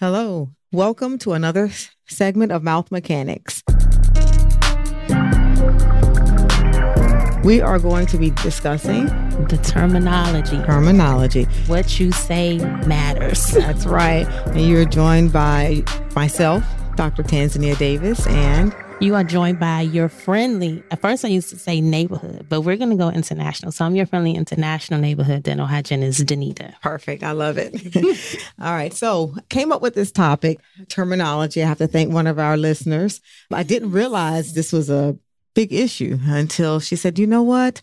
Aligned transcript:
Hello. 0.00 0.48
Welcome 0.72 1.18
to 1.18 1.34
another 1.34 1.70
segment 2.08 2.52
of 2.52 2.62
Mouth 2.62 2.90
Mechanics. 2.90 3.62
We 7.44 7.60
are 7.60 7.78
going 7.78 8.06
to 8.06 8.16
be 8.16 8.30
discussing 8.30 9.04
the 9.48 9.60
terminology. 9.62 10.56
terminology. 10.62 11.44
What 11.66 12.00
you 12.00 12.12
say 12.12 12.56
matters. 12.86 13.48
That's 13.48 13.84
right. 13.84 14.26
And 14.46 14.62
you're 14.62 14.86
joined 14.86 15.34
by 15.34 15.84
myself, 16.16 16.64
Dr. 16.96 17.22
Tanzania 17.22 17.76
Davis, 17.76 18.26
and 18.26 18.74
You 19.00 19.14
are 19.14 19.24
joined 19.24 19.58
by 19.58 19.80
your 19.80 20.10
friendly, 20.10 20.82
at 20.90 21.00
first 21.00 21.24
I 21.24 21.28
used 21.28 21.48
to 21.48 21.58
say 21.58 21.80
neighborhood, 21.80 22.44
but 22.50 22.60
we're 22.60 22.76
going 22.76 22.90
to 22.90 22.96
go 22.96 23.08
international. 23.08 23.72
So 23.72 23.86
I'm 23.86 23.94
your 23.96 24.04
friendly 24.04 24.34
international 24.34 25.00
neighborhood 25.00 25.42
dental 25.42 25.66
hygienist, 25.66 26.26
Danita. 26.26 26.78
Perfect. 26.82 27.22
I 27.22 27.30
love 27.32 27.56
it. 27.56 27.74
All 28.60 28.74
right. 28.74 28.92
So, 28.92 29.34
came 29.48 29.72
up 29.72 29.80
with 29.80 29.94
this 29.94 30.12
topic, 30.12 30.60
terminology. 30.88 31.62
I 31.62 31.66
have 31.66 31.78
to 31.78 31.86
thank 31.86 32.12
one 32.12 32.26
of 32.26 32.38
our 32.38 32.58
listeners. 32.58 33.22
I 33.50 33.62
didn't 33.62 33.92
realize 33.92 34.52
this 34.52 34.70
was 34.70 34.90
a 34.90 35.16
big 35.54 35.72
issue 35.72 36.18
until 36.24 36.78
she 36.78 36.94
said, 36.94 37.18
you 37.18 37.26
know 37.26 37.42
what? 37.42 37.80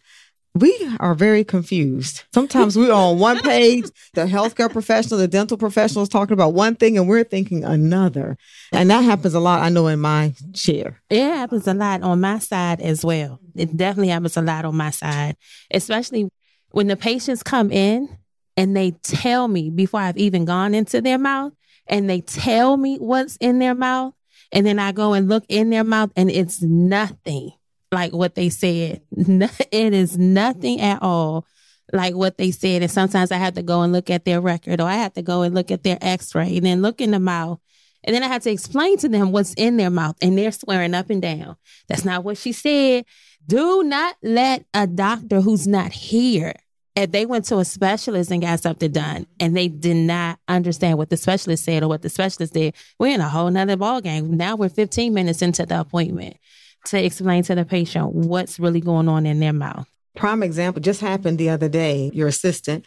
We 0.58 0.90
are 1.00 1.14
very 1.14 1.44
confused. 1.44 2.24
Sometimes 2.34 2.76
we're 2.76 2.92
on 2.92 3.20
one 3.20 3.40
page, 3.42 3.86
the 4.16 4.26
healthcare 4.26 4.72
professional, 4.72 5.20
the 5.20 5.28
dental 5.28 5.56
professional 5.56 6.02
is 6.02 6.10
talking 6.10 6.34
about 6.34 6.54
one 6.54 6.76
thing 6.76 6.98
and 6.98 7.08
we're 7.08 7.24
thinking 7.24 7.64
another. 7.64 8.38
And 8.72 8.90
that 8.90 9.04
happens 9.04 9.36
a 9.36 9.40
lot, 9.40 9.62
I 9.62 9.70
know, 9.70 9.86
in 9.86 10.00
my 10.00 10.34
chair. 10.54 11.00
It 11.12 11.22
happens 11.22 11.68
a 11.68 11.76
lot 11.76 12.02
on 12.02 12.22
my 12.22 12.40
side 12.40 12.82
as 12.82 13.06
well. 13.06 13.40
It 13.56 13.78
definitely 13.78 14.08
happens 14.10 14.36
a 14.36 14.42
lot 14.42 14.66
on 14.66 14.76
my 14.76 14.90
side, 14.90 15.38
especially 15.70 16.28
when 16.72 16.88
the 16.88 16.98
patients 16.98 17.44
come 17.44 17.72
in 17.72 18.18
and 18.56 18.76
they 18.76 18.92
tell 19.04 19.48
me 19.48 19.70
before 19.70 20.00
I've 20.00 20.18
even 20.18 20.46
gone 20.46 20.74
into 20.74 21.02
their 21.02 21.20
mouth 21.20 21.54
and 21.86 22.10
they 22.10 22.22
tell 22.22 22.78
me 22.78 22.98
what's 22.98 23.36
in 23.38 23.60
their 23.60 23.76
mouth. 23.76 24.16
And 24.52 24.66
then 24.66 24.80
I 24.80 24.92
go 24.92 25.14
and 25.14 25.30
look 25.30 25.44
in 25.50 25.70
their 25.70 25.84
mouth 25.84 26.12
and 26.16 26.32
it's 26.32 26.64
nothing 26.64 27.52
like 27.92 28.14
what 28.14 28.36
they 28.36 28.50
said. 28.50 29.02
It 29.72 29.94
is 29.94 30.18
nothing 30.18 30.82
at 30.82 31.02
all 31.02 31.46
like 31.94 32.16
what 32.16 32.38
they 32.38 32.52
said. 32.52 32.82
And 32.82 32.92
sometimes 32.92 33.32
I 33.32 33.38
have 33.38 33.54
to 33.56 33.64
go 33.64 33.82
and 33.82 33.94
look 33.94 34.10
at 34.10 34.26
their 34.26 34.42
record 34.42 34.82
or 34.82 34.88
I 34.88 34.96
have 34.96 35.14
to 35.14 35.22
go 35.22 35.44
and 35.44 35.56
look 35.56 35.72
at 35.72 35.84
their 35.84 35.98
x 36.02 36.36
ray 36.36 36.58
and 36.58 36.66
then 36.66 36.82
look 36.82 37.02
in 37.02 37.12
the 37.12 37.20
mouth. 37.20 37.60
And 38.04 38.16
then 38.16 38.24
I 38.24 38.28
have 38.28 38.44
to 38.44 38.52
explain 38.52 38.98
to 39.00 39.10
them 39.10 39.32
what's 39.32 39.54
in 39.56 39.76
their 39.76 39.90
mouth, 39.90 40.16
and 40.22 40.38
they're 40.38 40.52
swearing 40.52 40.94
up 40.94 41.10
and 41.10 41.22
down. 41.22 41.58
That's 41.90 42.06
not 42.06 42.24
what 42.24 42.38
she 42.38 42.54
said. 42.54 43.06
Do 43.46 43.84
not 43.84 44.16
let 44.24 44.66
a 44.74 44.88
doctor 44.88 45.42
who's 45.42 45.68
not 45.68 45.92
here, 45.92 46.54
if 46.96 47.12
they 47.12 47.26
went 47.26 47.46
to 47.46 47.58
a 47.58 47.66
specialist 47.66 48.32
and 48.32 48.42
got 48.42 48.60
something 48.60 48.92
done 48.92 49.28
and 49.40 49.56
they 49.56 49.68
did 49.68 49.96
not 49.98 50.40
understand 50.48 50.98
what 50.98 51.10
the 51.10 51.18
specialist 51.18 51.64
said 51.64 51.84
or 51.84 51.90
what 51.90 52.02
the 52.02 52.10
specialist 52.10 52.54
did, 52.54 52.76
we're 52.98 53.14
in 53.14 53.22
a 53.22 53.30
whole 53.30 53.52
nother 53.52 53.78
ballgame. 53.78 54.30
Now 54.30 54.56
we're 54.56 54.70
15 54.70 55.14
minutes 55.14 55.42
into 55.42 55.66
the 55.66 55.80
appointment 55.80 56.38
to 56.86 57.04
explain 57.04 57.44
to 57.44 57.56
the 57.56 57.66
patient 57.66 58.14
what's 58.14 58.60
really 58.60 58.82
going 58.82 59.08
on 59.08 59.26
in 59.26 59.40
their 59.40 59.54
mouth. 59.54 59.88
Prime 60.16 60.42
example 60.42 60.82
just 60.82 61.02
happened 61.02 61.38
the 61.38 61.50
other 61.50 61.70
day. 61.70 62.10
Your 62.14 62.28
assistant 62.28 62.86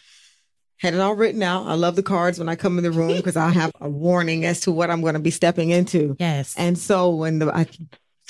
had 0.77 0.95
it 0.95 0.99
all 0.99 1.15
written 1.15 1.43
out. 1.43 1.67
I 1.67 1.75
love 1.75 1.95
the 1.95 2.03
cards 2.03 2.39
when 2.39 2.49
I 2.49 2.55
come 2.55 2.77
in 2.77 2.83
the 2.83 2.91
room 2.91 3.15
because 3.17 3.37
I 3.37 3.49
have 3.49 3.71
a 3.79 3.89
warning 3.89 4.45
as 4.45 4.61
to 4.61 4.71
what 4.71 4.89
I'm 4.89 5.01
going 5.01 5.13
to 5.13 5.19
be 5.19 5.31
stepping 5.31 5.69
into. 5.69 6.15
Yes. 6.19 6.55
And 6.57 6.77
so 6.77 7.11
when 7.11 7.39
the, 7.39 7.55
I, 7.55 7.67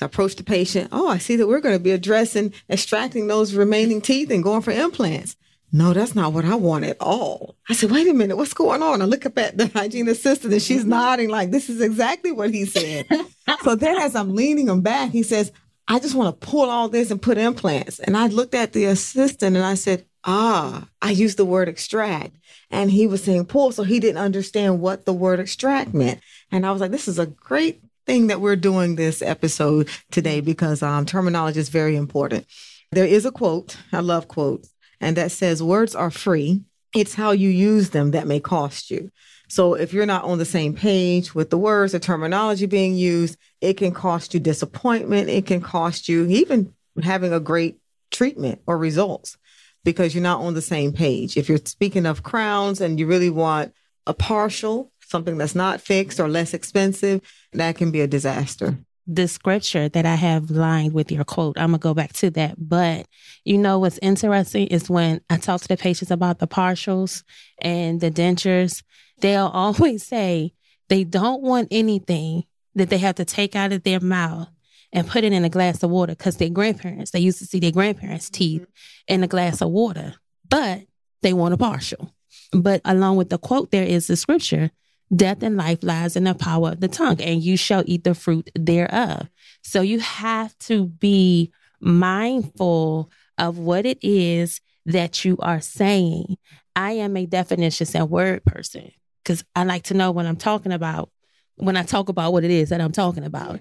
approached 0.02 0.38
the 0.38 0.44
patient, 0.44 0.90
oh, 0.92 1.08
I 1.08 1.18
see 1.18 1.38
that 1.38 1.48
we're 1.48 1.62
going 1.62 1.78
to 1.78 1.84
be 1.84 1.92
addressing 1.92 2.54
extracting 2.70 3.28
those 3.28 3.54
remaining 3.54 4.02
teeth 4.02 4.32
and 4.32 4.44
going 4.44 4.62
for 4.62 4.72
implants. 4.72 5.36
No, 5.74 5.94
that's 5.94 6.16
not 6.16 6.34
what 6.34 6.44
I 6.44 6.56
want 6.56 6.84
at 6.84 6.98
all. 7.00 7.56
I 7.70 7.74
said, 7.74 7.92
wait 7.92 8.08
a 8.08 8.14
minute, 8.14 8.36
what's 8.36 8.54
going 8.54 8.84
on? 8.84 9.02
I 9.02 9.06
look 9.06 9.26
up 9.26 9.38
at 9.38 9.58
the 9.58 9.68
hygiene 9.68 10.10
assistant 10.10 10.52
and 10.52 10.62
she's 10.62 10.84
nodding 10.84 11.30
like 11.30 11.52
this 11.52 11.70
is 11.70 11.80
exactly 11.80 12.32
what 12.32 12.52
he 12.52 12.66
said. 12.66 13.06
so 13.64 13.76
then 13.76 13.98
as 13.98 14.16
I'm 14.16 14.36
leaning 14.36 14.68
him 14.68 14.82
back, 14.82 15.12
he 15.12 15.24
says, 15.24 15.52
I 15.88 16.00
just 16.00 16.16
want 16.16 16.40
to 16.40 16.48
pull 16.48 16.70
all 16.70 16.90
this 16.90 17.10
and 17.10 17.22
put 17.22 17.38
implants. 17.38 18.00
And 18.00 18.18
I 18.18 18.28
looked 18.28 18.54
at 18.54 18.74
the 18.74 18.86
assistant 18.86 19.56
and 19.56 19.66
I 19.66 19.76
said, 19.76 20.06
ah, 20.26 20.88
I 21.02 21.12
used 21.12 21.38
the 21.38 21.46
word 21.46 21.70
extract. 21.70 22.36
And 22.70 22.92
he 22.92 23.08
was 23.08 23.24
saying 23.24 23.46
pull. 23.46 23.72
So 23.72 23.84
he 23.84 24.00
didn't 24.00 24.22
understand 24.22 24.82
what 24.82 25.06
the 25.06 25.14
word 25.14 25.40
extract 25.40 25.94
meant. 25.94 26.20
And 26.52 26.66
I 26.66 26.72
was 26.72 26.82
like, 26.82 26.92
this 26.92 27.08
is 27.08 27.20
a 27.20 27.26
great 27.26 27.82
thing 28.06 28.28
that 28.28 28.42
we're 28.42 28.56
doing 28.56 28.96
this 28.96 29.22
episode 29.22 29.90
today 30.12 30.42
because 30.42 30.84
um, 30.84 31.06
terminology 31.06 31.60
is 31.60 31.70
very 31.70 31.96
important. 31.96 32.46
There 32.92 33.06
is 33.06 33.26
a 33.26 33.32
quote. 33.32 33.78
I 33.94 34.00
love 34.00 34.28
quotes. 34.28 34.70
And 35.02 35.18
that 35.18 35.32
says, 35.32 35.62
words 35.62 35.96
are 35.96 36.12
free. 36.12 36.62
It's 36.96 37.16
how 37.16 37.32
you 37.32 37.50
use 37.50 37.90
them 37.90 38.12
that 38.12 38.28
may 38.28 38.40
cost 38.40 38.90
you. 38.90 39.12
So 39.50 39.74
if 39.74 39.92
you're 39.92 40.06
not 40.06 40.24
on 40.24 40.38
the 40.38 40.46
same 40.46 40.74
page 40.74 41.36
with 41.36 41.50
the 41.50 41.58
words, 41.58 41.92
the 41.92 42.00
terminology 42.00 42.68
being 42.68 42.96
used, 42.96 43.38
it 43.60 43.74
can 43.74 43.94
cost 43.94 44.34
you 44.34 44.40
disappointment. 44.40 45.30
It 45.30 45.46
can 45.46 45.60
cost 45.60 46.08
you 46.08 46.26
even 46.28 46.74
having 47.04 47.34
a 47.34 47.40
great 47.42 47.78
treatment 48.12 48.62
or 48.66 48.78
results 48.78 49.38
because 49.84 50.14
you're 50.14 50.24
not 50.24 50.42
on 50.42 50.54
the 50.54 50.62
same 50.62 50.94
page. 50.94 51.36
If 51.36 51.50
you're 51.50 51.58
speaking 51.66 52.06
of 52.06 52.24
crowns 52.24 52.80
and 52.80 53.00
you 53.00 53.08
really 53.08 53.30
want 53.30 53.74
a 54.08 54.14
partial, 54.14 54.92
something 55.02 55.38
that's 55.38 55.56
not 55.56 55.82
fixed 55.82 56.20
or 56.20 56.30
less 56.30 56.54
expensive, 56.54 57.22
that 57.54 57.76
can 57.76 57.92
be 57.92 58.02
a 58.02 58.08
disaster. 58.08 58.78
The 59.14 59.28
scripture 59.28 59.90
that 59.90 60.06
I 60.06 60.16
have 60.16 60.50
lined 60.50 60.94
with 60.94 61.12
your 61.12 61.26
quote. 61.26 61.58
I'm 61.60 61.72
gonna 61.72 61.80
go 61.80 61.94
back 61.94 62.14
to 62.14 62.30
that. 62.32 62.56
But 62.58 63.08
you 63.44 63.58
know 63.58 63.78
what's 63.78 64.00
interesting 64.02 64.68
is 64.68 64.90
when 64.90 65.20
I 65.30 65.36
talk 65.38 65.62
to 65.62 65.68
the 65.68 65.76
patients 65.76 66.12
about 66.12 66.40
the 66.40 66.48
partials 66.48 67.24
and 67.62 68.00
the 68.00 68.10
dentures, 68.10 68.84
they'll 69.20 69.48
always 69.54 70.06
say 70.06 70.54
they 70.88 71.04
don't 71.04 71.42
want 71.42 71.68
anything 71.72 72.46
that 72.76 72.90
they 72.90 73.00
have 73.00 73.16
to 73.16 73.26
take 73.26 73.54
out 73.54 73.74
of 73.74 73.84
their 73.84 74.00
mouth 74.00 74.48
and 74.94 75.08
put 75.08 75.26
it 75.26 75.34
in 75.34 75.44
a 75.44 75.50
glass 75.50 75.84
of 75.84 75.90
water 75.90 76.14
because 76.14 76.38
their 76.38 76.50
grandparents, 76.50 77.12
they 77.12 77.20
used 77.20 77.40
to 77.40 77.46
see 77.46 77.60
their 77.60 77.72
grandparents' 77.72 78.30
teeth 78.30 78.62
mm-hmm. 78.62 79.14
in 79.14 79.24
a 79.24 79.28
glass 79.28 79.62
of 79.62 79.72
water, 79.72 80.16
but 80.48 80.84
they 81.22 81.34
want 81.34 81.54
a 81.54 81.58
partial. 81.58 82.14
But 82.54 82.82
along 82.86 83.18
with 83.18 83.30
the 83.30 83.38
quote, 83.38 83.72
there 83.72 83.84
is 83.84 84.08
the 84.08 84.16
scripture 84.16 84.72
death 85.16 85.44
and 85.44 85.58
life 85.58 85.80
lies 85.82 86.16
in 86.16 86.24
the 86.24 86.34
power 86.34 86.70
of 86.70 86.80
the 86.80 86.88
tongue, 86.88 87.22
and 87.22 87.44
you 87.44 87.58
shall 87.58 87.84
eat 87.86 88.04
the 88.04 88.16
fruit 88.16 88.50
thereof. 88.56 89.28
So 89.62 89.82
you 89.82 90.00
have 90.00 90.58
to 90.60 90.86
be 90.86 91.52
mindful 91.80 93.12
of 93.38 93.58
what 93.58 93.86
it 93.86 93.98
is 94.02 94.62
that 94.86 95.26
you 95.26 95.38
are 95.40 95.62
saying. 95.62 96.38
I 96.76 96.94
am 96.94 97.18
a 97.18 97.26
definitions 97.26 97.94
and 97.96 98.10
word 98.10 98.46
person 98.46 98.92
because 99.24 99.44
I 99.56 99.64
like 99.64 99.84
to 99.84 99.94
know 99.94 100.12
what 100.12 100.26
I'm 100.26 100.38
talking 100.38 100.72
about 100.72 101.12
when 101.56 101.76
I 101.76 101.84
talk 101.84 102.10
about 102.10 102.34
what 102.34 102.44
it 102.44 102.52
is 102.52 102.70
that 102.70 102.82
I'm 102.82 102.92
talking 102.92 103.24
about. 103.24 103.60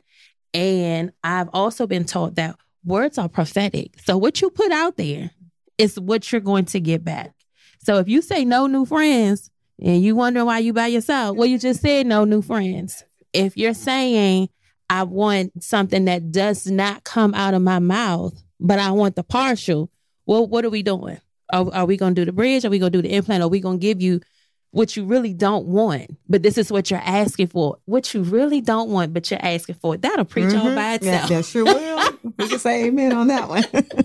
And 0.55 1.13
I've 1.23 1.49
also 1.53 1.87
been 1.87 2.05
taught 2.05 2.37
that 2.37 2.57
words 2.85 3.19
are 3.19 3.29
prophetic. 3.29 3.99
So 4.05 4.17
what 4.17 4.41
you 4.41 4.51
put 4.51 4.73
out 4.73 4.97
there 4.97 5.31
is 5.79 5.99
what 5.99 6.31
you're 6.31 6.41
going 6.41 6.67
to 6.67 6.81
get 6.81 7.05
back. 7.05 7.33
So 7.83 7.99
if 7.99 8.09
you 8.09 8.23
say 8.23 8.45
no 8.45 8.67
new 8.67 8.85
friends 8.85 9.51
and 9.83 10.03
you 10.03 10.15
wonder 10.17 10.45
why 10.45 10.59
you 10.59 10.73
by 10.73 10.89
yourself, 10.89 11.37
well, 11.37 11.47
you 11.49 11.59
just 11.59 11.81
said 11.81 12.07
no 12.07 12.25
new 12.25 12.43
friends. 12.43 13.05
If 13.33 13.57
you're 13.57 13.75
saying 13.75 14.49
I 14.89 15.05
want 15.05 15.63
something 15.63 16.05
that 16.07 16.33
does 16.33 16.67
not 16.67 17.05
come 17.05 17.35
out 17.35 17.55
of 17.55 17.63
my 17.63 17.79
mouth, 17.79 18.35
but 18.59 18.79
I 18.79 18.91
want 18.91 19.17
the 19.17 19.23
partial, 19.23 19.91
well, 20.27 20.47
what 20.47 20.65
are 20.65 20.71
we 20.71 20.83
doing? 20.83 21.19
Are, 21.53 21.73
are 21.73 21.87
we 21.87 21.97
going 21.97 22.15
to 22.15 22.21
do 22.21 22.25
the 22.25 22.33
bridge? 22.33 22.65
Are 22.65 22.71
we 22.71 22.79
going 22.79 22.93
to 22.93 22.99
do 23.03 23.07
the 23.09 23.15
implant? 23.15 23.43
Are 23.43 23.49
we 23.49 23.61
going 23.61 23.79
to 23.79 23.83
give 23.83 24.01
you 24.03 24.21
what 24.73 24.97
you 24.97 25.05
really 25.05 25.33
don't 25.35 25.67
want, 25.67 26.17
but 26.29 26.43
this 26.45 26.57
is 26.59 26.71
what 26.71 26.91
you're 26.91 27.01
asking 27.05 27.49
for? 27.49 27.79
What 27.87 28.15
you 28.15 28.23
really 28.23 28.61
don't 28.61 28.91
want, 28.91 29.13
but 29.13 29.29
you're 29.31 29.45
asking 29.45 29.77
for. 29.77 29.97
That'll 29.97 30.25
preach 30.25 30.55
all 30.55 30.67
Mhm. 30.67 30.75
by 30.77 30.99
Yeah, 31.05 31.27
that 31.27 31.45
sure 31.45 31.65
will. 31.65 32.11
we 32.39 32.49
can 32.49 32.59
say 32.61 32.85
amen 32.85 33.13
on 33.13 33.27
that 33.29 33.49
one. 33.49 33.65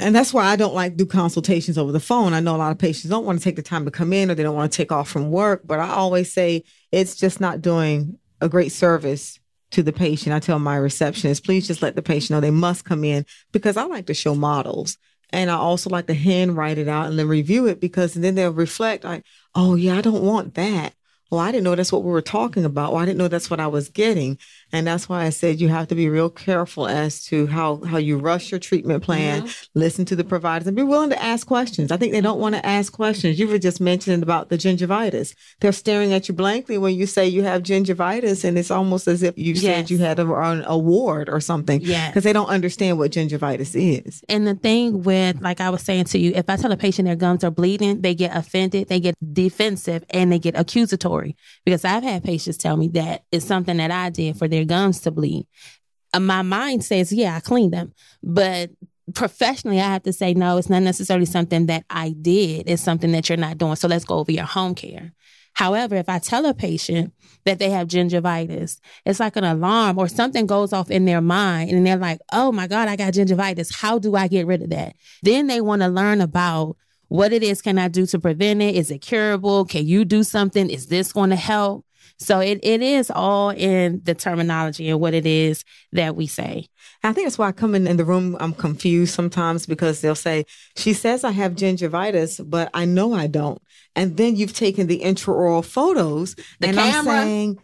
and 0.00 0.14
that's 0.14 0.32
why 0.32 0.46
I 0.46 0.56
don't 0.56 0.74
like 0.74 0.96
do 0.96 1.06
consultations 1.06 1.78
over 1.78 1.92
the 1.92 2.00
phone. 2.00 2.32
I 2.32 2.40
know 2.40 2.56
a 2.56 2.58
lot 2.58 2.72
of 2.72 2.78
patients 2.78 3.10
don't 3.10 3.24
want 3.24 3.38
to 3.38 3.44
take 3.44 3.56
the 3.56 3.62
time 3.62 3.84
to 3.84 3.90
come 3.90 4.12
in 4.12 4.30
or 4.30 4.34
they 4.34 4.42
don't 4.42 4.54
want 4.54 4.70
to 4.70 4.76
take 4.76 4.92
off 4.92 5.08
from 5.08 5.30
work, 5.30 5.62
but 5.64 5.78
I 5.78 5.88
always 5.90 6.32
say 6.32 6.64
it's 6.92 7.16
just 7.16 7.40
not 7.40 7.62
doing 7.62 8.18
a 8.40 8.48
great 8.48 8.72
service 8.72 9.38
to 9.72 9.82
the 9.82 9.92
patient. 9.92 10.34
I 10.34 10.40
tell 10.40 10.58
my 10.58 10.76
receptionist, 10.76 11.44
please 11.44 11.66
just 11.66 11.82
let 11.82 11.96
the 11.96 12.02
patient 12.02 12.30
know 12.30 12.40
they 12.40 12.50
must 12.50 12.84
come 12.84 13.04
in 13.04 13.24
because 13.52 13.76
I 13.76 13.84
like 13.84 14.06
to 14.06 14.14
show 14.14 14.34
models. 14.34 14.98
And 15.32 15.50
I 15.50 15.54
also 15.54 15.90
like 15.90 16.08
to 16.08 16.14
handwrite 16.14 16.78
it 16.78 16.88
out 16.88 17.06
and 17.06 17.18
then 17.18 17.28
review 17.28 17.66
it 17.66 17.80
because 17.80 18.14
then 18.14 18.34
they'll 18.34 18.52
reflect 18.52 19.04
like, 19.04 19.24
oh 19.54 19.76
yeah, 19.76 19.96
I 19.96 20.00
don't 20.00 20.24
want 20.24 20.54
that. 20.54 20.94
Well, 21.30 21.40
I 21.40 21.52
didn't 21.52 21.64
know 21.64 21.74
that's 21.76 21.92
what 21.92 22.02
we 22.02 22.10
were 22.10 22.22
talking 22.22 22.64
about. 22.64 22.92
Well, 22.92 23.02
I 23.02 23.06
didn't 23.06 23.18
know 23.18 23.28
that's 23.28 23.50
what 23.50 23.60
I 23.60 23.68
was 23.68 23.88
getting. 23.88 24.38
And 24.72 24.86
that's 24.86 25.08
why 25.08 25.24
I 25.24 25.30
said 25.30 25.60
you 25.60 25.68
have 25.68 25.88
to 25.88 25.94
be 25.94 26.08
real 26.08 26.30
careful 26.30 26.86
as 26.86 27.24
to 27.26 27.46
how, 27.46 27.82
how 27.84 27.98
you 27.98 28.18
rush 28.18 28.50
your 28.50 28.60
treatment 28.60 29.02
plan, 29.02 29.48
listen 29.74 30.04
to 30.06 30.16
the 30.16 30.22
providers 30.24 30.66
and 30.66 30.76
be 30.76 30.82
willing 30.82 31.10
to 31.10 31.20
ask 31.22 31.46
questions. 31.46 31.90
I 31.90 31.96
think 31.96 32.12
they 32.12 32.20
don't 32.20 32.38
want 32.40 32.54
to 32.54 32.64
ask 32.64 32.92
questions. 32.92 33.38
You 33.38 33.48
were 33.48 33.58
just 33.58 33.80
mentioning 33.80 34.22
about 34.22 34.48
the 34.48 34.56
gingivitis. 34.56 35.34
They're 35.60 35.72
staring 35.72 36.12
at 36.12 36.28
you 36.28 36.34
blankly 36.34 36.78
when 36.78 36.94
you 36.94 37.06
say 37.06 37.26
you 37.26 37.42
have 37.42 37.62
gingivitis 37.62 38.44
and 38.44 38.56
it's 38.58 38.70
almost 38.70 39.08
as 39.08 39.22
if 39.22 39.36
you 39.36 39.54
said 39.56 39.90
you 39.90 39.98
had 39.98 40.18
a, 40.18 40.32
an 40.34 40.64
award 40.66 41.28
or 41.28 41.40
something 41.40 41.80
Yes. 41.80 42.10
because 42.10 42.24
they 42.24 42.32
don't 42.32 42.48
understand 42.48 42.98
what 42.98 43.10
gingivitis 43.10 43.74
is. 43.74 44.22
And 44.28 44.46
the 44.46 44.54
thing 44.54 45.02
with, 45.02 45.40
like 45.40 45.60
I 45.60 45.70
was 45.70 45.82
saying 45.82 46.04
to 46.06 46.18
you, 46.18 46.32
if 46.34 46.48
I 46.48 46.56
tell 46.56 46.70
a 46.72 46.76
patient 46.76 47.06
their 47.06 47.16
gums 47.16 47.42
are 47.44 47.50
bleeding, 47.50 48.00
they 48.02 48.14
get 48.14 48.36
offended, 48.36 48.88
they 48.88 49.00
get 49.00 49.14
defensive, 49.32 50.04
and 50.10 50.30
they 50.32 50.38
get 50.38 50.56
accusatory. 50.56 51.19
Story 51.20 51.36
because 51.64 51.84
I've 51.84 52.02
had 52.02 52.24
patients 52.24 52.56
tell 52.56 52.76
me 52.76 52.88
that 52.88 53.24
it's 53.30 53.46
something 53.46 53.76
that 53.76 53.90
I 53.90 54.10
did 54.10 54.36
for 54.36 54.48
their 54.48 54.64
gums 54.64 55.00
to 55.00 55.10
bleed. 55.10 55.46
Uh, 56.12 56.20
my 56.20 56.42
mind 56.42 56.84
says, 56.84 57.12
yeah, 57.12 57.36
I 57.36 57.40
cleaned 57.40 57.72
them. 57.72 57.92
But 58.22 58.70
professionally, 59.14 59.80
I 59.80 59.92
have 59.92 60.02
to 60.04 60.12
say, 60.12 60.34
no, 60.34 60.56
it's 60.56 60.70
not 60.70 60.82
necessarily 60.82 61.26
something 61.26 61.66
that 61.66 61.84
I 61.88 62.10
did. 62.10 62.68
It's 62.68 62.82
something 62.82 63.12
that 63.12 63.28
you're 63.28 63.38
not 63.38 63.58
doing. 63.58 63.76
So 63.76 63.88
let's 63.88 64.04
go 64.04 64.18
over 64.18 64.32
your 64.32 64.44
home 64.44 64.74
care. 64.74 65.12
However, 65.52 65.96
if 65.96 66.08
I 66.08 66.20
tell 66.20 66.46
a 66.46 66.54
patient 66.54 67.12
that 67.44 67.58
they 67.58 67.70
have 67.70 67.88
gingivitis, 67.88 68.78
it's 69.04 69.20
like 69.20 69.36
an 69.36 69.44
alarm 69.44 69.98
or 69.98 70.08
something 70.08 70.46
goes 70.46 70.72
off 70.72 70.90
in 70.90 71.04
their 71.04 71.20
mind 71.20 71.70
and 71.70 71.84
they're 71.84 71.96
like, 71.96 72.20
oh 72.32 72.52
my 72.52 72.66
God, 72.66 72.88
I 72.88 72.96
got 72.96 73.14
gingivitis. 73.14 73.74
How 73.74 73.98
do 73.98 74.14
I 74.14 74.28
get 74.28 74.46
rid 74.46 74.62
of 74.62 74.70
that? 74.70 74.94
Then 75.22 75.48
they 75.48 75.60
want 75.60 75.82
to 75.82 75.88
learn 75.88 76.20
about 76.20 76.76
what 77.10 77.32
it 77.32 77.42
is 77.42 77.60
can 77.60 77.76
I 77.76 77.88
do 77.88 78.06
to 78.06 78.20
prevent 78.20 78.62
it? 78.62 78.76
Is 78.76 78.90
it 78.92 78.98
curable? 78.98 79.64
Can 79.64 79.84
you 79.84 80.04
do 80.04 80.22
something? 80.22 80.70
Is 80.70 80.86
this 80.86 81.12
going 81.12 81.30
to 81.30 81.36
help? 81.36 81.84
So 82.18 82.38
it, 82.38 82.60
it 82.62 82.82
is 82.82 83.10
all 83.10 83.50
in 83.50 84.00
the 84.04 84.14
terminology 84.14 84.88
and 84.88 85.00
what 85.00 85.12
it 85.12 85.26
is 85.26 85.64
that 85.90 86.14
we 86.14 86.28
say. 86.28 86.68
I 87.02 87.12
think 87.12 87.26
that's 87.26 87.36
why 87.36 87.48
I 87.48 87.52
come 87.52 87.74
in, 87.74 87.88
in 87.88 87.96
the 87.96 88.04
room, 88.04 88.36
I'm 88.38 88.52
confused 88.52 89.12
sometimes 89.12 89.66
because 89.66 90.02
they'll 90.02 90.14
say, 90.14 90.44
she 90.76 90.92
says 90.92 91.24
I 91.24 91.32
have 91.32 91.56
gingivitis, 91.56 92.48
but 92.48 92.70
I 92.74 92.84
know 92.84 93.12
I 93.12 93.26
don't. 93.26 93.60
And 93.96 94.16
then 94.16 94.36
you've 94.36 94.54
taken 94.54 94.86
the 94.86 95.00
intraoral 95.00 95.64
photos 95.64 96.36
the 96.60 96.68
and 96.68 96.76
camera. 96.76 97.12
I'm 97.14 97.24
saying, 97.24 97.58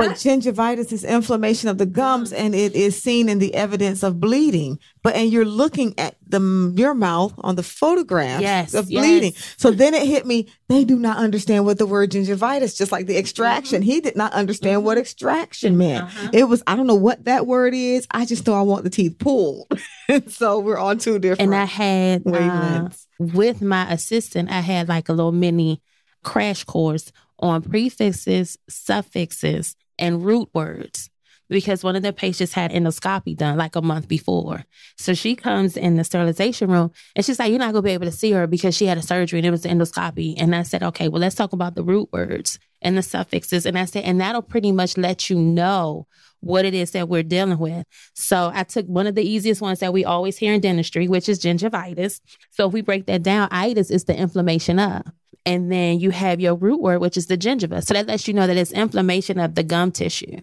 but 0.00 0.16
gingivitis 0.16 0.92
is 0.92 1.04
inflammation 1.04 1.68
of 1.68 1.78
the 1.78 1.86
gums 1.86 2.32
and 2.32 2.54
it 2.54 2.74
is 2.74 3.00
seen 3.00 3.28
in 3.28 3.38
the 3.38 3.54
evidence 3.54 4.02
of 4.02 4.20
bleeding. 4.20 4.78
But, 5.02 5.14
and 5.14 5.30
you're 5.30 5.44
looking 5.44 5.98
at 5.98 6.16
the, 6.26 6.72
your 6.76 6.94
mouth 6.94 7.34
on 7.38 7.56
the 7.56 7.62
photograph 7.62 8.40
Yes, 8.40 8.74
of 8.74 8.90
yes. 8.90 9.00
bleeding. 9.00 9.32
So 9.56 9.70
then 9.70 9.94
it 9.94 10.06
hit 10.06 10.26
me. 10.26 10.48
They 10.68 10.84
do 10.84 10.96
not 10.96 11.16
understand 11.16 11.64
what 11.64 11.78
the 11.78 11.86
word 11.86 12.10
gingivitis, 12.10 12.76
just 12.76 12.92
like 12.92 13.06
the 13.06 13.18
extraction. 13.18 13.82
He 13.82 14.00
did 14.00 14.16
not 14.16 14.32
understand 14.32 14.84
what 14.84 14.98
extraction 14.98 15.76
meant. 15.76 16.04
Uh-huh. 16.04 16.30
It 16.32 16.44
was, 16.44 16.62
I 16.66 16.76
don't 16.76 16.86
know 16.86 16.94
what 16.94 17.24
that 17.24 17.46
word 17.46 17.74
is. 17.74 18.06
I 18.10 18.24
just 18.24 18.46
know 18.46 18.54
I 18.54 18.62
want 18.62 18.84
the 18.84 18.90
teeth 18.90 19.18
pulled. 19.18 19.72
so 20.28 20.58
we're 20.58 20.78
on 20.78 20.98
two 20.98 21.18
different. 21.18 21.52
And 21.52 21.54
I 21.54 21.64
had 21.64 22.26
uh, 22.26 22.88
with 23.18 23.62
my 23.62 23.90
assistant, 23.90 24.50
I 24.50 24.60
had 24.60 24.88
like 24.88 25.08
a 25.08 25.12
little 25.12 25.32
mini 25.32 25.82
crash 26.22 26.64
course 26.64 27.12
on 27.38 27.62
prefixes, 27.62 28.58
suffixes, 28.68 29.76
and 30.00 30.24
root 30.24 30.48
words 30.54 31.10
because 31.50 31.82
one 31.82 31.96
of 31.96 32.02
the 32.02 32.12
patients 32.12 32.52
had 32.52 32.70
endoscopy 32.70 33.36
done 33.36 33.58
like 33.58 33.76
a 33.76 33.82
month 33.82 34.08
before. 34.08 34.64
So 34.96 35.14
she 35.14 35.34
comes 35.34 35.76
in 35.76 35.96
the 35.96 36.04
sterilization 36.04 36.70
room 36.70 36.92
and 37.14 37.24
she's 37.24 37.38
like, 37.38 37.50
You're 37.50 37.58
not 37.58 37.72
gonna 37.72 37.82
be 37.82 37.90
able 37.90 38.06
to 38.06 38.12
see 38.12 38.30
her 38.30 38.46
because 38.46 38.76
she 38.76 38.86
had 38.86 38.96
a 38.96 39.02
surgery 39.02 39.40
and 39.40 39.46
it 39.46 39.50
was 39.50 39.64
endoscopy. 39.64 40.34
And 40.38 40.54
I 40.54 40.62
said, 40.62 40.82
Okay, 40.82 41.08
well, 41.08 41.20
let's 41.20 41.34
talk 41.34 41.52
about 41.52 41.74
the 41.74 41.82
root 41.82 42.08
words 42.12 42.58
and 42.80 42.96
the 42.96 43.02
suffixes. 43.02 43.66
And 43.66 43.78
I 43.78 43.84
said, 43.84 44.04
and 44.04 44.20
that'll 44.20 44.42
pretty 44.42 44.72
much 44.72 44.96
let 44.96 45.28
you 45.28 45.36
know 45.36 46.06
what 46.40 46.64
it 46.64 46.72
is 46.72 46.92
that 46.92 47.08
we're 47.08 47.22
dealing 47.22 47.58
with. 47.58 47.86
So 48.14 48.50
I 48.54 48.62
took 48.62 48.86
one 48.86 49.06
of 49.06 49.14
the 49.14 49.28
easiest 49.28 49.60
ones 49.60 49.80
that 49.80 49.92
we 49.92 50.04
always 50.04 50.38
hear 50.38 50.54
in 50.54 50.60
dentistry, 50.60 51.06
which 51.06 51.28
is 51.28 51.40
gingivitis. 51.40 52.20
So 52.50 52.66
if 52.66 52.72
we 52.72 52.80
break 52.80 53.06
that 53.06 53.22
down, 53.22 53.48
itis 53.50 53.90
is 53.90 54.04
the 54.04 54.16
inflammation 54.16 54.78
of. 54.78 55.02
And 55.46 55.72
then 55.72 56.00
you 56.00 56.10
have 56.10 56.40
your 56.40 56.54
root 56.54 56.80
word, 56.80 57.00
which 57.00 57.16
is 57.16 57.26
the 57.26 57.38
gingiva. 57.38 57.82
So 57.84 57.94
that 57.94 58.06
lets 58.06 58.28
you 58.28 58.34
know 58.34 58.46
that 58.46 58.56
it's 58.56 58.72
inflammation 58.72 59.38
of 59.38 59.54
the 59.54 59.62
gum 59.62 59.90
tissue. 59.90 60.36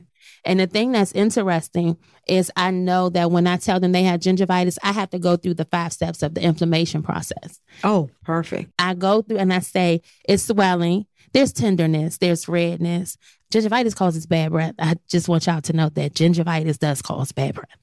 And 0.44 0.60
the 0.60 0.68
thing 0.68 0.92
that's 0.92 1.12
interesting 1.12 1.98
is 2.28 2.52
I 2.56 2.72
know 2.72 3.10
that 3.10 3.32
when 3.32 3.48
I 3.48 3.58
tell 3.58 3.80
them 3.80 3.92
they 3.92 4.04
have 4.04 4.22
gingivitis, 4.22 4.78
I 4.82 4.94
have 4.94 5.10
to 5.12 5.20
go 5.20 5.36
through 5.36 5.56
the 5.56 5.66
five 5.66 5.94
steps 5.94 6.24
of 6.24 6.34
the 6.34 6.42
inflammation 6.42 7.04
process. 7.04 7.60
oh, 7.84 8.10
perfect. 8.24 8.72
I 8.80 8.94
go 8.94 9.22
through 9.22 9.38
and 9.38 9.54
I 9.54 9.60
say 9.60 10.02
it's 10.28 10.44
swelling, 10.44 11.06
there's 11.34 11.54
tenderness, 11.54 12.18
there's 12.18 12.48
redness. 12.48 13.18
Gingivitis 13.52 13.96
causes 13.96 14.26
bad 14.26 14.52
breath. 14.52 14.76
I 14.80 14.96
just 15.10 15.28
want 15.30 15.48
y'all 15.48 15.62
to 15.62 15.74
know 15.74 15.90
that 15.90 16.14
gingivitis 16.14 16.80
does 16.80 17.02
cause 17.02 17.32
bad 17.32 17.56
breath. 17.56 17.78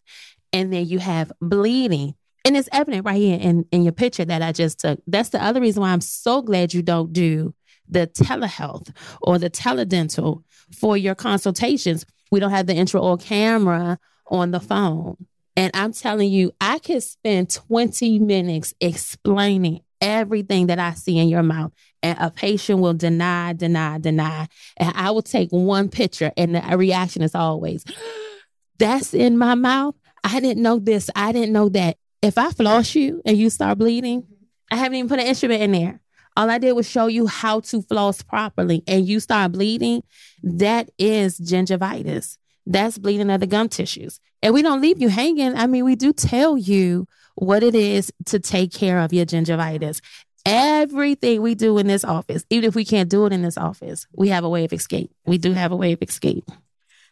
And 0.52 0.72
then 0.72 0.86
you 0.86 0.98
have 0.98 1.32
bleeding. 1.40 2.14
And 2.44 2.56
it's 2.56 2.68
evident 2.72 3.06
right 3.06 3.16
here 3.16 3.38
in, 3.40 3.64
in 3.72 3.82
your 3.82 3.92
picture 3.92 4.24
that 4.24 4.42
I 4.42 4.52
just 4.52 4.80
took. 4.80 5.00
That's 5.06 5.30
the 5.30 5.42
other 5.42 5.60
reason 5.60 5.80
why 5.80 5.90
I'm 5.90 6.00
so 6.00 6.42
glad 6.42 6.74
you 6.74 6.82
don't 6.82 7.12
do 7.12 7.54
the 7.88 8.06
telehealth 8.06 8.94
or 9.22 9.38
the 9.38 9.50
teledental 9.50 10.42
for 10.78 10.96
your 10.96 11.14
consultations. 11.14 12.04
We 12.30 12.40
don't 12.40 12.50
have 12.50 12.66
the 12.66 12.74
intraoral 12.74 13.20
camera 13.20 13.98
on 14.26 14.50
the 14.50 14.60
phone. 14.60 15.16
And 15.56 15.70
I'm 15.74 15.92
telling 15.92 16.30
you, 16.30 16.52
I 16.60 16.78
could 16.80 17.02
spend 17.02 17.50
20 17.50 18.18
minutes 18.18 18.74
explaining 18.80 19.80
everything 20.00 20.66
that 20.66 20.78
I 20.78 20.94
see 20.94 21.18
in 21.18 21.28
your 21.28 21.42
mouth. 21.42 21.72
And 22.02 22.18
a 22.20 22.30
patient 22.30 22.80
will 22.80 22.94
deny, 22.94 23.52
deny, 23.52 23.98
deny. 23.98 24.48
And 24.76 24.92
I 24.96 25.12
will 25.12 25.22
take 25.22 25.50
one 25.50 25.88
picture, 25.88 26.32
and 26.36 26.56
the 26.56 26.76
reaction 26.76 27.22
is 27.22 27.34
always, 27.34 27.84
That's 28.78 29.14
in 29.14 29.38
my 29.38 29.54
mouth. 29.54 29.94
I 30.24 30.40
didn't 30.40 30.62
know 30.62 30.78
this. 30.78 31.08
I 31.14 31.32
didn't 31.32 31.52
know 31.52 31.68
that. 31.70 31.96
If 32.24 32.38
I 32.38 32.50
floss 32.52 32.94
you 32.94 33.20
and 33.26 33.36
you 33.36 33.50
start 33.50 33.76
bleeding, 33.76 34.26
I 34.72 34.76
haven't 34.76 34.96
even 34.96 35.10
put 35.10 35.20
an 35.20 35.26
instrument 35.26 35.60
in 35.60 35.72
there. 35.72 36.00
All 36.38 36.48
I 36.48 36.56
did 36.56 36.72
was 36.72 36.88
show 36.88 37.06
you 37.06 37.26
how 37.26 37.60
to 37.60 37.82
floss 37.82 38.22
properly 38.22 38.82
and 38.88 39.06
you 39.06 39.20
start 39.20 39.52
bleeding. 39.52 40.02
That 40.42 40.88
is 40.96 41.38
gingivitis. 41.38 42.38
That's 42.64 42.96
bleeding 42.96 43.28
of 43.28 43.40
the 43.40 43.46
gum 43.46 43.68
tissues. 43.68 44.20
And 44.42 44.54
we 44.54 44.62
don't 44.62 44.80
leave 44.80 45.02
you 45.02 45.10
hanging. 45.10 45.54
I 45.54 45.66
mean, 45.66 45.84
we 45.84 45.96
do 45.96 46.14
tell 46.14 46.56
you 46.56 47.06
what 47.34 47.62
it 47.62 47.74
is 47.74 48.10
to 48.24 48.40
take 48.40 48.72
care 48.72 49.00
of 49.00 49.12
your 49.12 49.26
gingivitis. 49.26 50.00
Everything 50.46 51.42
we 51.42 51.54
do 51.54 51.76
in 51.76 51.88
this 51.88 52.04
office, 52.04 52.46
even 52.48 52.66
if 52.66 52.74
we 52.74 52.86
can't 52.86 53.10
do 53.10 53.26
it 53.26 53.34
in 53.34 53.42
this 53.42 53.58
office, 53.58 54.06
we 54.16 54.30
have 54.30 54.44
a 54.44 54.48
way 54.48 54.64
of 54.64 54.72
escape. 54.72 55.10
We 55.26 55.36
do 55.36 55.52
have 55.52 55.72
a 55.72 55.76
way 55.76 55.92
of 55.92 56.00
escape. 56.00 56.50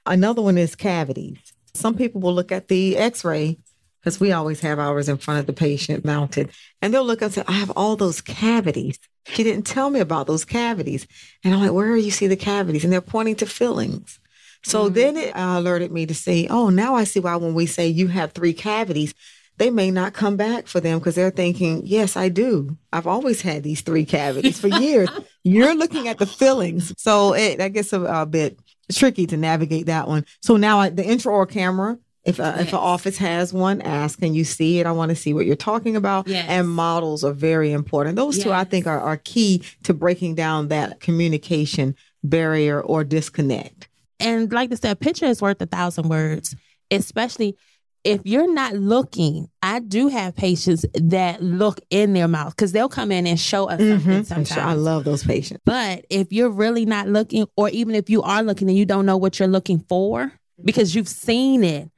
Another 0.06 0.40
one 0.40 0.56
is 0.56 0.74
cavities. 0.74 1.36
Some 1.74 1.96
people 1.96 2.22
will 2.22 2.34
look 2.34 2.50
at 2.50 2.68
the 2.68 2.96
x 2.96 3.26
ray 3.26 3.58
because 4.02 4.18
we 4.18 4.32
always 4.32 4.60
have 4.60 4.80
ours 4.80 5.08
in 5.08 5.16
front 5.16 5.40
of 5.40 5.46
the 5.46 5.52
patient 5.52 6.04
mounted, 6.04 6.50
and 6.80 6.92
they'll 6.92 7.04
look 7.04 7.22
and 7.22 7.32
say, 7.32 7.44
I 7.46 7.52
have 7.52 7.70
all 7.70 7.94
those 7.94 8.20
cavities. 8.20 8.98
She 9.26 9.44
didn't 9.44 9.66
tell 9.66 9.90
me 9.90 10.00
about 10.00 10.26
those 10.26 10.44
cavities. 10.44 11.06
And 11.44 11.54
I'm 11.54 11.60
like, 11.60 11.72
where 11.72 11.94
do 11.94 12.00
you 12.00 12.10
see 12.10 12.26
the 12.26 12.36
cavities? 12.36 12.82
And 12.82 12.92
they're 12.92 13.00
pointing 13.00 13.36
to 13.36 13.46
fillings. 13.46 14.18
So 14.64 14.88
then 14.88 15.16
it 15.16 15.36
uh, 15.36 15.58
alerted 15.58 15.90
me 15.90 16.06
to 16.06 16.14
say, 16.14 16.46
oh, 16.48 16.68
now 16.68 16.94
I 16.94 17.04
see 17.04 17.20
why 17.20 17.36
when 17.36 17.54
we 17.54 17.66
say 17.66 17.88
you 17.88 18.08
have 18.08 18.32
three 18.32 18.52
cavities, 18.52 19.12
they 19.58 19.70
may 19.70 19.90
not 19.90 20.12
come 20.12 20.36
back 20.36 20.66
for 20.66 20.80
them 20.80 20.98
because 20.98 21.14
they're 21.14 21.30
thinking, 21.30 21.82
yes, 21.84 22.16
I 22.16 22.28
do. 22.28 22.76
I've 22.92 23.06
always 23.06 23.42
had 23.42 23.62
these 23.62 23.80
three 23.80 24.04
cavities 24.04 24.60
for 24.60 24.68
years. 24.68 25.08
You're 25.44 25.74
looking 25.74 26.08
at 26.08 26.18
the 26.18 26.26
fillings. 26.26 26.94
So 26.96 27.34
it, 27.34 27.58
that 27.58 27.72
gets 27.72 27.92
a, 27.92 28.02
a 28.02 28.26
bit 28.26 28.58
tricky 28.90 29.26
to 29.26 29.36
navigate 29.36 29.86
that 29.86 30.08
one. 30.08 30.24
So 30.40 30.56
now 30.56 30.78
I, 30.80 30.88
the 30.90 31.02
intraoral 31.02 31.48
camera, 31.48 31.98
if, 32.24 32.38
uh, 32.38 32.54
if 32.60 32.68
an 32.68 32.74
office 32.78 33.18
has 33.18 33.52
one, 33.52 33.80
ask, 33.82 34.22
and 34.22 34.34
you 34.36 34.44
see 34.44 34.78
it? 34.78 34.86
I 34.86 34.92
want 34.92 35.10
to 35.10 35.16
see 35.16 35.34
what 35.34 35.44
you're 35.46 35.56
talking 35.56 35.96
about. 35.96 36.28
Yes. 36.28 36.46
And 36.48 36.68
models 36.68 37.24
are 37.24 37.32
very 37.32 37.72
important. 37.72 38.16
Those 38.16 38.38
two, 38.38 38.52
I 38.52 38.64
think, 38.64 38.86
are, 38.86 39.00
are 39.00 39.16
key 39.16 39.62
to 39.84 39.92
breaking 39.94 40.36
down 40.36 40.68
that 40.68 41.00
communication 41.00 41.96
barrier 42.22 42.80
or 42.80 43.02
disconnect. 43.04 43.88
And 44.20 44.52
like 44.52 44.70
I 44.70 44.76
said, 44.76 44.92
a 44.92 44.96
picture 44.96 45.26
is 45.26 45.42
worth 45.42 45.60
a 45.60 45.66
thousand 45.66 46.08
words, 46.08 46.54
especially 46.92 47.56
if 48.04 48.20
you're 48.24 48.52
not 48.52 48.74
looking. 48.74 49.48
I 49.62 49.78
do 49.80 50.08
have 50.08 50.34
patients 50.36 50.84
that 50.94 51.42
look 51.42 51.80
in 51.90 52.12
their 52.12 52.28
mouth 52.28 52.54
because 52.54 52.72
they'll 52.72 52.88
come 52.88 53.10
in 53.12 53.26
and 53.26 53.38
show 53.38 53.68
us 53.68 53.78
something 53.80 53.98
Mhm. 54.00 54.16
I'm 54.18 54.24
sometimes. 54.24 54.48
sure- 54.48 54.62
I 54.62 54.72
love 54.74 55.04
those 55.04 55.24
patients. 55.24 55.60
But 55.64 56.04
if 56.10 56.32
you're 56.32 56.50
really 56.50 56.84
not 56.84 57.08
looking, 57.08 57.46
or 57.56 57.68
even 57.70 57.94
if 57.94 58.10
you 58.10 58.22
are 58.22 58.42
looking 58.42 58.68
and 58.68 58.76
you 58.76 58.84
don't 58.86 59.06
know 59.06 59.16
what 59.16 59.38
you're 59.38 59.48
looking 59.48 59.84
for 59.88 60.32
because 60.64 60.94
you've 60.96 61.08
seen 61.08 61.62
it 61.64 61.90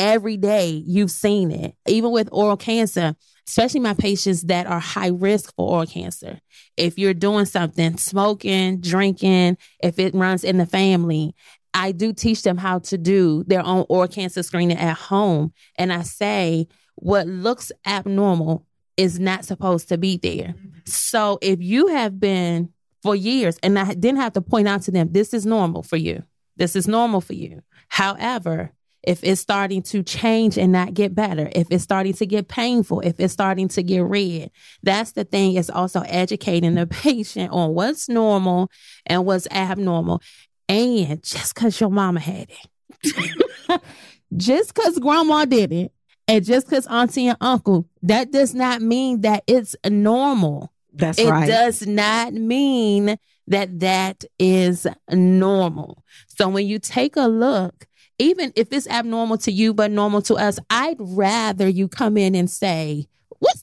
every 0.00 0.38
day, 0.38 0.82
you've 0.86 1.10
seen 1.10 1.50
it, 1.50 1.76
even 1.86 2.10
with 2.10 2.30
oral 2.32 2.56
cancer, 2.56 3.14
especially 3.46 3.80
my 3.80 3.92
patients 3.92 4.42
that 4.44 4.66
are 4.66 4.80
high 4.80 5.10
risk 5.10 5.54
for 5.54 5.68
oral 5.68 5.86
cancer. 5.86 6.40
If 6.78 6.98
you're 6.98 7.14
doing 7.14 7.44
something, 7.44 7.98
smoking, 7.98 8.80
drinking, 8.80 9.58
if 9.82 9.98
it 9.98 10.14
runs 10.14 10.42
in 10.42 10.56
the 10.56 10.64
family, 10.64 11.34
I 11.74 11.92
do 11.92 12.14
teach 12.14 12.42
them 12.42 12.56
how 12.56 12.78
to 12.78 12.96
do 12.96 13.44
their 13.46 13.64
own 13.64 13.84
oral 13.90 14.08
cancer 14.08 14.42
screening 14.42 14.78
at 14.78 14.96
home. 14.96 15.52
And 15.76 15.92
I 15.92 16.02
say, 16.02 16.66
what 16.96 17.26
looks 17.26 17.70
abnormal 17.86 18.66
is 18.96 19.20
not 19.20 19.44
supposed 19.44 19.88
to 19.90 19.98
be 19.98 20.16
there. 20.16 20.54
Mm-hmm. 20.54 20.78
So 20.86 21.38
if 21.42 21.60
you 21.60 21.88
have 21.88 22.18
been 22.18 22.70
for 23.02 23.14
years, 23.14 23.58
and 23.62 23.78
I 23.78 23.92
didn't 23.92 24.20
have 24.20 24.32
to 24.32 24.40
point 24.40 24.66
out 24.66 24.82
to 24.82 24.90
them, 24.90 25.12
this 25.12 25.34
is 25.34 25.44
normal 25.44 25.82
for 25.82 25.96
you. 25.96 26.22
This 26.56 26.74
is 26.74 26.88
normal 26.88 27.20
for 27.20 27.34
you. 27.34 27.62
However, 27.88 28.72
if 29.02 29.24
it's 29.24 29.40
starting 29.40 29.82
to 29.82 30.02
change 30.02 30.58
and 30.58 30.72
not 30.72 30.94
get 30.94 31.14
better, 31.14 31.48
if 31.52 31.68
it's 31.70 31.84
starting 31.84 32.12
to 32.14 32.26
get 32.26 32.48
painful, 32.48 33.00
if 33.00 33.18
it's 33.18 33.32
starting 33.32 33.68
to 33.68 33.82
get 33.82 34.04
red, 34.04 34.50
that's 34.82 35.12
the 35.12 35.24
thing 35.24 35.54
is 35.54 35.70
also 35.70 36.00
educating 36.02 36.74
the 36.74 36.86
patient 36.86 37.50
on 37.52 37.74
what's 37.74 38.08
normal 38.08 38.70
and 39.06 39.24
what's 39.24 39.46
abnormal. 39.50 40.20
And 40.68 41.22
just 41.22 41.54
because 41.54 41.80
your 41.80 41.90
mama 41.90 42.20
had 42.20 42.48
it, 42.50 43.80
just 44.36 44.74
because 44.74 44.98
grandma 44.98 45.44
did 45.44 45.72
it, 45.72 45.92
and 46.28 46.44
just 46.44 46.68
because 46.68 46.86
auntie 46.86 47.26
and 47.26 47.36
uncle, 47.40 47.88
that 48.02 48.30
does 48.30 48.54
not 48.54 48.80
mean 48.80 49.22
that 49.22 49.42
it's 49.48 49.74
normal. 49.88 50.72
That's 50.92 51.18
It 51.18 51.28
right. 51.28 51.48
does 51.48 51.86
not 51.86 52.34
mean 52.34 53.16
that 53.48 53.80
that 53.80 54.24
is 54.38 54.86
normal. 55.10 56.04
So 56.28 56.48
when 56.48 56.68
you 56.68 56.78
take 56.78 57.16
a 57.16 57.26
look, 57.26 57.86
even 58.20 58.52
if 58.54 58.72
it's 58.72 58.86
abnormal 58.86 59.38
to 59.38 59.50
you 59.50 59.72
but 59.72 59.90
normal 59.90 60.20
to 60.22 60.34
us, 60.34 60.58
I'd 60.68 60.96
rather 60.98 61.66
you 61.66 61.88
come 61.88 62.16
in 62.16 62.34
and 62.34 62.50
say, 62.50 63.08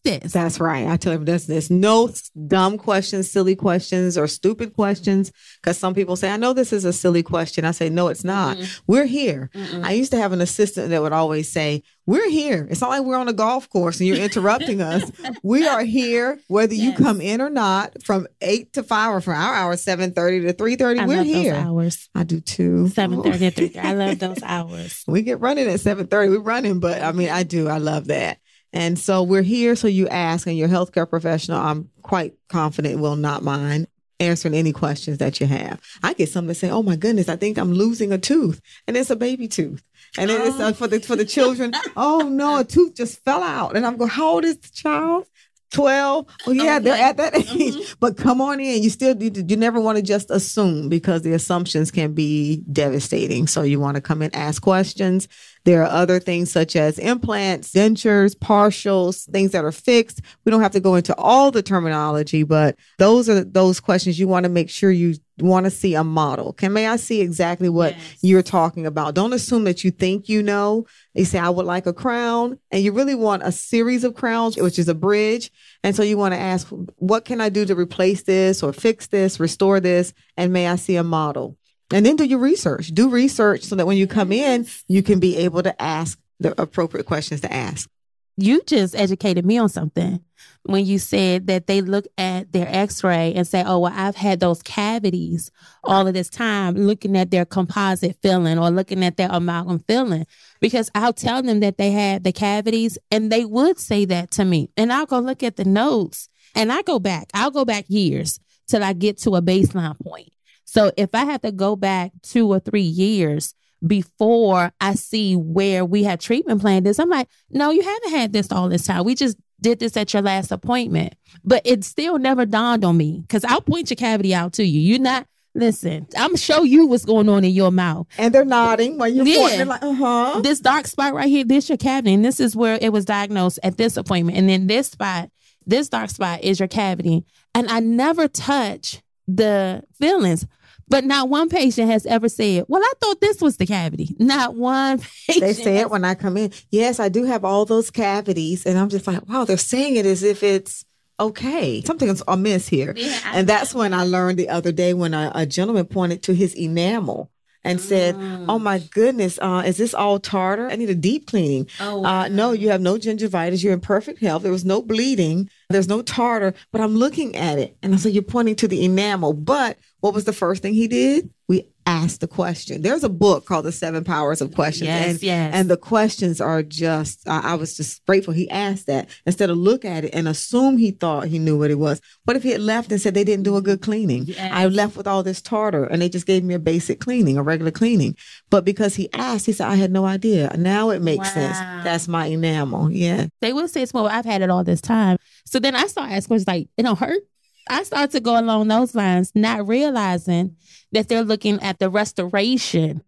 this? 0.07 0.33
That's 0.33 0.59
right. 0.59 0.87
I 0.87 0.97
tell 0.97 1.13
them 1.13 1.25
this. 1.25 1.45
There's 1.45 1.69
no 1.69 2.09
dumb 2.47 2.77
questions, 2.77 3.29
silly 3.29 3.55
questions, 3.55 4.17
or 4.17 4.27
stupid 4.27 4.73
questions. 4.73 5.31
Because 5.61 5.77
some 5.77 5.93
people 5.93 6.15
say, 6.15 6.29
"I 6.29 6.37
know 6.37 6.53
this 6.53 6.73
is 6.73 6.85
a 6.85 6.93
silly 6.93 7.23
question." 7.23 7.65
I 7.65 7.71
say, 7.71 7.89
"No, 7.89 8.07
it's 8.07 8.23
not. 8.23 8.57
Mm-mm. 8.57 8.81
We're 8.87 9.05
here." 9.05 9.49
Mm-mm. 9.53 9.83
I 9.83 9.91
used 9.91 10.11
to 10.11 10.17
have 10.17 10.31
an 10.31 10.41
assistant 10.41 10.89
that 10.89 11.01
would 11.01 11.13
always 11.13 11.51
say, 11.51 11.83
"We're 12.05 12.29
here. 12.29 12.67
It's 12.69 12.81
not 12.81 12.89
like 12.89 13.03
we're 13.03 13.17
on 13.17 13.27
a 13.27 13.33
golf 13.33 13.69
course 13.69 13.99
and 13.99 14.07
you're 14.07 14.17
interrupting 14.17 14.81
us. 14.81 15.11
We 15.43 15.67
are 15.67 15.83
here, 15.83 16.39
whether 16.47 16.73
yes. 16.73 16.83
you 16.83 17.05
come 17.05 17.21
in 17.21 17.41
or 17.41 17.49
not, 17.49 18.03
from 18.03 18.27
eight 18.41 18.73
to 18.73 18.83
five, 18.83 19.11
or 19.13 19.21
from 19.21 19.35
our 19.35 19.53
hours 19.53 19.81
seven 19.81 20.13
thirty 20.13 20.41
to 20.41 20.53
three 20.53 20.75
thirty. 20.75 21.03
We're 21.05 21.23
here. 21.23 21.55
hours. 21.55 22.09
I 22.15 22.23
do 22.23 22.39
too. 22.39 22.89
Seven 22.89 23.23
thirty 23.23 23.39
to 23.39 23.51
three. 23.51 23.75
I 23.79 23.93
love 23.93 24.19
those 24.25 24.41
hours. 24.43 25.03
we 25.07 25.21
get 25.21 25.39
running 25.39 25.67
at 25.67 25.79
seven 25.79 26.07
thirty. 26.07 26.29
We're 26.29 26.39
running, 26.39 26.79
but 26.79 27.01
I 27.01 27.11
mean, 27.11 27.29
I 27.29 27.43
do. 27.43 27.67
I 27.67 27.77
love 27.77 28.07
that. 28.07 28.39
And 28.73 28.99
so 28.99 29.23
we're 29.23 29.43
here 29.43 29.75
so 29.75 29.87
you 29.87 30.07
ask, 30.09 30.47
and 30.47 30.57
your 30.57 30.67
healthcare 30.67 31.09
professional, 31.09 31.59
I'm 31.59 31.89
quite 32.01 32.35
confident, 32.49 32.99
will 32.99 33.15
not 33.15 33.43
mind 33.43 33.87
answering 34.19 34.53
any 34.53 34.73
questions 34.73 35.19
that 35.19 35.39
you 35.39 35.47
have. 35.47 35.79
I 36.03 36.13
get 36.13 36.29
some 36.29 36.47
that 36.47 36.55
say, 36.55 36.69
"Oh 36.69 36.83
my 36.83 36.95
goodness, 36.95 37.29
I 37.29 37.35
think 37.35 37.57
I'm 37.57 37.73
losing 37.73 38.11
a 38.11 38.17
tooth," 38.17 38.61
and 38.87 38.97
it's 38.97 39.09
a 39.09 39.15
baby 39.15 39.47
tooth, 39.47 39.83
and 40.17 40.29
oh. 40.31 40.45
it's 40.45 40.59
uh, 40.59 40.73
for 40.73 40.87
the 40.87 40.99
for 40.99 41.15
the 41.15 41.25
children. 41.25 41.73
oh 41.97 42.27
no, 42.29 42.59
a 42.59 42.63
tooth 42.63 42.95
just 42.95 43.23
fell 43.23 43.43
out, 43.43 43.75
and 43.75 43.85
I'm 43.85 43.97
going, 43.97 44.11
"How 44.11 44.27
old 44.27 44.45
is 44.45 44.57
the 44.57 44.69
child?" 44.69 45.27
12 45.71 46.25
oh 46.47 46.51
yeah 46.51 46.77
okay. 46.77 46.83
they're 46.85 47.03
at 47.03 47.17
that 47.17 47.35
age 47.35 47.45
mm-hmm. 47.45 47.93
but 47.99 48.15
come 48.15 48.39
on 48.39 48.59
in 48.59 48.81
you 48.81 48.89
still 48.89 49.21
you, 49.21 49.29
you 49.35 49.57
never 49.57 49.81
want 49.81 49.97
to 49.97 50.01
just 50.01 50.31
assume 50.31 50.87
because 50.87 51.23
the 51.23 51.33
assumptions 51.33 51.91
can 51.91 52.13
be 52.13 52.63
devastating 52.71 53.47
so 53.47 53.63
you 53.63 53.77
want 53.77 53.95
to 53.95 54.01
come 54.01 54.21
in 54.21 54.33
ask 54.33 54.61
questions 54.61 55.27
there 55.67 55.83
are 55.83 55.91
other 55.91 56.19
things 56.19 56.49
such 56.49 56.75
as 56.75 56.97
implants 56.97 57.73
dentures 57.73 58.33
partials 58.35 59.29
things 59.31 59.51
that 59.51 59.65
are 59.65 59.71
fixed 59.71 60.21
we 60.45 60.49
don't 60.49 60.61
have 60.61 60.71
to 60.71 60.79
go 60.79 60.95
into 60.95 61.15
all 61.17 61.51
the 61.51 61.61
terminology 61.61 62.43
but 62.43 62.75
those 62.97 63.27
are 63.27 63.43
those 63.43 63.79
questions 63.79 64.17
you 64.17 64.27
want 64.27 64.45
to 64.45 64.49
make 64.49 64.69
sure 64.69 64.89
you 64.89 65.13
want 65.39 65.65
to 65.65 65.69
see 65.69 65.93
a 65.93 66.03
model. 66.03 66.53
Can 66.53 66.73
may 66.73 66.87
I 66.87 66.95
see 66.95 67.21
exactly 67.21 67.69
what 67.69 67.95
yes. 67.95 68.17
you're 68.21 68.43
talking 68.43 68.85
about? 68.85 69.13
Don't 69.13 69.33
assume 69.33 69.65
that 69.65 69.83
you 69.83 69.91
think 69.91 70.27
you 70.29 70.41
know. 70.41 70.85
You 71.13 71.25
say, 71.25 71.39
I 71.39 71.49
would 71.49 71.65
like 71.65 71.85
a 71.85 71.93
crown, 71.93 72.59
and 72.71 72.83
you 72.83 72.91
really 72.91 73.15
want 73.15 73.43
a 73.43 73.51
series 73.51 74.03
of 74.03 74.15
crowns, 74.15 74.57
which 74.57 74.79
is 74.79 74.87
a 74.87 74.95
bridge. 74.95 75.51
And 75.83 75.95
so 75.95 76.03
you 76.03 76.17
want 76.17 76.33
to 76.33 76.39
ask, 76.39 76.67
what 76.95 77.25
can 77.25 77.41
I 77.41 77.49
do 77.49 77.65
to 77.65 77.75
replace 77.75 78.23
this 78.23 78.63
or 78.63 78.73
fix 78.73 79.07
this, 79.07 79.39
restore 79.39 79.79
this? 79.79 80.13
And 80.35 80.53
may 80.53 80.67
I 80.67 80.75
see 80.75 80.95
a 80.95 81.03
model? 81.03 81.57
And 81.91 82.05
then 82.05 82.15
do 82.15 82.25
your 82.25 82.39
research. 82.39 82.87
Do 82.87 83.09
research 83.09 83.63
so 83.63 83.75
that 83.75 83.87
when 83.87 83.97
you 83.97 84.07
come 84.07 84.31
in, 84.31 84.67
you 84.87 85.01
can 85.01 85.19
be 85.19 85.37
able 85.37 85.63
to 85.63 85.81
ask 85.81 86.19
the 86.39 86.59
appropriate 86.61 87.05
questions 87.05 87.41
to 87.41 87.53
ask. 87.53 87.89
You 88.35 88.61
just 88.67 88.95
educated 88.95 89.45
me 89.45 89.57
on 89.57 89.69
something. 89.69 90.23
When 90.63 90.85
you 90.85 90.99
said 90.99 91.47
that 91.47 91.65
they 91.65 91.81
look 91.81 92.05
at 92.17 92.51
their 92.51 92.67
x-ray 92.67 93.33
and 93.33 93.47
say 93.47 93.63
oh 93.65 93.79
well 93.79 93.93
i've 93.95 94.17
had 94.17 94.39
those 94.39 94.61
cavities 94.61 95.49
all 95.83 96.05
of 96.05 96.13
this 96.13 96.29
time 96.29 96.75
looking 96.75 97.17
at 97.17 97.31
their 97.31 97.45
composite 97.45 98.17
filling 98.21 98.59
or 98.59 98.69
looking 98.69 99.03
at 99.03 99.17
their 99.17 99.29
amalgam 99.31 99.79
filling. 99.79 100.27
Because 100.59 100.91
i'll 100.93 101.13
tell 101.13 101.41
them 101.41 101.61
that 101.61 101.77
they 101.77 101.91
had 101.91 102.23
the 102.23 102.33
cavities 102.33 102.97
and 103.09 103.31
they 103.31 103.45
would 103.45 103.79
say 103.79 104.05
that 104.05 104.29
to 104.31 104.45
me. 104.45 104.69
And 104.77 104.93
i'll 104.93 105.07
go 105.07 105.19
look 105.19 105.41
at 105.41 105.55
the 105.55 105.65
notes 105.65 106.29
and 106.53 106.71
i 106.71 106.83
go 106.83 106.99
back. 106.99 107.29
I'll 107.33 107.49
go 107.51 107.65
back 107.65 107.85
years 107.87 108.39
till 108.67 108.83
i 108.83 108.93
get 108.93 109.17
to 109.19 109.35
a 109.35 109.41
baseline 109.41 109.99
point 109.99 110.29
so 110.77 110.91
if 110.97 111.09
i 111.13 111.25
have 111.25 111.41
to 111.41 111.51
go 111.51 111.75
back 111.75 112.11
two 112.21 112.47
or 112.47 112.59
three 112.59 112.81
years 112.81 113.53
before 113.85 114.71
I 114.81 114.95
see 114.95 115.35
where 115.35 115.85
we 115.85 116.03
had 116.03 116.19
treatment 116.19 116.61
planned 116.61 116.85
this. 116.85 116.99
I'm 116.99 117.09
like, 117.09 117.27
no, 117.51 117.69
you 117.69 117.83
haven't 117.83 118.09
had 118.09 118.33
this 118.33 118.51
all 118.51 118.69
this 118.69 118.87
time. 118.87 119.03
We 119.03 119.15
just 119.15 119.37
did 119.61 119.79
this 119.79 119.97
at 119.97 120.13
your 120.13 120.21
last 120.21 120.51
appointment. 120.51 121.15
But 121.43 121.61
it 121.65 121.83
still 121.83 122.17
never 122.17 122.45
dawned 122.45 122.85
on 122.85 122.97
me 122.97 123.21
because 123.21 123.45
I'll 123.45 123.61
point 123.61 123.89
your 123.89 123.95
cavity 123.95 124.33
out 124.33 124.53
to 124.53 124.63
you. 124.63 124.79
You're 124.79 124.99
not 124.99 125.27
Listen, 125.55 126.05
I'm 126.15 126.35
show 126.35 126.61
you 126.61 126.85
what's 126.85 127.03
going 127.03 127.27
on 127.27 127.43
in 127.43 127.49
your 127.49 127.71
mouth. 127.71 128.05
And 128.19 128.31
they're 128.31 128.45
nodding 128.45 128.99
while 128.99 129.07
you're 129.07 129.25
yeah. 129.25 129.37
pointing. 129.37 129.67
like, 129.67 129.81
uh-huh. 129.81 130.41
This 130.41 130.59
dark 130.59 130.85
spot 130.85 131.15
right 131.15 131.27
here, 131.27 131.43
this 131.43 131.67
your 131.67 131.79
cavity. 131.79 132.13
And 132.13 132.23
this 132.23 132.39
is 132.39 132.55
where 132.55 132.77
it 132.79 132.93
was 132.93 133.05
diagnosed 133.05 133.57
at 133.63 133.75
this 133.75 133.97
appointment. 133.97 134.37
And 134.37 134.47
then 134.47 134.67
this 134.67 134.89
spot, 134.89 135.31
this 135.65 135.89
dark 135.89 136.11
spot 136.11 136.43
is 136.43 136.59
your 136.59 136.67
cavity. 136.67 137.25
And 137.55 137.67
I 137.69 137.79
never 137.79 138.27
touch 138.27 139.01
the 139.27 139.83
fillings. 139.99 140.45
But 140.89 141.03
not 141.03 141.29
one 141.29 141.49
patient 141.49 141.89
has 141.89 142.05
ever 142.05 142.29
said, 142.29 142.65
Well, 142.67 142.81
I 142.81 142.93
thought 143.01 143.19
this 143.19 143.41
was 143.41 143.57
the 143.57 143.65
cavity. 143.65 144.15
Not 144.19 144.55
one 144.55 144.99
patient. 145.27 145.41
They 145.41 145.53
say 145.53 145.77
it 145.77 145.89
when 145.89 146.05
I 146.05 146.15
come 146.15 146.37
in. 146.37 146.53
Yes, 146.71 146.99
I 146.99 147.09
do 147.09 147.25
have 147.25 147.43
all 147.43 147.65
those 147.65 147.91
cavities. 147.91 148.65
And 148.65 148.77
I'm 148.77 148.89
just 148.89 149.05
like, 149.05 149.27
wow, 149.27 149.43
they're 149.43 149.57
saying 149.57 149.97
it 149.97 150.05
as 150.05 150.23
if 150.23 150.43
it's 150.43 150.85
okay. 151.19 151.81
Something's 151.81 152.23
amiss 152.27 152.67
here. 152.67 152.93
Yeah, 152.95 153.19
and 153.33 153.47
that's 153.47 153.73
when 153.73 153.93
I 153.93 154.03
learned 154.03 154.39
the 154.39 154.49
other 154.49 154.71
day 154.71 154.93
when 154.93 155.13
a, 155.13 155.31
a 155.35 155.45
gentleman 155.45 155.85
pointed 155.85 156.23
to 156.23 156.33
his 156.33 156.53
enamel 156.53 157.31
and 157.63 157.81
said, 157.81 158.15
mm. 158.15 158.45
"Oh 158.47 158.59
my 158.59 158.79
goodness, 158.79 159.37
uh, 159.41 159.63
is 159.65 159.77
this 159.77 159.93
all 159.93 160.19
tartar? 160.19 160.69
I 160.69 160.75
need 160.75 160.89
a 160.89 160.95
deep 160.95 161.27
cleaning." 161.27 161.67
Oh, 161.79 161.97
uh, 161.97 162.01
wow. 162.01 162.21
uh, 162.21 162.27
no, 162.29 162.51
you 162.51 162.69
have 162.69 162.81
no 162.81 162.95
gingivitis. 162.95 163.63
You're 163.63 163.73
in 163.73 163.81
perfect 163.81 164.21
health. 164.21 164.43
There 164.43 164.51
was 164.51 164.65
no 164.65 164.81
bleeding. 164.81 165.49
There's 165.69 165.87
no 165.87 166.01
tartar. 166.01 166.53
But 166.71 166.81
I'm 166.81 166.95
looking 166.95 167.35
at 167.35 167.59
it, 167.59 167.77
and 167.81 167.93
I 167.93 167.97
said, 167.97 168.13
"You're 168.13 168.23
pointing 168.23 168.55
to 168.57 168.67
the 168.67 168.85
enamel." 168.85 169.33
But 169.33 169.77
what 169.99 170.13
was 170.13 170.23
the 170.25 170.33
first 170.33 170.61
thing 170.61 170.73
he 170.73 170.87
did? 170.87 171.29
We 171.47 171.69
asked 171.87 172.19
the 172.19 172.27
question. 172.27 172.81
There's 172.81 173.03
a 173.03 173.09
book 173.09 173.45
called 173.45 173.65
The 173.65 173.71
Seven 173.71 174.03
Powers 174.03 174.41
of 174.41 174.53
Questions. 174.53 174.87
Yes, 174.87 175.09
and, 175.09 175.23
yes. 175.23 175.53
and 175.55 175.69
the 175.69 175.77
questions 175.77 176.41
are 176.41 176.61
just, 176.61 177.27
I, 177.27 177.53
I 177.53 177.55
was 177.55 177.77
just 177.77 178.05
grateful 178.05 178.33
he 178.33 178.49
asked 178.49 178.87
that 178.87 179.09
instead 179.25 179.49
of 179.49 179.57
look 179.57 179.85
at 179.85 180.03
it 180.03 180.13
and 180.13 180.27
assume 180.27 180.77
he 180.77 180.91
thought 180.91 181.27
he 181.27 181.39
knew 181.39 181.57
what 181.57 181.71
it 181.71 181.79
was. 181.79 182.01
What 182.25 182.35
if 182.35 182.43
he 182.43 182.51
had 182.51 182.61
left 182.61 182.91
and 182.91 182.99
said 182.99 183.13
they 183.13 183.23
didn't 183.23 183.45
do 183.45 183.55
a 183.55 183.61
good 183.61 183.81
cleaning? 183.81 184.25
Yes. 184.25 184.51
I 184.53 184.67
left 184.67 184.97
with 184.97 185.07
all 185.07 185.23
this 185.23 185.41
tartar 185.41 185.85
and 185.85 186.01
they 186.01 186.09
just 186.09 186.27
gave 186.27 186.43
me 186.43 186.53
a 186.53 186.59
basic 186.59 186.99
cleaning, 186.99 187.37
a 187.37 187.43
regular 187.43 187.71
cleaning. 187.71 188.17
But 188.49 188.65
because 188.65 188.95
he 188.95 189.11
asked, 189.13 189.45
he 189.45 189.53
said, 189.53 189.67
I 189.67 189.75
had 189.75 189.91
no 189.91 190.05
idea. 190.05 190.53
Now 190.57 190.89
it 190.89 191.01
makes 191.01 191.27
wow. 191.27 191.33
sense. 191.33 191.57
That's 191.85 192.07
my 192.09 192.25
enamel. 192.25 192.91
Yeah. 192.91 193.27
They 193.39 193.53
will 193.53 193.69
say, 193.69 193.85
well, 193.93 194.07
I've 194.07 194.25
had 194.25 194.41
it 194.41 194.49
all 194.49 194.65
this 194.65 194.81
time. 194.81 195.17
So 195.45 195.59
then 195.59 195.75
I 195.75 195.87
started 195.87 196.13
asking 196.13 196.27
questions 196.27 196.47
like, 196.47 196.67
it 196.75 196.83
don't 196.83 196.99
hurt? 196.99 197.23
I 197.69 197.83
start 197.83 198.11
to 198.11 198.19
go 198.19 198.39
along 198.39 198.67
those 198.67 198.95
lines, 198.95 199.31
not 199.35 199.67
realizing 199.67 200.55
that 200.91 201.09
they're 201.09 201.23
looking 201.23 201.61
at 201.61 201.79
the 201.79 201.89
restoration 201.89 203.03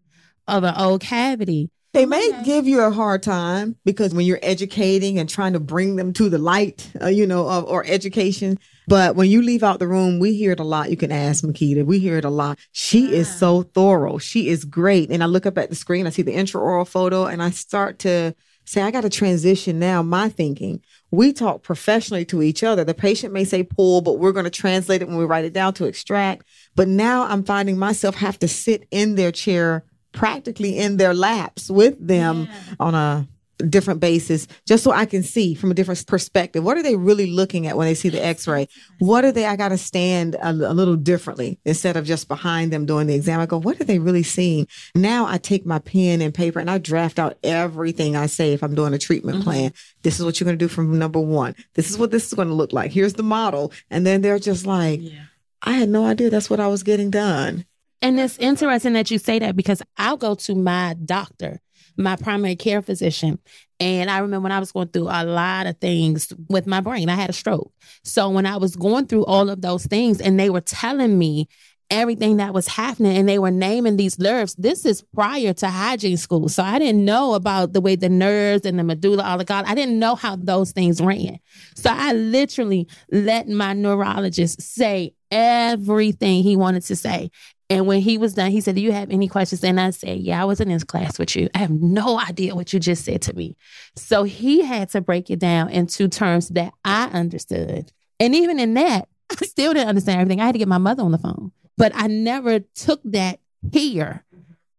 of 0.46 0.64
an 0.64 0.74
old 0.76 1.00
cavity. 1.00 1.70
They 1.92 2.06
may 2.06 2.28
okay. 2.28 2.44
give 2.44 2.68
you 2.68 2.82
a 2.82 2.90
hard 2.90 3.22
time 3.22 3.76
because 3.84 4.14
when 4.14 4.24
you're 4.24 4.38
educating 4.42 5.18
and 5.18 5.28
trying 5.28 5.54
to 5.54 5.60
bring 5.60 5.96
them 5.96 6.12
to 6.14 6.28
the 6.28 6.38
light, 6.38 6.88
uh, 7.02 7.08
you 7.08 7.26
know, 7.26 7.48
of, 7.48 7.64
or 7.64 7.84
education. 7.84 8.58
But 8.86 9.16
when 9.16 9.28
you 9.28 9.42
leave 9.42 9.64
out 9.64 9.80
the 9.80 9.88
room, 9.88 10.20
we 10.20 10.34
hear 10.34 10.52
it 10.52 10.60
a 10.60 10.64
lot. 10.64 10.90
You 10.90 10.96
can 10.96 11.10
ask 11.10 11.42
Makita. 11.42 11.84
We 11.84 11.98
hear 11.98 12.16
it 12.16 12.24
a 12.24 12.30
lot. 12.30 12.60
She 12.70 13.06
yeah. 13.06 13.18
is 13.18 13.38
so 13.38 13.62
thorough. 13.62 14.18
She 14.18 14.48
is 14.48 14.64
great. 14.64 15.10
And 15.10 15.22
I 15.22 15.26
look 15.26 15.46
up 15.46 15.58
at 15.58 15.68
the 15.68 15.74
screen, 15.74 16.06
I 16.06 16.10
see 16.10 16.22
the 16.22 16.34
intraoral 16.34 16.86
photo, 16.86 17.24
and 17.24 17.42
I 17.42 17.50
start 17.50 17.98
to 18.00 18.36
say, 18.70 18.82
I 18.82 18.90
got 18.92 19.00
to 19.00 19.10
transition 19.10 19.80
now 19.80 20.02
my 20.02 20.28
thinking. 20.28 20.80
We 21.10 21.32
talk 21.32 21.62
professionally 21.64 22.24
to 22.26 22.40
each 22.40 22.62
other. 22.62 22.84
The 22.84 22.94
patient 22.94 23.32
may 23.32 23.44
say 23.44 23.64
pull, 23.64 24.00
but 24.00 24.18
we're 24.18 24.32
going 24.32 24.44
to 24.44 24.50
translate 24.50 25.02
it 25.02 25.08
when 25.08 25.16
we 25.16 25.24
write 25.24 25.44
it 25.44 25.52
down 25.52 25.74
to 25.74 25.86
extract. 25.86 26.46
But 26.76 26.86
now 26.86 27.24
I'm 27.24 27.42
finding 27.42 27.78
myself 27.78 28.14
have 28.16 28.38
to 28.38 28.48
sit 28.48 28.86
in 28.92 29.16
their 29.16 29.32
chair, 29.32 29.84
practically 30.12 30.78
in 30.78 30.98
their 30.98 31.14
laps 31.14 31.68
with 31.68 32.06
them 32.06 32.48
yeah. 32.48 32.74
on 32.78 32.94
a 32.94 33.28
different 33.62 34.00
basis 34.00 34.46
just 34.66 34.84
so 34.84 34.90
I 34.90 35.04
can 35.04 35.22
see 35.22 35.54
from 35.54 35.70
a 35.70 35.74
different 35.74 36.06
perspective. 36.06 36.64
What 36.64 36.76
are 36.76 36.82
they 36.82 36.96
really 36.96 37.26
looking 37.26 37.66
at 37.66 37.76
when 37.76 37.86
they 37.86 37.94
see 37.94 38.08
the 38.08 38.24
x-ray? 38.24 38.68
What 38.98 39.24
are 39.24 39.32
they, 39.32 39.46
I 39.46 39.56
got 39.56 39.70
to 39.70 39.78
stand 39.78 40.36
a, 40.36 40.50
a, 40.50 40.74
little 40.74 40.96
differently 40.96 41.58
instead 41.64 41.96
of 41.96 42.04
just 42.04 42.28
behind 42.28 42.72
them 42.72 42.86
doing 42.86 43.06
the 43.06 43.14
exam. 43.14 43.40
I 43.40 43.46
go, 43.46 43.58
what 43.58 43.80
are 43.80 43.84
they 43.84 43.98
really 43.98 44.22
seeing? 44.22 44.66
Now 44.94 45.26
I 45.26 45.38
take 45.38 45.66
my 45.66 45.78
pen 45.78 46.20
and 46.20 46.32
paper 46.32 46.58
and 46.58 46.70
I 46.70 46.78
draft 46.78 47.18
out 47.18 47.38
everything 47.42 48.16
I 48.16 48.26
say 48.26 48.52
if 48.52 48.62
I'm 48.62 48.74
doing 48.74 48.94
a 48.94 48.98
treatment 48.98 49.38
mm-hmm. 49.38 49.44
plan. 49.44 49.72
This 50.02 50.18
is 50.18 50.24
what 50.24 50.40
you're 50.40 50.46
going 50.46 50.58
to 50.58 50.64
do 50.64 50.68
from 50.68 50.98
number 50.98 51.20
one. 51.20 51.54
This 51.74 51.90
is 51.90 51.98
what 51.98 52.10
this 52.10 52.26
is 52.26 52.34
going 52.34 52.48
to 52.48 52.54
look 52.54 52.72
like. 52.72 52.92
Here's 52.92 53.14
the 53.14 53.22
model. 53.22 53.72
And 53.90 54.06
then 54.06 54.22
they're 54.22 54.38
just 54.38 54.66
like, 54.66 55.00
yeah. 55.02 55.24
I 55.62 55.72
had 55.72 55.88
no 55.88 56.06
idea 56.06 56.30
that's 56.30 56.48
what 56.48 56.60
I 56.60 56.68
was 56.68 56.82
getting 56.82 57.10
done. 57.10 57.66
And 58.02 58.18
it's 58.18 58.38
interesting 58.38 58.94
that 58.94 59.10
you 59.10 59.18
say 59.18 59.38
that 59.40 59.56
because 59.56 59.82
I'll 59.98 60.16
go 60.16 60.34
to 60.34 60.54
my 60.54 60.96
doctor 61.04 61.60
my 62.00 62.16
primary 62.16 62.56
care 62.56 62.82
physician. 62.82 63.38
And 63.78 64.10
I 64.10 64.18
remember 64.18 64.44
when 64.44 64.52
I 64.52 64.60
was 64.60 64.72
going 64.72 64.88
through 64.88 65.08
a 65.08 65.24
lot 65.24 65.66
of 65.66 65.78
things 65.78 66.32
with 66.48 66.66
my 66.66 66.80
brain, 66.80 67.08
I 67.08 67.14
had 67.14 67.30
a 67.30 67.34
stroke. 67.34 67.72
So 68.04 68.28
when 68.28 68.46
I 68.46 68.56
was 68.56 68.76
going 68.76 69.06
through 69.06 69.24
all 69.24 69.48
of 69.48 69.62
those 69.62 69.86
things 69.86 70.20
and 70.20 70.38
they 70.38 70.50
were 70.50 70.60
telling 70.60 71.18
me 71.18 71.48
everything 71.90 72.36
that 72.36 72.54
was 72.54 72.68
happening 72.68 73.16
and 73.16 73.28
they 73.28 73.38
were 73.38 73.50
naming 73.50 73.96
these 73.96 74.18
nerves. 74.18 74.54
This 74.54 74.86
is 74.86 75.02
prior 75.14 75.52
to 75.54 75.68
hygiene 75.68 76.16
school. 76.16 76.48
So 76.48 76.62
I 76.62 76.78
didn't 76.78 77.04
know 77.04 77.34
about 77.34 77.72
the 77.72 77.80
way 77.80 77.96
the 77.96 78.08
nerves 78.08 78.64
and 78.64 78.78
the 78.78 78.84
medulla 78.84 79.24
oblongata, 79.24 79.68
I 79.68 79.74
didn't 79.74 79.98
know 79.98 80.14
how 80.14 80.36
those 80.36 80.72
things 80.72 81.00
ran. 81.00 81.38
So 81.74 81.90
I 81.92 82.12
literally 82.12 82.88
let 83.10 83.48
my 83.48 83.72
neurologist 83.72 84.62
say 84.62 85.14
everything 85.30 86.42
he 86.42 86.56
wanted 86.56 86.84
to 86.84 86.96
say. 86.96 87.30
And 87.70 87.86
when 87.86 88.00
he 88.00 88.18
was 88.18 88.34
done, 88.34 88.50
he 88.50 88.60
said, 88.60 88.74
Do 88.74 88.80
you 88.80 88.90
have 88.90 89.10
any 89.10 89.28
questions? 89.28 89.62
And 89.62 89.80
I 89.80 89.90
said, 89.90 90.18
Yeah, 90.18 90.42
I 90.42 90.44
was 90.44 90.60
in 90.60 90.68
this 90.68 90.82
class 90.82 91.18
with 91.18 91.36
you. 91.36 91.48
I 91.54 91.58
have 91.58 91.70
no 91.70 92.18
idea 92.18 92.56
what 92.56 92.72
you 92.72 92.80
just 92.80 93.04
said 93.04 93.22
to 93.22 93.32
me. 93.34 93.56
So 93.94 94.24
he 94.24 94.62
had 94.62 94.90
to 94.90 95.00
break 95.00 95.30
it 95.30 95.38
down 95.38 95.70
into 95.70 96.08
terms 96.08 96.48
that 96.50 96.74
I 96.84 97.04
understood. 97.06 97.92
And 98.18 98.34
even 98.34 98.58
in 98.58 98.74
that, 98.74 99.08
I 99.30 99.46
still 99.46 99.72
didn't 99.72 99.88
understand 99.88 100.20
everything. 100.20 100.40
I 100.40 100.46
had 100.46 100.52
to 100.52 100.58
get 100.58 100.68
my 100.68 100.78
mother 100.78 101.04
on 101.04 101.12
the 101.12 101.18
phone, 101.18 101.52
but 101.78 101.92
I 101.94 102.08
never 102.08 102.58
took 102.58 103.00
that 103.04 103.38
here. 103.72 104.24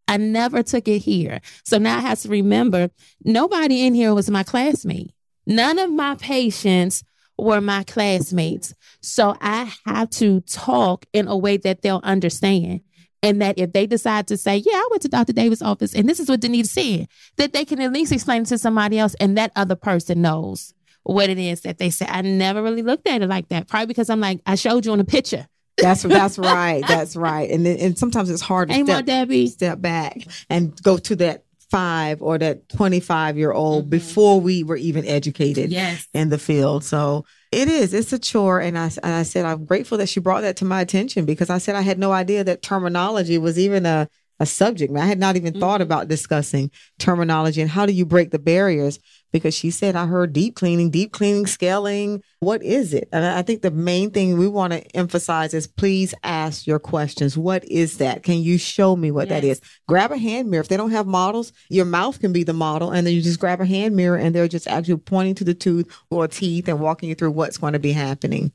I 0.10 0.18
never 0.18 0.62
took 0.62 0.90
it 0.90 1.00
here. 1.00 1.40
So 1.64 1.78
now 1.78 1.98
I 1.98 2.02
have 2.02 2.20
to 2.22 2.30
remember 2.30 2.90
nobody 3.24 3.86
in 3.86 3.94
here 3.94 4.14
was 4.14 4.30
my 4.30 4.44
classmate. 4.44 5.14
None 5.48 5.80
of 5.80 5.90
my 5.90 6.16
patients 6.16 7.04
were 7.42 7.60
my 7.60 7.84
classmates. 7.84 8.74
So 9.02 9.36
I 9.42 9.72
have 9.86 10.12
to 10.12 10.42
talk 10.42 11.06
in 11.12 11.28
a 11.28 11.36
way 11.36 11.58
that 11.58 11.82
they'll 11.82 12.02
understand. 12.04 12.82
And 13.24 13.42
that 13.42 13.60
if 13.60 13.72
they 13.72 13.86
decide 13.86 14.28
to 14.28 14.38
say, 14.38 14.58
yeah, 14.58 14.74
I 14.74 14.88
went 14.90 15.04
to 15.04 15.08
Dr. 15.08 15.34
Davis' 15.34 15.62
office 15.62 15.94
and 15.94 16.10
this 16.10 16.20
is 16.20 16.28
what 16.28 16.40
Denise 16.40 16.72
said, 16.72 17.08
that 17.38 17.54
they 17.54 17.66
can 17.66 17.80
at 17.80 17.94
least 17.94 18.12
explain 18.12 18.44
it 18.44 18.48
to 18.48 18.58
somebody 18.58 18.98
else 18.98 19.16
and 19.20 19.38
that 19.38 19.52
other 19.56 19.76
person 19.76 20.22
knows 20.22 20.74
what 21.04 21.30
it 21.30 21.38
is 21.38 21.62
that 21.62 21.78
they 21.78 21.92
say. 21.92 22.06
I 22.08 22.22
never 22.22 22.64
really 22.64 22.82
looked 22.82 23.08
at 23.08 23.22
it 23.22 23.28
like 23.28 23.50
that. 23.50 23.68
Probably 23.68 23.88
because 23.88 24.10
I'm 24.10 24.20
like, 24.20 24.42
I 24.46 24.56
showed 24.56 24.86
you 24.86 24.92
on 24.92 25.00
a 25.00 25.04
picture. 25.04 25.48
That's 25.78 26.04
that's 26.04 26.38
right. 26.40 26.84
That's 26.88 27.16
right. 27.16 27.50
And 27.50 27.66
then, 27.66 27.78
and 27.78 27.98
sometimes 27.98 28.30
it's 28.30 28.42
hard 28.42 28.70
to 28.70 28.84
step, 28.84 29.06
Debbie. 29.06 29.48
step 29.48 29.82
back 29.82 30.18
and 30.50 30.80
go 30.82 30.98
to 30.98 31.16
that 31.18 31.44
five 31.72 32.22
or 32.22 32.38
that 32.38 32.68
25 32.70 33.38
year 33.38 33.54
old 33.54 33.84
mm-hmm. 33.84 33.90
before 33.92 34.42
we 34.42 34.64
were 34.64 34.76
even 34.76 35.06
educated 35.06 35.72
yes. 35.72 36.06
in 36.14 36.30
the 36.30 36.38
field. 36.38 36.84
So 36.84 37.26
it 37.52 37.70
is, 37.70 37.94
it's 37.94 38.12
a 38.12 38.20
chore. 38.20 38.60
And 38.60 38.78
I, 38.78 38.92
and 39.02 39.14
I 39.14 39.24
said, 39.24 39.46
I'm 39.46 39.66
grateful 39.66 39.98
that 39.98 40.10
she 40.10 40.20
brought 40.20 40.42
that 40.42 40.58
to 40.58 40.66
my 40.66 40.82
attention 40.82 41.24
because 41.26 41.50
I 41.50 41.58
said 41.60 41.76
I 41.76 41.82
had 41.82 41.98
no 41.98 42.12
idea 42.12 42.44
that 42.44 42.62
terminology 42.62 43.38
was 43.38 43.58
even 43.58 43.86
a, 43.86 44.10
a 44.42 44.46
subject. 44.46 44.94
I 44.96 45.06
had 45.06 45.20
not 45.20 45.38
even 45.38 45.54
mm-hmm. 45.54 45.62
thought 45.62 45.82
about 45.82 46.10
discussing 46.10 46.72
terminology 47.00 47.62
and 47.62 47.72
how 47.72 47.86
do 47.86 47.94
you 47.94 48.06
break 48.06 48.32
the 48.32 48.40
barriers 48.40 49.00
because 49.32 49.54
she 49.54 49.72
said, 49.72 49.96
I 49.96 50.06
heard 50.06 50.34
deep 50.34 50.56
cleaning, 50.56 50.90
deep 50.90 51.12
cleaning, 51.12 51.48
scaling. 51.48 52.24
What 52.40 52.62
is 52.64 52.94
it? 52.94 53.08
And 53.12 53.26
I 53.26 53.42
think 53.42 53.62
the 53.62 53.72
main 53.72 54.12
thing 54.12 54.38
we 54.38 54.48
want 54.48 54.74
to 54.74 54.96
emphasize 54.96 55.54
is 55.54 55.68
please 55.68 56.14
ask 56.24 56.68
your 56.68 56.80
questions. 56.80 57.38
What 57.38 57.64
is 57.66 57.98
that? 57.98 58.24
Can 58.24 58.40
you 58.40 58.58
show 58.58 58.96
me 58.96 59.12
what 59.12 59.30
yes. 59.30 59.42
that 59.42 59.48
is? 59.48 59.62
Grab 59.88 60.12
a 60.12 60.18
hand 60.18 60.50
mirror. 60.50 60.62
If 60.62 60.68
they 60.68 60.78
don't 60.78 60.92
have 60.92 61.08
models, 61.08 61.54
your 61.70 61.86
mouth 61.86 62.20
can 62.20 62.34
be 62.34 62.44
the 62.44 62.54
model. 62.54 62.92
And 62.92 63.08
then 63.08 63.14
you 63.14 63.22
just 63.22 63.40
grab 63.40 63.62
a 63.62 63.66
hand 63.66 63.96
mirror 63.96 64.18
and 64.18 64.36
they're 64.36 64.48
just 64.48 64.68
actually 64.68 64.98
pointing 64.98 65.36
to 65.36 65.44
the 65.44 65.54
tooth 65.54 65.92
or 66.10 66.28
teeth 66.28 66.68
and 66.68 66.80
walking 66.80 67.10
you 67.10 67.16
through 67.16 67.32
what's 67.32 67.58
going 67.58 67.74
to 67.74 67.80
be 67.80 67.94
happening. 67.94 68.52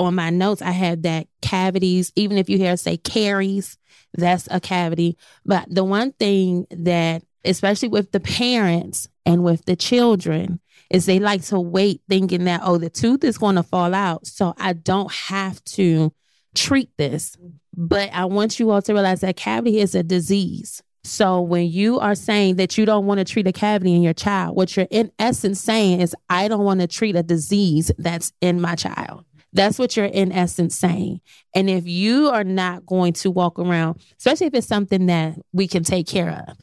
On 0.00 0.14
my 0.14 0.30
notes, 0.30 0.62
I 0.62 0.70
have 0.70 1.02
that 1.02 1.26
cavities, 1.42 2.12
even 2.14 2.38
if 2.38 2.48
you 2.48 2.56
hear 2.56 2.76
say 2.76 2.96
caries, 2.98 3.78
that's 4.14 4.46
a 4.50 4.60
cavity. 4.60 5.18
But 5.44 5.66
the 5.68 5.82
one 5.84 6.12
thing 6.12 6.66
that 6.70 7.22
especially 7.48 7.88
with 7.88 8.12
the 8.12 8.20
parents 8.20 9.08
and 9.26 9.42
with 9.42 9.64
the 9.64 9.76
children, 9.76 10.60
is 10.90 11.06
they 11.06 11.18
like 11.18 11.42
to 11.42 11.60
wait 11.60 12.00
thinking 12.08 12.44
that, 12.44 12.60
oh, 12.64 12.78
the 12.78 12.90
tooth 12.90 13.24
is 13.24 13.38
going 13.38 13.56
to 13.56 13.62
fall 13.62 13.94
out. 13.94 14.26
So 14.26 14.54
I 14.56 14.72
don't 14.72 15.12
have 15.12 15.62
to 15.64 16.12
treat 16.54 16.90
this. 16.96 17.36
But 17.76 18.10
I 18.12 18.24
want 18.24 18.58
you 18.58 18.70
all 18.70 18.82
to 18.82 18.92
realize 18.92 19.20
that 19.20 19.36
cavity 19.36 19.80
is 19.80 19.94
a 19.94 20.02
disease. 20.02 20.82
So 21.04 21.40
when 21.40 21.66
you 21.66 22.00
are 22.00 22.14
saying 22.14 22.56
that 22.56 22.76
you 22.76 22.84
don't 22.84 23.06
want 23.06 23.18
to 23.18 23.24
treat 23.24 23.46
a 23.46 23.52
cavity 23.52 23.94
in 23.94 24.02
your 24.02 24.14
child, 24.14 24.56
what 24.56 24.76
you're 24.76 24.86
in 24.90 25.12
essence 25.18 25.60
saying 25.60 26.00
is, 26.00 26.14
I 26.28 26.48
don't 26.48 26.64
want 26.64 26.80
to 26.80 26.86
treat 26.86 27.16
a 27.16 27.22
disease 27.22 27.90
that's 27.98 28.32
in 28.40 28.60
my 28.60 28.74
child. 28.74 29.24
That's 29.52 29.78
what 29.78 29.96
you're 29.96 30.06
in 30.06 30.32
essence 30.32 30.74
saying. 30.76 31.20
And 31.54 31.70
if 31.70 31.86
you 31.86 32.28
are 32.28 32.44
not 32.44 32.84
going 32.84 33.14
to 33.14 33.30
walk 33.30 33.58
around, 33.58 34.00
especially 34.18 34.48
if 34.48 34.54
it's 34.54 34.66
something 34.66 35.06
that 35.06 35.38
we 35.52 35.66
can 35.66 35.84
take 35.84 36.06
care 36.06 36.44
of, 36.46 36.56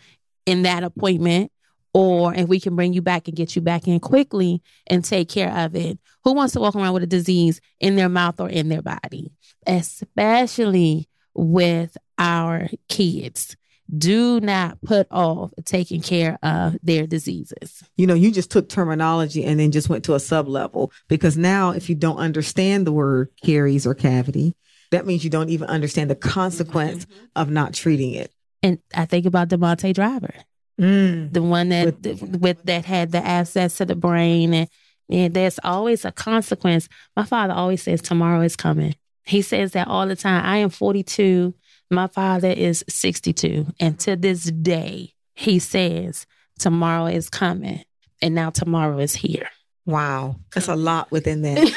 in 0.45 0.63
that 0.63 0.83
appointment 0.83 1.51
or 1.93 2.35
if 2.35 2.49
we 2.49 2.59
can 2.59 2.75
bring 2.75 2.91
you 2.91 3.01
back 3.01 3.29
and 3.29 3.37
get 3.37 3.55
you 3.55 3.61
back 3.61 3.87
in 3.87 4.01
quickly 4.01 4.61
and 4.87 5.05
take 5.05 5.29
care 5.29 5.51
of 5.51 5.75
it. 5.75 5.97
Who 6.25 6.33
wants 6.33 6.53
to 6.53 6.59
walk 6.59 6.75
around 6.75 6.93
with 6.93 7.03
a 7.03 7.07
disease 7.07 7.61
in 7.79 7.95
their 7.95 8.09
mouth 8.09 8.39
or 8.41 8.49
in 8.49 8.67
their 8.67 8.81
body? 8.81 9.31
Especially 9.65 11.07
with 11.33 11.97
our 12.17 12.67
kids. 12.89 13.55
Do 13.97 14.41
not 14.41 14.81
put 14.81 15.07
off 15.09 15.53
taking 15.63 16.01
care 16.01 16.37
of 16.43 16.75
their 16.83 17.07
diseases. 17.07 17.83
You 17.95 18.07
know, 18.07 18.13
you 18.13 18.31
just 18.31 18.51
took 18.51 18.67
terminology 18.67 19.45
and 19.45 19.57
then 19.57 19.71
just 19.71 19.87
went 19.87 20.03
to 20.05 20.15
a 20.15 20.19
sub 20.19 20.49
level 20.49 20.91
because 21.07 21.37
now, 21.37 21.69
if 21.69 21.87
you 21.87 21.95
don't 21.95 22.17
understand 22.17 22.85
the 22.85 22.91
word 22.91 23.29
caries 23.41 23.87
or 23.87 23.93
cavity, 23.93 24.53
that 24.91 25.05
means 25.05 25.23
you 25.23 25.29
don't 25.29 25.49
even 25.49 25.69
understand 25.69 26.09
the 26.09 26.15
consequence 26.15 27.05
mm-hmm. 27.05 27.25
of 27.35 27.49
not 27.49 27.73
treating 27.73 28.13
it. 28.13 28.33
And 28.63 28.79
I 28.95 29.05
think 29.05 29.25
about 29.25 29.49
Deamonte 29.49 29.93
Driver, 29.93 30.33
mm. 30.79 31.31
the 31.31 31.41
one 31.41 31.69
that 31.69 32.01
with, 32.01 32.41
with, 32.41 32.63
that 32.63 32.85
had 32.85 33.11
the 33.11 33.25
access 33.25 33.77
to 33.77 33.85
the 33.85 33.95
brain, 33.95 34.53
and, 34.53 34.69
and 35.09 35.33
there's 35.33 35.59
always 35.63 36.05
a 36.05 36.11
consequence. 36.11 36.89
My 37.15 37.25
father 37.25 37.53
always 37.53 37.83
says 37.83 38.01
tomorrow 38.01 38.41
is 38.41 38.55
coming. 38.55 38.95
He 39.25 39.41
says 39.41 39.71
that 39.71 39.87
all 39.87 40.07
the 40.07 40.15
time. 40.15 40.45
I 40.45 40.57
am 40.57 40.69
42. 40.69 41.53
My 41.91 42.07
father 42.07 42.49
is 42.49 42.83
62, 42.89 43.67
and 43.79 43.99
to 43.99 44.15
this 44.15 44.45
day, 44.45 45.13
he 45.35 45.59
says 45.59 46.25
tomorrow 46.57 47.05
is 47.05 47.29
coming, 47.29 47.83
and 48.21 48.33
now 48.33 48.49
tomorrow 48.49 48.97
is 48.99 49.15
here. 49.15 49.49
Wow, 49.85 50.37
that's 50.53 50.67
a 50.67 50.75
lot 50.75 51.11
within 51.11 51.43
that. 51.43 51.67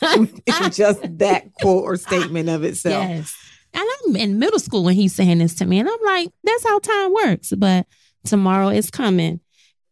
just 0.72 1.18
that 1.18 1.52
quote 1.60 1.84
or 1.84 1.96
statement 1.96 2.48
of 2.48 2.64
itself. 2.64 3.06
Yes. 3.06 3.34
And 3.74 3.84
I'm 4.06 4.16
in 4.16 4.38
middle 4.38 4.58
school 4.58 4.84
when 4.84 4.94
he's 4.94 5.14
saying 5.14 5.38
this 5.38 5.54
to 5.56 5.66
me. 5.66 5.78
And 5.78 5.88
I'm 5.88 6.02
like, 6.04 6.30
that's 6.44 6.64
how 6.64 6.78
time 6.78 7.12
works. 7.12 7.52
But 7.56 7.86
tomorrow 8.24 8.68
is 8.68 8.90
coming. 8.90 9.40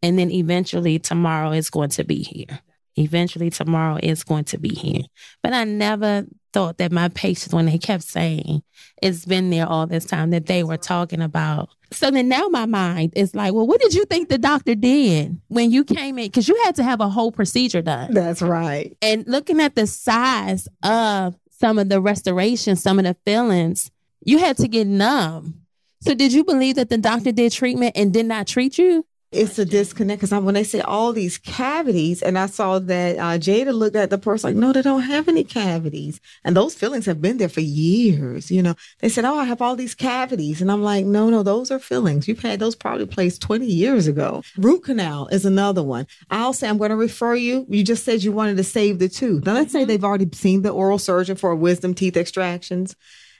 And 0.03 0.19
then 0.19 0.31
eventually 0.31 0.99
tomorrow 0.99 1.53
is 1.53 1.71
going 1.71 1.91
to 1.91 2.05
be 2.05 2.23
here. 2.23 2.61
Eventually 2.97 3.51
tomorrow 3.51 3.99
is 4.03 4.25
going 4.25 4.45
to 4.45 4.59
be 4.59 4.71
here. 4.71 5.03
But 5.43 5.53
I 5.53 5.65
never 5.65 6.25
thought 6.53 6.79
that 6.79 6.93
my 6.93 7.09
patients, 7.09 7.53
when 7.53 7.67
they 7.67 7.77
kept 7.77 8.05
saying 8.05 8.63
it's 9.03 9.27
been 9.27 9.51
there 9.51 9.67
all 9.67 9.87
this 9.87 10.07
time, 10.07 10.31
that 10.31 10.47
they 10.47 10.65
were 10.65 10.79
talking 10.79 11.21
about. 11.21 11.69
So 11.93 12.11
then 12.11 12.29
now 12.29 12.49
my 12.49 12.65
mind 12.65 13.13
is 13.15 13.35
like, 13.35 13.53
well, 13.53 13.67
what 13.67 13.81
did 13.81 13.95
you 13.95 14.07
think 14.07 14.29
the 14.29 14.39
doctor 14.39 14.75
did 14.75 15.39
when 15.49 15.71
you 15.71 15.85
came 15.85 16.19
in? 16.19 16.27
Because 16.27 16.49
you 16.49 16.59
had 16.65 16.75
to 16.77 16.83
have 16.83 17.01
a 17.01 17.09
whole 17.09 17.31
procedure 17.31 17.83
done. 17.83 18.15
That's 18.15 18.41
right. 18.41 18.97
And 19.03 19.27
looking 19.27 19.61
at 19.61 19.75
the 19.75 19.87
size 19.87 20.67
of 20.83 21.37
some 21.59 21.79
of 21.79 21.89
the 21.89 22.01
restoration, 22.01 22.77
some 22.77 22.99
of 22.99 23.05
the 23.05 23.17
feelings, 23.25 23.91
you 24.25 24.39
had 24.39 24.57
to 24.59 24.69
get 24.69 24.87
numb. 24.87 25.63
So 26.01 26.15
did 26.15 26.33
you 26.33 26.45
believe 26.45 26.77
that 26.77 26.91
the 26.91 26.99
doctor 26.99 27.33
did 27.33 27.53
treatment 27.53 27.97
and 27.97 28.13
did 28.13 28.27
not 28.27 28.47
treat 28.47 28.79
you? 28.79 29.07
It's 29.33 29.59
a 29.59 29.65
disconnect 29.65 30.21
because 30.21 30.41
when 30.41 30.55
they 30.55 30.63
say 30.63 30.81
all 30.81 31.13
these 31.13 31.37
cavities, 31.37 32.23
and 32.23 32.39
I 32.39 32.47
saw 32.47 32.79
that 32.79 33.19
uh, 33.19 33.39
Jada 33.39 33.75
looked 33.75 33.97
at 33.97 34.09
the 34.09 34.19
person 34.19 34.51
like, 34.51 34.57
no, 34.57 34.73
they 34.73 34.83
don't 34.83 35.03
have 35.03 35.29
any 35.29 35.43
cavities. 35.43 36.21
And 36.45 36.57
those 36.57 36.77
feelings 36.77 37.07
have 37.07 37.21
been 37.21 37.39
there 37.39 37.49
for 37.49 37.61
years. 37.61 38.53
You 38.53 38.63
know, 38.63 38.75
they 39.01 39.09
said, 39.09 39.25
oh, 39.25 39.37
I 39.37 39.45
have 39.45 39.61
all 39.61 39.75
these 39.75 39.97
cavities. 39.97 40.63
And 40.63 40.71
I'm 40.71 40.83
like, 40.83 41.05
no, 41.05 41.29
no, 41.29 41.43
those 41.43 41.73
are 41.73 41.81
fillings. 41.81 42.29
You've 42.29 42.41
had 42.41 42.61
those 42.61 42.77
probably 42.77 43.07
placed 43.07 43.43
20 43.43 43.67
years 43.67 44.07
ago. 44.07 44.43
Root 44.59 44.85
canal 44.85 45.27
is 45.29 45.45
another 45.45 45.83
one. 45.83 46.07
I'll 46.31 46.53
say, 46.53 46.69
I'm 46.69 46.79
going 46.79 46.91
to 46.91 46.97
refer 46.97 47.35
you. 47.35 47.67
You 47.69 47.83
just 47.83 48.05
said 48.05 48.23
you 48.23 48.31
wanted 48.31 48.57
to 48.59 48.65
save 48.65 49.01
the 49.01 49.09
tooth. 49.09 49.45
Now, 49.45 49.55
let's 49.55 49.73
say 49.73 49.81
mm-hmm. 49.81 49.89
they've 49.89 50.05
already 50.05 50.29
seen 50.35 50.63
the 50.63 50.71
oral 50.71 50.99
surgeon 50.99 51.35
for 51.35 51.55
wisdom 51.57 51.95
teeth 51.95 52.17
extractions. 52.17 52.95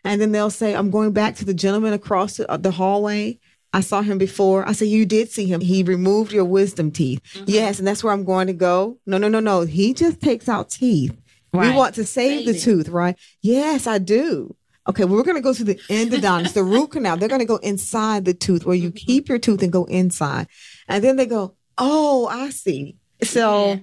And 0.05 0.21
then 0.21 0.33
they'll 0.33 0.51
say, 0.51 0.75
I'm 0.75 0.91
going 0.91 1.13
back 1.13 1.37
to 1.37 1.45
the 1.45 1.55
gentleman 1.55 1.93
across 1.93 2.37
the, 2.37 2.51
uh, 2.51 2.57
the 2.57 2.71
hallway 2.73 3.39
I 3.73 3.81
saw 3.81 4.03
him 4.03 4.19
before. 4.19 4.67
I 4.67 4.73
said, 4.73 4.89
You 4.89 5.05
did 5.05 5.31
see 5.31 5.47
him. 5.47 5.61
He 5.61 5.83
removed 5.83 6.33
your 6.33 6.45
wisdom 6.45 6.91
teeth. 6.91 7.21
Mm-hmm. 7.35 7.45
Yes, 7.47 7.79
and 7.79 7.87
that's 7.87 8.03
where 8.03 8.13
I'm 8.13 8.25
going 8.25 8.47
to 8.47 8.53
go. 8.53 8.99
No, 9.07 9.19
no, 9.19 9.29
no, 9.29 9.41
no. 9.41 9.63
He 9.63 9.95
just 9.95 10.21
takes 10.21 10.49
out 10.49 10.71
teeth. 10.71 11.17
Right. 11.53 11.71
We 11.71 11.77
want 11.77 11.95
to 11.95 12.05
save, 12.05 12.45
the 12.45 12.59
tooth, 12.59 12.89
right? 12.89 13.17
Yes, 13.41 13.87
I 13.87 13.99
do. 13.99 14.55
Okay, 14.89 15.05
well, 15.05 15.15
we're 15.15 15.25
going 15.25 15.37
to 15.37 15.43
go 15.43 15.55
to 15.55 15.65
the 15.65 15.77
endodontist, 15.89 16.53
the 16.53 16.63
root 16.63 16.89
canal. 16.93 17.17
They're 17.17 17.29
going 17.29 17.41
to 17.41 17.47
go 17.47 17.57
inside 17.57 18.25
the 18.25 18.35
tooth 18.35 18.67
where 18.67 18.77
you 18.77 18.91
mm-hmm. 18.91 19.07
keep 19.07 19.29
your 19.29 19.39
tooth 19.39 19.63
and 19.63 19.73
go 19.73 19.85
inside. 19.85 20.49
And 20.89 21.03
then 21.03 21.17
they 21.17 21.27
go, 21.27 21.55
Oh, 21.79 22.27
I 22.27 22.51
see. 22.51 22.97
So, 23.23 23.69
yeah 23.69 23.79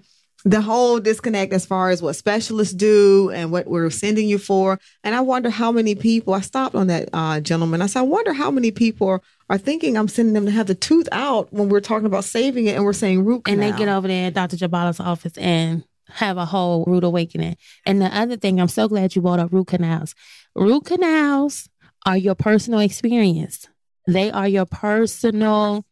the 0.45 0.61
whole 0.61 0.99
disconnect 0.99 1.53
as 1.53 1.65
far 1.65 1.89
as 1.89 2.01
what 2.01 2.13
specialists 2.13 2.73
do 2.73 3.31
and 3.33 3.51
what 3.51 3.67
we're 3.67 3.89
sending 3.89 4.27
you 4.27 4.37
for. 4.37 4.77
And 5.03 5.15
I 5.15 5.21
wonder 5.21 5.49
how 5.49 5.71
many 5.71 5.95
people, 5.95 6.33
I 6.33 6.41
stopped 6.41 6.75
on 6.75 6.87
that 6.87 7.09
uh, 7.13 7.39
gentleman. 7.39 7.81
I 7.81 7.85
said, 7.85 7.99
I 7.99 8.03
wonder 8.03 8.33
how 8.33 8.51
many 8.51 8.71
people 8.71 9.07
are, 9.07 9.21
are, 9.49 9.57
thinking 9.57 9.97
I'm 9.97 10.09
sending 10.09 10.33
them 10.33 10.45
to 10.45 10.51
have 10.51 10.67
the 10.67 10.75
tooth 10.75 11.07
out 11.13 11.51
when 11.53 11.69
we're 11.69 11.79
talking 11.79 12.05
about 12.05 12.25
saving 12.25 12.67
it 12.67 12.75
and 12.75 12.83
we're 12.83 12.91
saying 12.91 13.23
root 13.23 13.45
canal. 13.45 13.63
And 13.63 13.73
they 13.73 13.77
get 13.77 13.87
over 13.87 14.07
there 14.07 14.27
at 14.27 14.33
Dr. 14.33 14.57
Jabala's 14.57 14.99
office 14.99 15.37
and 15.37 15.85
have 16.09 16.37
a 16.37 16.45
whole 16.45 16.83
root 16.85 17.05
awakening. 17.05 17.55
And 17.85 18.01
the 18.01 18.15
other 18.15 18.35
thing, 18.35 18.59
I'm 18.59 18.67
so 18.67 18.89
glad 18.89 19.15
you 19.15 19.21
brought 19.21 19.39
up 19.39 19.53
root 19.53 19.67
canals. 19.67 20.13
Root 20.55 20.85
canals 20.85 21.69
are 22.05 22.17
your 22.17 22.35
personal 22.35 22.81
experience. 22.81 23.67
They 24.07 24.29
are 24.29 24.47
your 24.47 24.65
personal 24.65 25.85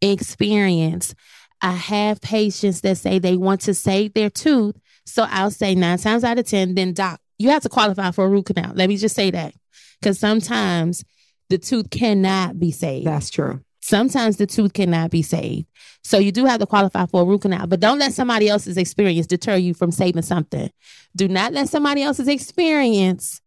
experience. 0.00 1.14
I 1.60 1.72
have 1.72 2.20
patients 2.20 2.82
that 2.82 2.98
say 2.98 3.18
they 3.18 3.36
want 3.36 3.62
to 3.62 3.74
save 3.74 4.14
their 4.14 4.30
tooth. 4.30 4.76
So 5.06 5.26
I'll 5.28 5.50
say 5.50 5.74
nine 5.74 5.98
times 5.98 6.24
out 6.24 6.38
of 6.38 6.46
10, 6.46 6.74
then 6.74 6.92
doc, 6.92 7.20
you 7.38 7.50
have 7.50 7.62
to 7.62 7.68
qualify 7.68 8.10
for 8.10 8.26
a 8.26 8.28
root 8.28 8.46
canal. 8.46 8.72
Let 8.74 8.88
me 8.88 8.96
just 8.96 9.14
say 9.14 9.30
that. 9.30 9.54
Because 10.00 10.18
sometimes 10.18 11.04
the 11.48 11.58
tooth 11.58 11.90
cannot 11.90 12.58
be 12.58 12.70
saved. 12.70 13.06
That's 13.06 13.30
true. 13.30 13.60
Sometimes 13.80 14.36
the 14.36 14.46
tooth 14.46 14.74
cannot 14.74 15.10
be 15.10 15.22
saved. 15.22 15.66
So 16.04 16.18
you 16.18 16.30
do 16.30 16.44
have 16.44 16.60
to 16.60 16.66
qualify 16.66 17.06
for 17.06 17.22
a 17.22 17.24
root 17.24 17.42
canal, 17.42 17.66
but 17.66 17.80
don't 17.80 17.98
let 17.98 18.12
somebody 18.12 18.48
else's 18.48 18.76
experience 18.76 19.26
deter 19.26 19.56
you 19.56 19.72
from 19.72 19.90
saving 19.90 20.22
something. 20.22 20.70
Do 21.16 21.26
not 21.26 21.52
let 21.52 21.68
somebody 21.68 22.02
else's 22.02 22.28
experience 22.28 23.40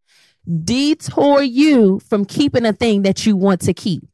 detour 0.64 1.42
you 1.42 2.00
from 2.00 2.24
keeping 2.24 2.66
a 2.66 2.72
thing 2.72 3.02
that 3.02 3.24
you 3.24 3.36
want 3.36 3.60
to 3.62 3.72
keep. 3.72 4.04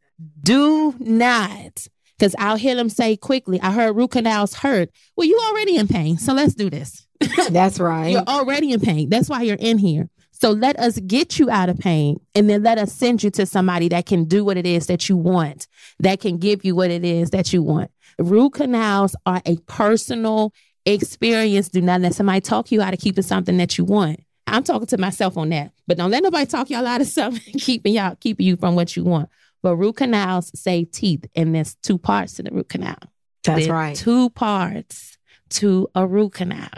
Do 0.43 0.95
not. 0.99 1.87
Because 2.18 2.35
I'll 2.38 2.57
hear 2.57 2.74
them 2.74 2.88
say 2.88 3.16
quickly, 3.16 3.61
I 3.61 3.70
heard 3.70 3.94
root 3.96 4.11
canals 4.11 4.54
hurt. 4.54 4.90
Well, 5.16 5.26
you 5.26 5.38
already 5.48 5.76
in 5.76 5.87
pain. 5.87 6.18
So 6.18 6.33
let's 6.33 6.54
do 6.54 6.68
this. 6.68 7.07
That's 7.50 7.78
right. 7.78 8.11
You're 8.11 8.22
already 8.22 8.72
in 8.72 8.81
pain. 8.81 9.09
That's 9.09 9.28
why 9.28 9.42
you're 9.42 9.57
in 9.59 9.78
here. 9.78 10.09
So 10.33 10.50
let 10.50 10.78
us 10.78 10.98
get 11.00 11.38
you 11.38 11.50
out 11.50 11.68
of 11.68 11.78
pain 11.78 12.20
and 12.35 12.48
then 12.48 12.62
let 12.62 12.78
us 12.78 12.92
send 12.92 13.24
you 13.24 13.31
to 13.33 13.44
somebody 13.46 13.88
that 13.88 14.07
can 14.07 14.24
do 14.24 14.44
what 14.44 14.57
it 14.57 14.66
is 14.66 14.87
that 14.87 15.09
you 15.09 15.16
want, 15.16 15.66
that 15.98 16.20
can 16.20 16.38
give 16.38 16.64
you 16.64 16.76
what 16.76 16.90
it 16.90 17.04
is 17.04 17.31
that 17.31 17.52
you 17.52 17.62
want. 17.62 17.90
Root 18.20 18.54
canals 18.54 19.16
are 19.26 19.42
a 19.46 19.57
personal 19.66 20.52
experience. 20.87 21.68
Do 21.68 21.81
not 21.81 22.00
let 22.00 22.14
somebody 22.14 22.40
talk 22.40 22.70
you 22.70 22.81
out 22.81 22.94
of 22.94 23.00
keeping 23.00 23.24
something 23.24 23.57
that 23.59 23.78
you 23.78 23.85
want. 23.85 24.20
I'm 24.46 24.62
talking 24.62 24.87
to 24.87 24.98
myself 24.98 25.37
on 25.37 25.50
that, 25.50 25.72
but 25.87 25.98
don't 25.98 26.11
let 26.11 26.22
nobody 26.22 26.46
talk 26.46 26.70
y'all 26.70 26.87
out 26.87 27.00
of 27.00 27.07
something 27.07 27.54
keeping 27.59 27.94
y'all 27.94 28.16
keeping 28.16 28.46
you 28.46 28.57
from 28.57 28.76
what 28.76 28.96
you 28.96 29.04
want. 29.04 29.28
But 29.68 29.76
root 29.76 29.96
canals 29.96 30.50
save 30.59 30.92
teeth, 30.92 31.26
and 31.37 31.54
there's 31.54 31.74
two 31.83 31.98
parts 31.98 32.33
to 32.37 32.42
the 32.42 32.50
root 32.50 32.70
canal. 32.70 32.96
That's 33.44 33.66
There 33.66 33.74
are 33.74 33.78
right. 33.78 33.94
Two 33.94 34.31
parts 34.31 35.18
to 35.50 35.88
a 35.94 36.07
root 36.07 36.33
canal. 36.33 36.70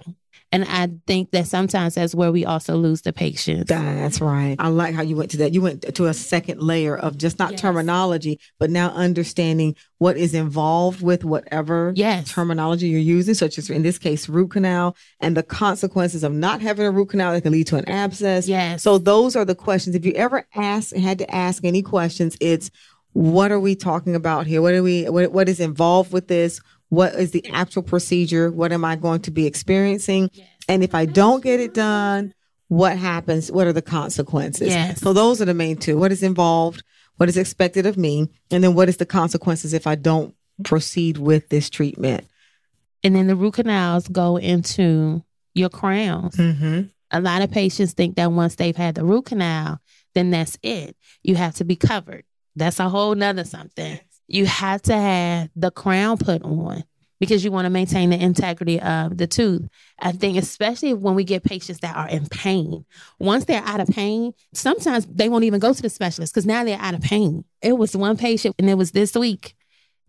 And 0.52 0.64
I 0.64 0.88
think 1.06 1.30
that 1.30 1.46
sometimes 1.46 1.94
that's 1.94 2.12
where 2.12 2.32
we 2.32 2.44
also 2.44 2.74
lose 2.76 3.02
the 3.02 3.12
patience. 3.12 3.68
That's 3.68 4.20
right. 4.20 4.56
I 4.58 4.66
like 4.68 4.94
how 4.96 5.02
you 5.02 5.14
went 5.14 5.30
to 5.30 5.36
that. 5.38 5.54
You 5.54 5.60
went 5.62 5.94
to 5.94 6.06
a 6.06 6.14
second 6.14 6.60
layer 6.60 6.96
of 6.96 7.16
just 7.16 7.38
not 7.38 7.52
Yes. 7.52 7.60
terminology, 7.60 8.40
but 8.58 8.68
now 8.68 8.90
understanding 8.90 9.76
what 9.98 10.16
is 10.16 10.34
involved 10.34 11.02
with 11.02 11.24
whatever 11.24 11.92
Yes. 11.94 12.30
terminology 12.32 12.88
you're 12.88 12.98
using, 12.98 13.34
such 13.34 13.58
as 13.58 13.70
in 13.70 13.82
this 13.82 13.96
case, 13.98 14.28
root 14.28 14.50
canal, 14.50 14.96
and 15.20 15.36
the 15.36 15.44
consequences 15.44 16.24
of 16.24 16.32
not 16.32 16.60
having 16.60 16.84
a 16.84 16.90
root 16.90 17.10
canal 17.10 17.32
that 17.32 17.42
can 17.42 17.52
lead 17.52 17.68
to 17.68 17.76
an 17.76 17.88
abscess. 17.88 18.48
Yes. 18.48 18.82
So 18.82 18.98
those 18.98 19.36
are 19.36 19.44
the 19.44 19.54
questions. 19.54 19.94
If 19.94 20.04
you 20.04 20.12
ever 20.14 20.46
ask 20.56 20.94
had 20.96 21.18
to 21.18 21.32
ask 21.32 21.64
any 21.64 21.82
questions, 21.82 22.36
it's 22.40 22.70
what 23.12 23.52
are 23.52 23.60
we 23.60 23.74
talking 23.76 24.16
about 24.16 24.46
here? 24.46 24.62
What 24.62 24.74
are 24.74 24.82
we 24.82 25.04
what, 25.08 25.32
what 25.32 25.48
is 25.48 25.60
involved 25.60 26.12
with 26.12 26.26
this? 26.28 26.60
What 26.90 27.14
is 27.14 27.30
the 27.30 27.44
actual 27.50 27.82
procedure? 27.82 28.50
What 28.50 28.70
am 28.72 28.84
I 28.84 28.96
going 28.96 29.22
to 29.22 29.30
be 29.30 29.46
experiencing? 29.46 30.30
And 30.68 30.84
if 30.84 30.94
I 30.94 31.06
don't 31.06 31.42
get 31.42 31.58
it 31.58 31.74
done, 31.74 32.34
what 32.68 32.96
happens? 32.96 33.50
What 33.50 33.66
are 33.66 33.72
the 33.72 33.82
consequences? 33.82 34.68
Yes. 34.68 35.00
So 35.00 35.12
those 35.12 35.40
are 35.40 35.46
the 35.46 35.54
main 35.54 35.76
two. 35.76 35.98
What 35.98 36.12
is 36.12 36.22
involved? 36.22 36.84
What 37.16 37.28
is 37.28 37.36
expected 37.36 37.86
of 37.86 37.96
me? 37.96 38.28
And 38.50 38.62
then 38.62 38.74
what 38.74 38.88
is 38.88 38.98
the 38.98 39.06
consequences 39.06 39.72
if 39.72 39.86
I 39.86 39.94
don't 39.94 40.34
proceed 40.62 41.16
with 41.16 41.48
this 41.48 41.70
treatment? 41.70 42.26
and 43.02 43.14
then 43.14 43.26
the 43.26 43.36
root 43.36 43.54
canals 43.54 44.08
go 44.08 44.36
into 44.36 45.24
your 45.54 45.68
crowns. 45.68 46.36
Mm-hmm. 46.36 46.82
A 47.10 47.20
lot 47.20 47.42
of 47.42 47.50
patients 47.50 47.92
think 47.92 48.16
that 48.16 48.30
once 48.30 48.54
they've 48.54 48.76
had 48.76 48.94
the 48.94 49.04
root 49.04 49.26
canal, 49.26 49.80
then 50.14 50.30
that's 50.30 50.58
it. 50.62 50.96
You 51.22 51.34
have 51.36 51.54
to 51.56 51.64
be 51.64 51.76
covered. 51.76 52.24
That's 52.56 52.80
a 52.80 52.88
whole 52.88 53.14
nother 53.14 53.44
something. 53.44 53.98
You 54.30 54.46
have 54.46 54.80
to 54.82 54.94
have 54.94 55.50
the 55.56 55.72
crown 55.72 56.16
put 56.16 56.42
on 56.42 56.84
because 57.18 57.44
you 57.44 57.50
want 57.50 57.66
to 57.66 57.70
maintain 57.70 58.10
the 58.10 58.22
integrity 58.22 58.80
of 58.80 59.18
the 59.18 59.26
tooth. 59.26 59.68
I 59.98 60.12
think, 60.12 60.38
especially 60.38 60.94
when 60.94 61.16
we 61.16 61.24
get 61.24 61.42
patients 61.42 61.80
that 61.80 61.96
are 61.96 62.08
in 62.08 62.26
pain, 62.28 62.84
once 63.18 63.44
they're 63.44 63.62
out 63.64 63.80
of 63.80 63.88
pain, 63.88 64.32
sometimes 64.54 65.04
they 65.06 65.28
won't 65.28 65.42
even 65.44 65.58
go 65.58 65.74
to 65.74 65.82
the 65.82 65.90
specialist 65.90 66.32
because 66.32 66.46
now 66.46 66.62
they're 66.62 66.78
out 66.78 66.94
of 66.94 67.00
pain. 67.00 67.44
It 67.60 67.76
was 67.76 67.96
one 67.96 68.16
patient, 68.16 68.54
and 68.58 68.70
it 68.70 68.74
was 68.74 68.92
this 68.92 69.16
week 69.16 69.56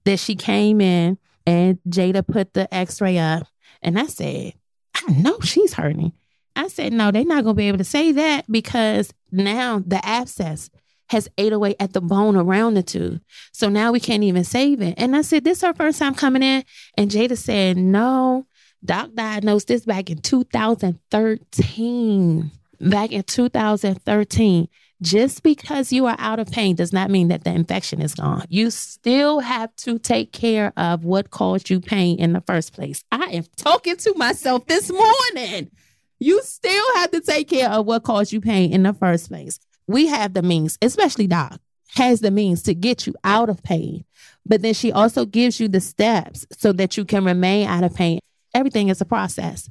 that 0.03 0.19
she 0.19 0.35
came 0.35 0.81
in 0.81 1.17
and 1.47 1.79
Jada 1.89 2.25
put 2.25 2.53
the 2.53 2.71
x 2.71 3.01
ray 3.01 3.17
up. 3.17 3.47
And 3.81 3.99
I 3.99 4.05
said, 4.05 4.53
I 4.95 5.11
know 5.13 5.39
she's 5.39 5.73
hurting. 5.73 6.13
I 6.55 6.67
said, 6.67 6.93
no, 6.93 7.09
they're 7.09 7.25
not 7.25 7.43
going 7.43 7.55
to 7.55 7.57
be 7.57 7.69
able 7.69 7.79
to 7.79 7.83
say 7.83 8.11
that 8.11 8.45
because 8.51 9.11
now 9.31 9.81
the 9.83 10.05
abscess 10.05 10.69
has 11.11 11.27
ate 11.37 11.51
away 11.51 11.75
at 11.77 11.91
the 11.91 11.99
bone 11.99 12.37
around 12.37 12.75
the 12.75 12.83
tooth. 12.83 13.19
So 13.51 13.67
now 13.67 13.91
we 13.91 13.99
can't 13.99 14.23
even 14.23 14.45
save 14.45 14.81
it. 14.81 14.93
And 14.97 15.13
I 15.13 15.23
said, 15.23 15.43
this 15.43 15.57
is 15.57 15.63
her 15.63 15.73
first 15.73 15.99
time 15.99 16.15
coming 16.15 16.41
in. 16.41 16.63
And 16.97 17.11
Jada 17.11 17.37
said, 17.37 17.75
no, 17.75 18.47
doc 18.83 19.09
diagnosed 19.13 19.67
this 19.67 19.83
back 19.83 20.09
in 20.09 20.19
2013. 20.19 22.51
Back 22.79 23.11
in 23.11 23.23
2013. 23.23 24.69
Just 25.01 25.43
because 25.43 25.91
you 25.91 26.05
are 26.05 26.15
out 26.17 26.39
of 26.39 26.49
pain 26.49 26.77
does 26.77 26.93
not 26.93 27.11
mean 27.11 27.27
that 27.27 27.43
the 27.43 27.51
infection 27.51 28.01
is 28.01 28.15
gone. 28.15 28.45
You 28.47 28.69
still 28.69 29.41
have 29.41 29.75
to 29.77 29.97
take 29.99 30.31
care 30.31 30.71
of 30.77 31.03
what 31.03 31.29
caused 31.29 31.69
you 31.69 31.81
pain 31.81 32.19
in 32.19 32.31
the 32.31 32.41
first 32.41 32.71
place. 32.71 33.03
I 33.11 33.25
am 33.31 33.43
talking 33.57 33.97
to 33.97 34.13
myself 34.15 34.65
this 34.65 34.89
morning. 34.89 35.71
You 36.19 36.41
still 36.43 36.95
have 36.95 37.11
to 37.11 37.19
take 37.19 37.49
care 37.49 37.69
of 37.69 37.85
what 37.85 38.03
caused 38.03 38.31
you 38.31 38.39
pain 38.39 38.71
in 38.71 38.83
the 38.83 38.93
first 38.93 39.27
place. 39.27 39.59
We 39.87 40.07
have 40.07 40.33
the 40.33 40.41
means, 40.41 40.77
especially 40.81 41.27
Doc 41.27 41.59
has 41.95 42.21
the 42.21 42.31
means 42.31 42.63
to 42.63 42.73
get 42.73 43.05
you 43.05 43.13
out 43.23 43.49
of 43.49 43.61
pain. 43.63 44.05
But 44.45 44.61
then 44.61 44.73
she 44.73 44.91
also 44.91 45.25
gives 45.25 45.59
you 45.59 45.67
the 45.67 45.81
steps 45.81 46.47
so 46.51 46.71
that 46.73 46.97
you 46.97 47.05
can 47.05 47.25
remain 47.25 47.67
out 47.67 47.83
of 47.83 47.93
pain. 47.93 48.19
Everything 48.53 48.89
is 48.89 49.01
a 49.01 49.05
process. 49.05 49.69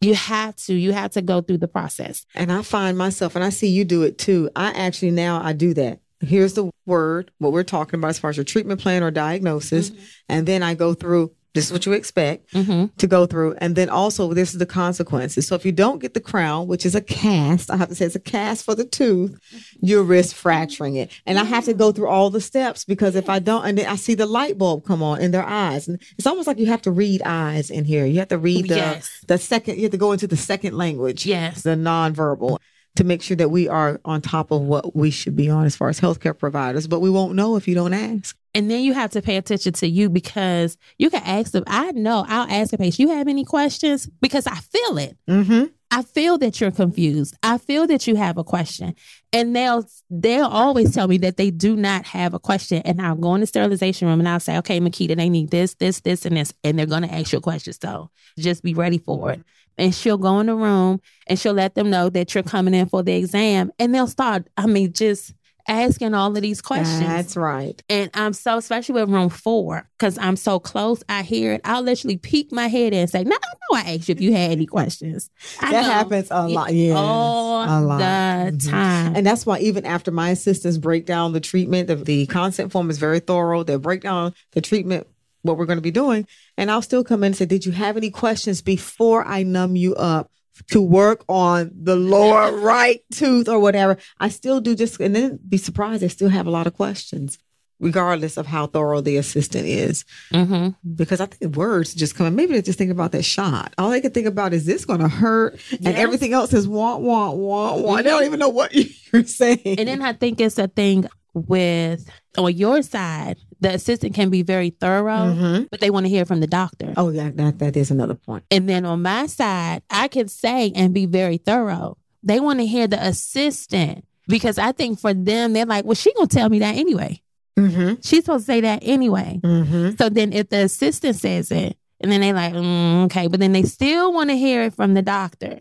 You 0.00 0.14
have 0.14 0.56
to, 0.56 0.74
you 0.74 0.92
have 0.92 1.12
to 1.12 1.22
go 1.22 1.40
through 1.40 1.58
the 1.58 1.68
process. 1.68 2.26
And 2.34 2.52
I 2.52 2.62
find 2.62 2.98
myself, 2.98 3.36
and 3.36 3.44
I 3.44 3.50
see 3.50 3.68
you 3.68 3.84
do 3.84 4.02
it 4.02 4.18
too. 4.18 4.50
I 4.54 4.70
actually 4.72 5.12
now 5.12 5.40
I 5.42 5.52
do 5.52 5.72
that. 5.74 6.00
Here's 6.20 6.54
the 6.54 6.70
word, 6.86 7.30
what 7.38 7.52
we're 7.52 7.62
talking 7.62 7.98
about 7.98 8.08
as 8.08 8.18
far 8.18 8.30
as 8.30 8.36
your 8.36 8.44
treatment 8.44 8.80
plan 8.80 9.02
or 9.02 9.10
diagnosis. 9.10 9.90
Mm-hmm. 9.90 10.04
And 10.28 10.46
then 10.48 10.62
I 10.62 10.74
go 10.74 10.94
through 10.94 11.32
this 11.54 11.66
is 11.66 11.72
what 11.72 11.86
you 11.86 11.92
expect 11.92 12.52
Mm-hmm. 12.52 12.86
to 12.98 13.06
go 13.06 13.26
through. 13.26 13.54
And 13.58 13.76
then 13.76 13.88
also 13.88 14.34
this 14.34 14.52
is 14.52 14.58
the 14.58 14.66
consequences. 14.66 15.46
So 15.46 15.54
if 15.54 15.64
you 15.64 15.72
don't 15.72 16.00
get 16.00 16.12
the 16.14 16.20
crown, 16.20 16.66
which 16.66 16.84
is 16.84 16.94
a 16.94 17.00
cast, 17.00 17.70
I 17.70 17.76
have 17.76 17.88
to 17.88 17.94
say 17.94 18.06
it's 18.06 18.16
a 18.16 18.20
cast 18.20 18.64
for 18.64 18.74
the 18.74 18.84
tooth, 18.84 19.38
you 19.80 20.02
risk 20.02 20.34
fracturing 20.36 20.96
it. 20.96 21.10
And 21.26 21.38
I 21.38 21.44
have 21.44 21.64
to 21.66 21.74
go 21.74 21.92
through 21.92 22.08
all 22.08 22.28
the 22.30 22.40
steps 22.40 22.84
because 22.84 23.14
if 23.14 23.28
I 23.28 23.38
don't, 23.38 23.64
and 23.66 23.78
then 23.78 23.86
I 23.86 23.96
see 23.96 24.14
the 24.14 24.26
light 24.26 24.58
bulb 24.58 24.84
come 24.84 25.02
on 25.02 25.20
in 25.20 25.30
their 25.30 25.44
eyes. 25.46 25.86
And 25.88 26.00
it's 26.18 26.26
almost 26.26 26.46
like 26.46 26.58
you 26.58 26.66
have 26.66 26.82
to 26.82 26.90
read 26.90 27.22
eyes 27.24 27.70
in 27.70 27.84
here. 27.84 28.04
You 28.04 28.18
have 28.18 28.28
to 28.28 28.38
read 28.38 28.68
the, 28.68 28.76
Yes. 28.76 29.10
the 29.28 29.38
second, 29.38 29.76
you 29.76 29.82
have 29.82 29.92
to 29.92 29.96
go 29.98 30.12
into 30.12 30.26
the 30.26 30.36
second 30.36 30.76
language 30.76 31.24
Yes. 31.24 31.62
the 31.62 31.70
nonverbal 31.76 32.58
to 32.96 33.04
make 33.04 33.22
sure 33.22 33.36
that 33.36 33.50
we 33.50 33.68
are 33.68 34.00
on 34.04 34.20
top 34.22 34.50
of 34.50 34.60
what 34.62 34.94
we 34.94 35.10
should 35.10 35.34
be 35.36 35.50
on 35.50 35.64
as 35.66 35.74
far 35.76 35.88
as 35.88 36.00
healthcare 36.00 36.36
providers. 36.38 36.86
But 36.86 37.00
we 37.00 37.10
won't 37.10 37.34
know 37.34 37.56
if 37.56 37.66
you 37.68 37.74
don't 37.74 37.92
ask. 37.94 38.36
And 38.54 38.70
then 38.70 38.84
you 38.84 38.92
have 38.92 39.10
to 39.10 39.22
pay 39.22 39.36
attention 39.36 39.72
to 39.74 39.88
you 39.88 40.08
because 40.08 40.76
you 40.96 41.10
can 41.10 41.22
ask 41.24 41.52
them. 41.52 41.64
I 41.66 41.90
know 41.92 42.24
I'll 42.28 42.48
ask 42.48 42.72
a 42.72 42.78
patient, 42.78 43.00
you 43.00 43.16
have 43.16 43.26
any 43.26 43.44
questions? 43.44 44.08
Because 44.20 44.46
I 44.46 44.56
feel 44.56 44.98
it. 44.98 45.16
Mm-hmm. 45.28 45.64
I 45.90 46.02
feel 46.02 46.38
that 46.38 46.60
you're 46.60 46.72
confused. 46.72 47.36
I 47.42 47.58
feel 47.58 47.86
that 47.86 48.06
you 48.06 48.16
have 48.16 48.36
a 48.36 48.44
question. 48.44 48.94
And 49.32 49.54
they'll 49.54 49.84
they'll 50.10 50.46
always 50.46 50.94
tell 50.94 51.06
me 51.06 51.18
that 51.18 51.36
they 51.36 51.50
do 51.50 51.76
not 51.76 52.04
have 52.06 52.34
a 52.34 52.38
question. 52.38 52.82
And 52.84 53.00
I'll 53.00 53.14
go 53.14 53.34
in 53.34 53.40
the 53.40 53.46
sterilization 53.46 54.08
room 54.08 54.18
and 54.18 54.28
I'll 54.28 54.40
say, 54.40 54.58
okay, 54.58 54.80
Makita, 54.80 55.16
they 55.16 55.28
need 55.28 55.50
this, 55.50 55.74
this, 55.74 56.00
this, 56.00 56.24
and 56.24 56.36
this. 56.36 56.52
And 56.64 56.78
they're 56.78 56.86
gonna 56.86 57.08
ask 57.08 57.32
you 57.32 57.40
questions. 57.40 57.78
So 57.80 58.10
just 58.38 58.62
be 58.62 58.74
ready 58.74 58.98
for 58.98 59.30
it. 59.32 59.40
And 59.78 59.94
she'll 59.94 60.18
go 60.18 60.40
in 60.40 60.46
the 60.46 60.54
room 60.54 61.00
and 61.26 61.38
she'll 61.38 61.54
let 61.54 61.74
them 61.74 61.90
know 61.90 62.08
that 62.10 62.34
you're 62.34 62.44
coming 62.44 62.74
in 62.74 62.86
for 62.86 63.02
the 63.02 63.14
exam. 63.14 63.72
And 63.78 63.94
they'll 63.94 64.06
start, 64.06 64.48
I 64.56 64.66
mean, 64.66 64.92
just 64.92 65.32
asking 65.68 66.14
all 66.14 66.34
of 66.36 66.42
these 66.42 66.60
questions. 66.60 67.00
That's 67.00 67.36
right. 67.36 67.82
And 67.88 68.10
I'm 68.14 68.32
so, 68.32 68.58
especially 68.58 69.00
with 69.00 69.10
room 69.10 69.28
four, 69.28 69.88
because 69.98 70.18
I'm 70.18 70.36
so 70.36 70.58
close, 70.58 71.02
I 71.08 71.22
hear 71.22 71.52
it. 71.54 71.60
I'll 71.64 71.82
literally 71.82 72.16
peek 72.16 72.52
my 72.52 72.68
head 72.68 72.92
in 72.92 73.00
and 73.00 73.10
say, 73.10 73.24
No, 73.24 73.36
I 73.36 73.48
know 73.72 73.78
I 73.78 73.94
asked 73.94 74.08
you 74.08 74.14
if 74.14 74.20
you 74.20 74.32
had 74.32 74.50
any 74.52 74.66
questions. 74.66 75.30
I 75.60 75.72
That 75.72 75.84
happens 75.84 76.28
a 76.30 76.46
lot. 76.48 76.72
Yeah. 76.74 76.94
all 76.94 77.62
a 77.64 77.80
lot. 77.80 77.98
the 77.98 78.56
Mhm. 78.56 78.70
time. 78.70 79.16
And 79.16 79.26
that's 79.26 79.46
why 79.46 79.58
even 79.60 79.84
after 79.86 80.10
my 80.10 80.30
assistants 80.30 80.78
break 80.78 81.06
down 81.06 81.32
the 81.32 81.40
treatment, 81.40 81.88
the, 81.88 81.96
the 81.96 82.26
consent 82.26 82.72
form 82.72 82.90
is 82.90 82.98
very 82.98 83.20
thorough. 83.20 83.62
They 83.62 83.76
break 83.76 84.02
down 84.02 84.34
the 84.52 84.60
treatment, 84.60 85.06
what 85.42 85.56
we're 85.56 85.66
going 85.66 85.78
to 85.78 85.82
be 85.82 85.90
doing. 85.90 86.26
And 86.56 86.70
I'll 86.70 86.82
still 86.82 87.04
come 87.04 87.22
in 87.22 87.28
and 87.28 87.36
say, 87.36 87.46
did 87.46 87.64
you 87.66 87.72
have 87.72 87.96
any 87.96 88.10
questions 88.10 88.62
before 88.62 89.24
I 89.26 89.42
numb 89.42 89.76
you 89.76 89.94
up 89.94 90.30
to 90.70 90.80
work 90.80 91.24
on 91.28 91.70
the 91.74 91.96
lower 91.96 92.56
right 92.58 93.00
tooth 93.12 93.48
or 93.48 93.58
whatever? 93.58 93.96
I 94.20 94.28
still 94.28 94.60
do 94.60 94.74
just, 94.74 95.00
and 95.00 95.14
then 95.14 95.38
be 95.48 95.56
surprised. 95.56 96.04
I 96.04 96.08
still 96.08 96.28
have 96.28 96.46
a 96.46 96.50
lot 96.50 96.66
of 96.66 96.74
questions. 96.74 97.38
regardless 97.80 98.36
of 98.36 98.46
how 98.46 98.66
thorough 98.68 99.00
the 99.00 99.16
assistant 99.16 99.66
is. 99.66 100.04
hmm 100.30 100.68
Because 100.94 101.20
I 101.20 101.26
think 101.26 101.56
words 101.56 101.92
just 101.92 102.14
come. 102.14 102.34
Maybe 102.34 102.52
they're 102.52 102.62
just 102.62 102.78
thinking 102.78 102.92
about 102.92 103.12
that 103.12 103.24
shot. 103.24 103.74
All 103.76 103.90
they 103.90 104.00
can 104.00 104.12
think 104.12 104.28
about 104.28 104.54
is 104.54 104.64
this 104.64 104.84
going 104.84 105.00
to 105.00 105.08
hurt, 105.08 105.60
and 105.84 105.94
everything 105.96 106.32
else 106.32 106.52
is 106.54 106.66
want, 106.68 107.02
want, 107.02 107.36
want, 107.36 107.82
want. 107.82 108.04
They 108.04 108.10
don't 108.10 108.24
even 108.24 108.38
know 108.38 108.48
what 108.48 108.72
you're 109.12 109.24
saying. 109.24 109.60
And 109.78 109.88
then 109.88 110.02
I 110.02 110.12
think 110.12 110.40
it's 110.40 110.56
a 110.58 110.68
thing 110.68 111.06
with 111.34 112.08
on 112.38 112.56
your 112.56 112.80
side, 112.82 113.38
the 113.64 113.74
assistant 113.74 114.14
can 114.14 114.28
be 114.30 114.42
very 114.42 114.70
thorough, 114.70 115.34
Mhm. 115.34 115.68
but 115.70 115.80
they 115.80 115.90
want 115.90 116.04
to 116.04 116.10
hear 116.10 116.24
from 116.24 116.40
the 116.40 116.46
doctor. 116.46 116.92
Oh, 116.96 117.10
that, 117.12 117.36
that 117.38 117.58
that 117.58 117.76
is 117.76 117.90
another 117.90 118.14
point. 118.14 118.44
And 118.50 118.68
then 118.68 118.84
on 118.84 119.02
my 119.02 119.26
side, 119.26 119.82
I 119.90 120.08
can 120.08 120.28
say 120.28 120.70
and 120.74 120.92
be 120.92 121.06
very 121.06 121.38
thorough. 121.38 121.96
They 122.22 122.40
want 122.40 122.60
to 122.60 122.66
hear 122.66 122.86
the 122.86 123.02
assistant 123.04 124.04
because 124.28 124.58
I 124.58 124.72
think 124.72 125.00
for 125.00 125.12
them, 125.14 125.52
they're 125.54 125.66
like, 125.66 125.84
well, 125.84 125.94
she 125.94 126.12
gonna 126.14 126.26
tell 126.28 126.48
me 126.48 126.58
that 126.60 126.76
anyway. 126.76 127.22
Mm-hmm. 127.58 127.94
She's 128.02 128.24
supposed 128.24 128.46
to 128.46 128.52
say 128.52 128.60
that 128.62 128.80
anyway. 128.82 129.40
Mm-hmm. 129.42 129.96
So 129.98 130.08
then 130.08 130.32
if 130.32 130.48
the 130.50 130.64
assistant 130.64 131.16
says 131.16 131.50
it, 131.50 131.76
and 132.00 132.10
then 132.12 132.20
they 132.20 132.32
like, 132.32 132.52
mm, 132.52 133.04
okay, 133.06 133.28
but 133.28 133.40
then 133.40 133.52
they 133.52 133.62
still 133.62 134.12
want 134.12 134.28
to 134.30 134.36
hear 134.36 134.62
it 134.64 134.74
from 134.74 134.94
the 134.94 135.02
doctor. 135.02 135.60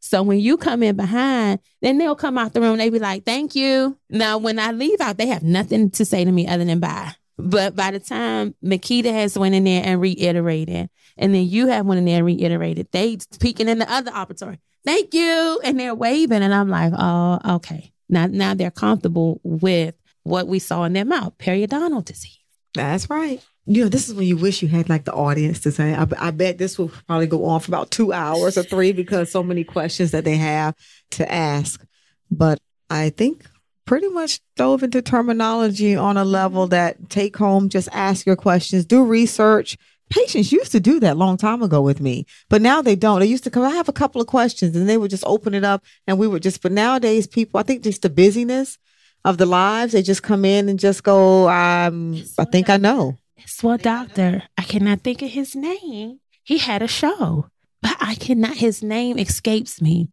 So 0.00 0.22
when 0.22 0.38
you 0.38 0.56
come 0.56 0.82
in 0.82 0.96
behind, 0.96 1.60
then 1.82 1.98
they'll 1.98 2.16
come 2.16 2.36
out 2.36 2.52
the 2.52 2.60
room. 2.60 2.78
They 2.78 2.90
be 2.90 2.98
like, 2.98 3.24
thank 3.24 3.54
you. 3.54 3.96
Now, 4.10 4.38
when 4.38 4.58
I 4.58 4.72
leave 4.72 5.00
out, 5.00 5.16
they 5.18 5.26
have 5.28 5.42
nothing 5.42 5.90
to 5.92 6.04
say 6.04 6.24
to 6.24 6.32
me 6.32 6.46
other 6.48 6.64
than 6.64 6.80
bye. 6.80 7.12
But 7.36 7.74
by 7.74 7.90
the 7.90 8.00
time 8.00 8.54
Makita 8.64 9.12
has 9.12 9.36
went 9.36 9.54
in 9.54 9.64
there 9.64 9.82
and 9.84 10.00
reiterated, 10.00 10.88
and 11.16 11.34
then 11.34 11.46
you 11.46 11.68
have 11.68 11.86
went 11.86 11.98
in 11.98 12.04
there 12.04 12.18
and 12.18 12.26
reiterated, 12.26 12.88
they 12.92 13.18
peeking 13.40 13.68
in 13.68 13.78
the 13.78 13.90
other 13.92 14.10
operatory. 14.12 14.58
Thank 14.84 15.14
you. 15.14 15.60
And 15.64 15.78
they're 15.78 15.94
waving. 15.94 16.42
And 16.42 16.54
I'm 16.54 16.68
like, 16.68 16.92
oh, 16.96 17.56
okay. 17.56 17.92
Now, 18.08 18.26
now 18.26 18.54
they're 18.54 18.70
comfortable 18.70 19.40
with 19.42 19.94
what 20.22 20.46
we 20.46 20.58
saw 20.58 20.84
in 20.84 20.92
their 20.92 21.04
mouth, 21.04 21.36
periodontal 21.38 22.04
disease. 22.04 22.38
That's 22.74 23.08
right. 23.08 23.42
You 23.66 23.84
know, 23.84 23.88
this 23.88 24.08
is 24.08 24.14
when 24.14 24.26
you 24.26 24.36
wish 24.36 24.60
you 24.62 24.68
had 24.68 24.90
like 24.90 25.04
the 25.04 25.12
audience 25.12 25.60
to 25.60 25.72
say. 25.72 25.94
I, 25.94 26.06
I 26.18 26.30
bet 26.32 26.58
this 26.58 26.78
will 26.78 26.90
probably 27.06 27.26
go 27.26 27.46
on 27.46 27.60
for 27.60 27.70
about 27.70 27.90
two 27.90 28.12
hours 28.12 28.58
or 28.58 28.62
three 28.62 28.92
because 28.92 29.30
so 29.30 29.42
many 29.42 29.64
questions 29.64 30.10
that 30.10 30.24
they 30.24 30.36
have 30.36 30.74
to 31.12 31.30
ask. 31.32 31.82
But 32.30 32.60
I 32.90 33.10
think 33.10 33.46
pretty 33.86 34.08
much 34.08 34.40
dove 34.56 34.82
into 34.82 35.02
terminology 35.02 35.94
on 35.96 36.16
a 36.16 36.24
level 36.24 36.66
that 36.68 37.10
take 37.10 37.36
home, 37.36 37.68
just 37.68 37.88
ask 37.92 38.26
your 38.26 38.36
questions, 38.36 38.84
do 38.84 39.04
research. 39.04 39.76
Patients 40.10 40.52
used 40.52 40.72
to 40.72 40.80
do 40.80 41.00
that 41.00 41.16
long 41.16 41.36
time 41.36 41.62
ago 41.62 41.80
with 41.80 42.00
me, 42.00 42.26
but 42.48 42.62
now 42.62 42.82
they 42.82 42.94
don't. 42.94 43.20
They 43.20 43.26
used 43.26 43.44
to 43.44 43.50
come, 43.50 43.64
I 43.64 43.70
have 43.70 43.88
a 43.88 43.92
couple 43.92 44.20
of 44.20 44.26
questions 44.26 44.76
and 44.76 44.88
they 44.88 44.96
would 44.96 45.10
just 45.10 45.24
open 45.26 45.54
it 45.54 45.64
up 45.64 45.82
and 46.06 46.18
we 46.18 46.28
would 46.28 46.42
just, 46.42 46.62
but 46.62 46.72
nowadays 46.72 47.26
people, 47.26 47.58
I 47.58 47.62
think 47.62 47.82
just 47.82 48.02
the 48.02 48.10
busyness 48.10 48.78
of 49.24 49.38
the 49.38 49.46
lives, 49.46 49.92
they 49.92 50.02
just 50.02 50.22
come 50.22 50.44
in 50.44 50.68
and 50.68 50.78
just 50.78 51.02
go, 51.02 51.48
um, 51.48 52.22
I 52.38 52.44
think 52.44 52.68
I 52.68 52.76
know. 52.76 53.16
It's 53.38 53.62
what 53.62 53.82
doctor. 53.82 54.42
I 54.56 54.62
cannot 54.62 55.00
think 55.00 55.22
of 55.22 55.30
his 55.30 55.56
name. 55.56 56.20
He 56.42 56.58
had 56.58 56.82
a 56.82 56.88
show, 56.88 57.48
but 57.82 57.96
I 58.00 58.14
cannot, 58.14 58.56
his 58.56 58.82
name 58.82 59.18
escapes 59.18 59.80
me. 59.80 60.10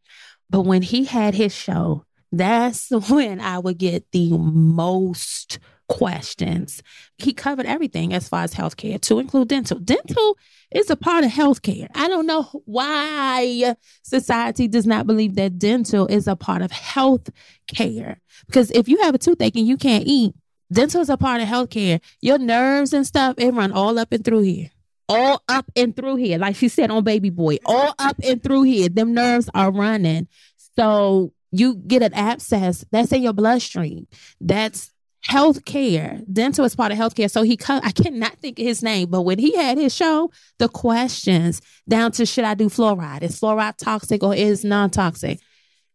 But 0.49 0.61
when 0.61 0.81
he 0.81 1.05
had 1.05 1.35
his 1.35 1.53
show, 1.53 2.05
that's 2.31 2.89
when 3.09 3.39
I 3.39 3.59
would 3.59 3.77
get 3.77 4.11
the 4.11 4.31
most 4.37 5.59
questions. 5.91 6.81
He 7.17 7.33
covered 7.33 7.65
everything 7.65 8.13
as 8.13 8.29
far 8.29 8.43
as 8.43 8.53
healthcare, 8.53 8.99
to 9.01 9.19
include 9.19 9.49
dental. 9.49 9.77
Dental 9.77 10.37
is 10.71 10.89
a 10.89 10.95
part 10.95 11.25
of 11.25 11.31
healthcare. 11.31 11.89
I 11.93 12.07
don't 12.07 12.25
know 12.25 12.43
why 12.63 13.75
society 14.03 14.69
does 14.69 14.87
not 14.87 15.05
believe 15.05 15.35
that 15.35 15.59
dental 15.59 16.07
is 16.07 16.27
a 16.27 16.35
part 16.37 16.61
of 16.61 16.71
health 16.71 17.29
care. 17.67 18.21
Because 18.47 18.71
if 18.71 18.87
you 18.87 19.01
have 19.03 19.15
a 19.15 19.17
toothache 19.17 19.57
and 19.57 19.67
you 19.67 19.75
can't 19.75 20.05
eat, 20.07 20.33
dental 20.71 21.01
is 21.01 21.09
a 21.09 21.17
part 21.17 21.41
of 21.41 21.47
healthcare. 21.49 21.99
Your 22.21 22.37
nerves 22.37 22.93
and 22.93 23.05
stuff, 23.05 23.35
it 23.37 23.53
run 23.53 23.73
all 23.73 23.99
up 23.99 24.13
and 24.13 24.23
through 24.23 24.43
here. 24.43 24.71
All 25.09 25.43
up 25.49 25.69
and 25.75 25.93
through 25.93 26.15
here. 26.15 26.37
Like 26.37 26.55
she 26.55 26.69
said 26.69 26.89
on 26.89 27.03
Baby 27.03 27.31
Boy, 27.31 27.57
all 27.65 27.93
up 27.99 28.15
and 28.23 28.41
through 28.41 28.63
here. 28.63 28.87
Them 28.87 29.13
nerves 29.13 29.49
are 29.53 29.71
running. 29.71 30.29
So 30.77 31.33
you 31.51 31.75
get 31.75 32.01
an 32.01 32.13
abscess, 32.13 32.85
that's 32.91 33.11
in 33.11 33.23
your 33.23 33.33
bloodstream. 33.33 34.07
That's 34.39 34.91
health 35.23 35.65
care. 35.65 36.21
Dental 36.31 36.65
is 36.65 36.75
part 36.75 36.91
of 36.91 36.97
healthcare. 36.97 37.29
So 37.29 37.43
he, 37.43 37.57
co- 37.57 37.81
I 37.83 37.91
cannot 37.91 38.37
think 38.39 38.57
of 38.59 38.65
his 38.65 38.81
name, 38.81 39.09
but 39.09 39.21
when 39.21 39.37
he 39.39 39.55
had 39.55 39.77
his 39.77 39.93
show, 39.93 40.31
the 40.57 40.67
questions 40.67 41.61
down 41.87 42.11
to 42.13 42.25
should 42.25 42.45
I 42.45 42.53
do 42.55 42.69
fluoride? 42.69 43.21
Is 43.21 43.39
fluoride 43.39 43.77
toxic 43.77 44.23
or 44.23 44.33
is 44.33 44.63
non 44.63 44.89
toxic? 44.89 45.39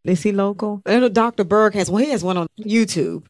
Is 0.04 0.22
he 0.22 0.30
local? 0.30 0.82
Dr. 0.84 1.44
Berg 1.44 1.74
has 1.74 1.90
one. 1.90 2.04
He 2.04 2.10
has 2.10 2.22
one 2.22 2.36
on 2.36 2.46
YouTube. 2.60 3.26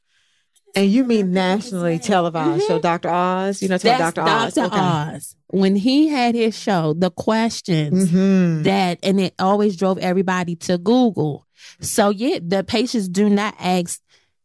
And 0.75 0.91
you 0.91 1.05
mean 1.05 1.33
nationally 1.33 1.99
televised 1.99 2.67
show, 2.67 2.79
Dr. 2.79 3.09
Oz? 3.09 3.63
You 3.63 3.69
know, 3.69 3.79
Dr. 3.79 4.21
Oz. 4.21 4.55
Dr. 4.55 4.79
Oz. 4.79 5.35
When 5.47 5.75
he 5.75 6.09
had 6.09 6.35
his 6.35 6.59
show, 6.59 6.93
the 6.93 7.11
questions 7.11 8.11
hmm 8.11 8.63
that, 8.63 8.99
and 9.03 9.21
it 9.21 9.35
always 9.39 9.77
drove 9.77 9.97
everybody 9.99 10.57
to 10.57 10.77
Google. 10.77 11.46
So 11.81 12.11
yeah, 12.11 12.39
the 12.43 12.65
patients 12.65 13.09
do 13.09 13.29
not 13.29 13.55
ask 13.59 14.01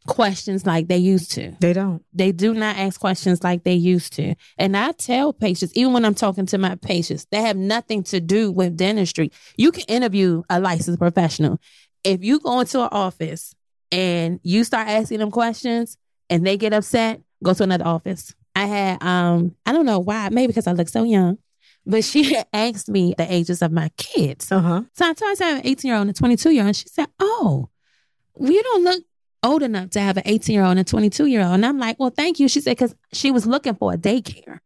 questions 0.08 0.66
like 0.66 0.88
they 0.88 0.98
used 0.98 1.32
to. 1.34 1.56
They 1.60 1.74
don't. 1.74 2.04
They 2.14 2.32
do 2.32 2.54
not 2.54 2.78
ask 2.78 3.00
questions 3.00 3.44
like 3.44 3.64
they 3.64 3.74
used 3.74 4.14
to. 4.14 4.36
And 4.58 4.76
I 4.76 4.92
tell 4.94 5.34
patients, 5.34 5.74
even 5.76 5.94
when 5.94 6.06
I'm 6.06 6.16
talking 6.16 6.46
to 6.48 6.58
my 6.58 6.76
patients, 6.76 7.28
they 7.32 7.42
have 7.42 7.58
nothing 7.58 8.04
to 8.04 8.20
do 8.20 8.52
with 8.52 8.78
dentistry. 8.78 9.32
You 9.58 9.72
can 9.72 9.84
interview 9.88 10.44
a 10.50 10.60
licensed 10.60 11.00
professional. 11.00 11.60
If 12.04 12.24
you 12.24 12.40
go 12.40 12.60
into 12.60 12.82
an 12.82 12.90
office 12.92 13.54
and 13.92 14.40
you 14.44 14.64
start 14.64 14.88
asking 14.88 15.20
them 15.20 15.32
questions 15.32 15.98
and 16.30 16.46
they 16.46 16.58
get 16.58 16.74
upset, 16.74 17.22
go 17.44 17.54
to 17.54 17.64
another 17.64 17.86
office. 17.86 18.34
I 18.56 18.66
had 18.66 19.04
um, 19.04 19.56
I 19.66 19.72
don't 19.72 19.86
know 19.86 20.00
why, 20.00 20.30
maybe 20.30 20.48
because 20.48 20.68
I 20.68 20.74
look 20.74 20.90
so 20.90 21.04
young, 21.04 21.38
but 21.86 22.04
she 22.04 22.34
had 22.34 22.48
asked 22.54 22.90
me 22.90 23.14
the 23.18 23.32
ages 23.32 23.62
of 23.62 23.72
my 23.72 23.90
kids. 23.98 24.52
Uh 24.52 24.60
huh. 24.60 24.82
So 24.94 25.06
I 25.10 25.14
told 25.14 25.38
her 25.40 25.46
I 25.46 25.48
have 25.50 25.58
an 25.60 25.68
18 25.68 25.90
year 25.90 25.98
old 25.98 26.08
and 26.08 26.12
a 26.12 26.14
22 26.14 26.52
year 26.52 26.62
old. 26.62 26.68
And 26.68 26.76
she 26.76 26.88
said, 26.88 27.08
Oh, 27.20 27.70
you 28.40 28.62
don't 28.64 28.84
look 28.84 29.04
old 29.44 29.64
enough 29.64 29.90
to 29.92 30.00
have 30.00 30.18
an 30.18 30.24
18 30.26 30.54
year 30.54 30.64
old 30.64 30.72
and 30.72 30.80
a 30.82 30.84
22 30.84 31.26
year 31.26 31.42
old. 31.42 31.54
And 31.54 31.66
I'm 31.66 31.80
like, 31.80 32.00
Well, 32.00 32.12
thank 32.12 32.40
you. 32.40 32.48
She 32.48 32.62
said, 32.62 32.78
Because 32.78 32.96
she 33.14 33.32
was 33.32 33.46
looking 33.46 33.76
for 33.76 33.94
a 33.94 33.98
daycare. 33.98 34.60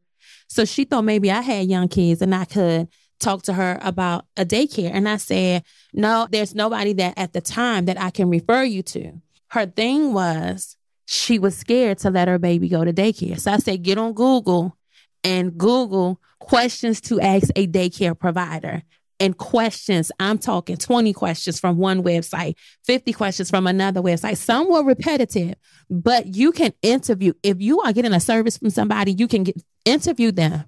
So 0.47 0.65
she 0.65 0.83
thought 0.83 1.03
maybe 1.03 1.31
I 1.31 1.41
had 1.41 1.67
young 1.67 1.87
kids 1.87 2.21
and 2.21 2.35
I 2.35 2.45
could 2.45 2.87
talk 3.19 3.43
to 3.43 3.53
her 3.53 3.79
about 3.81 4.25
a 4.37 4.45
daycare. 4.45 4.91
And 4.93 5.07
I 5.07 5.17
said, 5.17 5.63
No, 5.93 6.27
there's 6.29 6.53
nobody 6.53 6.93
that 6.93 7.13
at 7.17 7.33
the 7.33 7.41
time 7.41 7.85
that 7.85 7.99
I 7.99 8.09
can 8.09 8.29
refer 8.29 8.63
you 8.63 8.83
to. 8.83 9.13
Her 9.49 9.65
thing 9.65 10.13
was 10.13 10.75
she 11.05 11.39
was 11.39 11.55
scared 11.55 11.99
to 11.99 12.09
let 12.09 12.27
her 12.27 12.39
baby 12.39 12.67
go 12.67 12.83
to 12.83 12.91
daycare. 12.91 13.39
So 13.39 13.51
I 13.51 13.57
said, 13.57 13.83
Get 13.83 13.97
on 13.97 14.13
Google 14.13 14.75
and 15.25 15.57
Google 15.57 16.21
questions 16.39 17.01
to 17.01 17.19
ask 17.19 17.49
a 17.55 17.67
daycare 17.67 18.17
provider. 18.17 18.83
And 19.19 19.37
questions, 19.37 20.11
I'm 20.19 20.37
talking 20.37 20.75
20 20.75 21.13
questions 21.13 21.59
from 21.59 21.77
one 21.77 22.03
website, 22.03 22.55
50 22.83 23.13
questions 23.13 23.49
from 23.49 23.65
another 23.65 24.01
website. 24.01 24.37
Some 24.37 24.69
were 24.69 24.83
repetitive, 24.83 25.55
but 25.89 26.35
you 26.35 26.51
can 26.51 26.73
interview. 26.81 27.33
If 27.41 27.61
you 27.61 27.79
are 27.81 27.93
getting 27.93 28.13
a 28.13 28.19
service 28.19 28.57
from 28.57 28.69
somebody, 28.69 29.13
you 29.13 29.27
can 29.27 29.43
get 29.43 29.61
interview 29.85 30.31
them. 30.31 30.65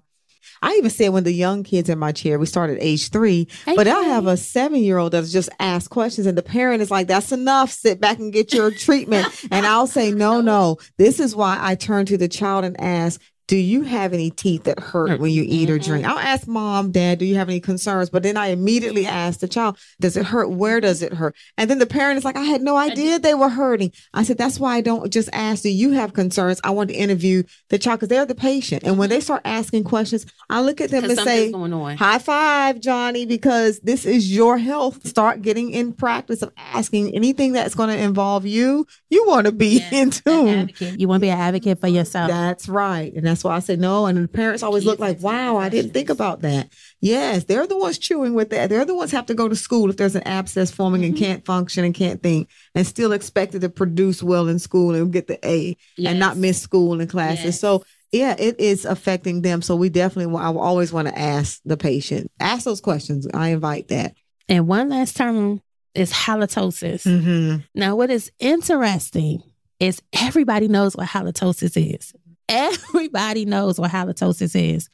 I 0.62 0.74
even 0.76 0.90
said 0.90 1.10
when 1.10 1.26
the 1.26 1.34
young 1.34 1.64
kids 1.64 1.90
in 1.90 2.00
my 2.00 2.14
chair, 2.14 2.40
we 2.40 2.46
started 2.46 2.78
age 2.80 3.10
three, 3.10 3.48
but 3.66 3.88
I 3.88 4.00
have 4.04 4.28
a 4.28 4.38
seven 4.38 4.82
year 4.82 4.98
old 4.98 5.12
that's 5.12 5.32
just 5.32 5.50
asked 5.60 5.90
questions, 5.90 6.26
and 6.26 6.38
the 6.38 6.42
parent 6.42 6.82
is 6.82 6.90
like, 6.90 7.08
That's 7.08 7.32
enough. 7.32 7.70
Sit 7.72 8.00
back 8.00 8.18
and 8.18 8.34
get 8.34 8.54
your 8.54 8.72
treatment. 8.72 9.28
And 9.52 9.66
I'll 9.66 9.88
say, 9.88 10.12
No, 10.12 10.42
no. 10.42 10.78
This 10.98 11.20
is 11.20 11.36
why 11.36 11.58
I 11.60 11.76
turn 11.76 12.06
to 12.08 12.18
the 12.18 12.28
child 12.28 12.66
and 12.66 12.80
ask, 12.80 13.22
do 13.48 13.56
you 13.56 13.84
have 13.84 14.12
any 14.12 14.30
teeth 14.30 14.64
that 14.66 14.78
hurt 14.78 15.22
when 15.22 15.32
you 15.32 15.44
eat 15.48 15.70
or 15.70 15.78
mm-hmm. 15.78 15.90
drink? 15.90 16.06
I'll 16.06 16.20
ask 16.20 16.48
mom, 16.48 16.92
dad, 16.92 17.18
do 17.18 17.26
you 17.26 17.36
have 17.36 17.48
any 17.48 17.62
concerns? 17.62 18.10
But 18.10 18.24
then 18.24 18.36
I 18.36 18.48
immediately 18.48 19.06
ask 19.06 19.40
the 19.40 19.48
child, 19.48 19.78
does 20.02 20.18
it 20.18 20.26
hurt? 20.26 20.50
Where 20.50 20.82
does 20.82 21.02
it 21.02 21.14
hurt? 21.14 21.34
And 21.58 21.70
then 21.70 21.80
the 21.80 21.86
parent 21.86 22.18
is 22.18 22.26
like, 22.26 22.36
I 22.36 22.44
had 22.44 22.62
no 22.62 22.76
idea 22.76 23.20
they 23.20 23.34
were 23.34 23.48
hurting. 23.48 23.94
I 24.14 24.24
said, 24.24 24.38
that's 24.38 24.60
why 24.60 24.76
I 24.76 24.82
don't 24.82 25.12
just 25.12 25.30
ask, 25.32 25.64
do 25.64 25.70
you 25.70 25.92
have 25.92 26.14
concerns? 26.14 26.60
I 26.64 26.72
want 26.72 26.90
to 26.90 26.96
interview 26.96 27.44
the 27.70 27.80
child 27.80 28.00
because 28.00 28.10
they're 28.10 28.26
the 28.26 28.36
patient. 28.36 28.84
And 28.84 28.98
when 28.98 29.10
they 29.10 29.22
start 29.22 29.44
asking 29.46 29.86
questions, 29.86 30.26
I 30.50 30.60
look 30.60 30.82
at 30.82 30.92
them 30.92 31.06
and 31.06 31.18
say, 31.18 31.52
going 31.52 31.72
on. 31.72 31.96
high 31.96 32.20
five, 32.20 32.82
Johnny, 32.82 33.26
because 33.26 33.80
this 33.80 34.06
is 34.06 34.36
your 34.36 34.58
health. 34.58 35.08
Start 35.08 35.42
getting 35.42 35.72
in 35.72 35.94
practice 35.94 36.42
of 36.42 36.52
asking 36.58 37.16
anything 37.16 37.54
that's 37.54 37.76
going 37.76 37.90
to 37.90 37.98
involve 37.98 38.46
you. 38.46 38.86
You 39.10 39.26
want 39.26 39.46
to 39.46 39.54
be 39.54 39.86
in 39.92 40.10
tune. 40.10 40.72
You 40.80 41.08
want 41.08 41.22
to 41.22 41.26
be 41.26 41.30
an 41.30 41.40
advocate 41.40 41.80
for 41.80 41.88
yourself. 41.88 42.30
That's 42.30 42.68
right. 42.68 43.14
And 43.14 43.26
that's 43.26 43.37
why 43.44 43.56
I 43.56 43.60
say 43.60 43.76
no. 43.76 44.06
And 44.06 44.18
the 44.18 44.28
parents 44.28 44.64
always 44.64 44.86
look 44.86 45.00
like, 45.00 45.22
wow, 45.22 45.58
I 45.58 45.70
didn't 45.70 45.92
think 45.92 46.10
about 46.10 46.42
that. 46.42 46.72
Yes, 47.02 47.44
they're 47.46 47.68
the 47.68 47.78
ones 47.78 47.98
chewing 47.98 48.34
with 48.34 48.50
that. 48.50 48.70
They're 48.70 48.86
the 48.86 48.96
ones 48.96 49.12
have 49.12 49.26
to 49.28 49.34
go 49.34 49.48
to 49.48 49.56
school 49.56 49.90
if 49.90 49.98
there's 49.98 50.16
an 50.16 50.28
abscess 50.28 50.72
forming 50.72 51.04
and 51.06 51.16
can't 51.16 51.46
function 51.46 51.84
and 51.84 51.94
can't 51.94 52.22
think 52.22 52.50
and 52.76 52.86
still 52.86 53.12
expected 53.12 53.62
to 53.62 53.70
produce 53.70 54.24
well 54.24 54.48
in 54.48 54.60
school 54.60 54.96
and 54.96 55.14
get 55.14 55.28
the 55.28 55.40
A 55.48 55.78
and 56.04 56.20
not 56.20 56.38
miss 56.38 56.62
school 56.62 57.00
and 57.00 57.10
classes. 57.10 57.46
Yes. 57.46 57.60
So 57.60 57.84
yeah, 58.12 58.36
it 58.40 58.60
is 58.60 58.86
affecting 58.86 59.42
them. 59.42 59.62
So 59.62 59.76
we 59.76 59.90
definitely, 59.90 60.34
I 60.38 60.48
always 60.48 60.94
want 60.94 61.10
to 61.10 61.18
ask 61.18 61.60
the 61.66 61.78
patient, 61.78 62.32
ask 62.40 62.64
those 62.64 62.82
questions. 62.82 63.28
I 63.34 63.50
invite 63.50 63.90
that. 63.90 64.16
And 64.48 64.68
one 64.68 64.90
last 64.90 65.18
term 65.18 65.62
is 65.94 66.14
halitosis. 66.14 67.04
Mm-hmm. 67.04 67.58
Now, 67.76 67.96
what 67.96 68.10
is 68.10 68.32
interesting 68.40 69.44
is 69.80 70.02
everybody 70.14 70.68
knows 70.68 70.96
what 70.96 71.10
halitosis 71.10 71.96
is. 71.96 72.14
Everybody 72.50 73.46
knows 73.46 73.80
what 73.80 73.92
halitosis 73.92 74.56
is. 74.56 74.90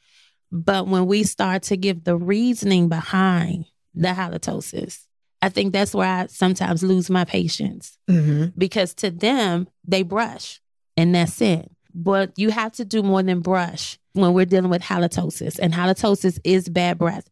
But 0.52 0.88
when 0.88 1.08
we 1.08 1.24
start 1.24 1.64
to 1.64 1.78
give 1.78 2.04
the 2.04 2.16
reasoning 2.16 2.90
behind 2.90 3.66
the 3.96 4.10
halitosis, 4.10 5.00
I 5.42 5.50
think 5.50 5.74
that's 5.74 5.94
where 5.94 6.08
I 6.08 6.28
sometimes 6.28 6.84
lose 6.84 7.10
my 7.10 7.26
patience 7.26 7.98
Mm-hmm. 8.10 8.58
because 8.58 8.94
to 8.96 9.10
them, 9.12 9.68
they 9.86 10.04
brush 10.04 10.62
and 10.96 11.14
that's 11.16 11.42
it. 11.42 11.70
But 11.96 12.32
you 12.38 12.50
have 12.52 12.72
to 12.74 12.86
do 12.86 13.04
more 13.04 13.22
than 13.24 13.42
brush 13.42 13.98
when 14.14 14.34
we're 14.34 14.46
dealing 14.46 14.70
with 14.70 14.82
halitosis, 14.82 15.60
and 15.60 15.74
halitosis 15.74 16.40
is 16.44 16.70
bad 16.70 16.98
breath. 16.98 17.30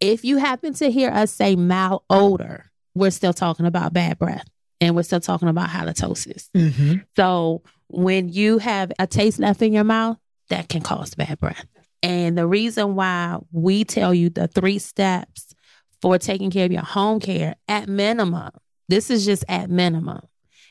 If 0.00 0.24
you 0.24 0.38
happen 0.38 0.74
to 0.74 0.90
hear 0.90 1.10
us 1.10 1.30
say 1.30 1.56
malodor, 1.56 2.64
we're 2.94 3.10
still 3.10 3.32
talking 3.32 3.66
about 3.66 3.92
bad 3.92 4.18
breath 4.18 4.46
and 4.80 4.94
we're 4.96 5.02
still 5.02 5.20
talking 5.20 5.48
about 5.48 5.68
halitosis. 5.68 6.48
Mm-hmm. 6.54 6.94
So 7.16 7.62
when 7.94 8.28
you 8.28 8.58
have 8.58 8.92
a 8.98 9.06
taste 9.06 9.38
left 9.38 9.62
in 9.62 9.72
your 9.72 9.84
mouth, 9.84 10.18
that 10.50 10.68
can 10.68 10.82
cause 10.82 11.14
bad 11.14 11.38
breath. 11.40 11.66
And 12.02 12.36
the 12.36 12.46
reason 12.46 12.96
why 12.96 13.38
we 13.50 13.84
tell 13.84 14.12
you 14.12 14.28
the 14.28 14.48
three 14.48 14.78
steps 14.78 15.54
for 16.02 16.18
taking 16.18 16.50
care 16.50 16.66
of 16.66 16.72
your 16.72 16.82
home 16.82 17.20
care 17.20 17.54
at 17.66 17.88
minimum, 17.88 18.50
this 18.88 19.10
is 19.10 19.24
just 19.24 19.44
at 19.48 19.70
minimum, 19.70 20.20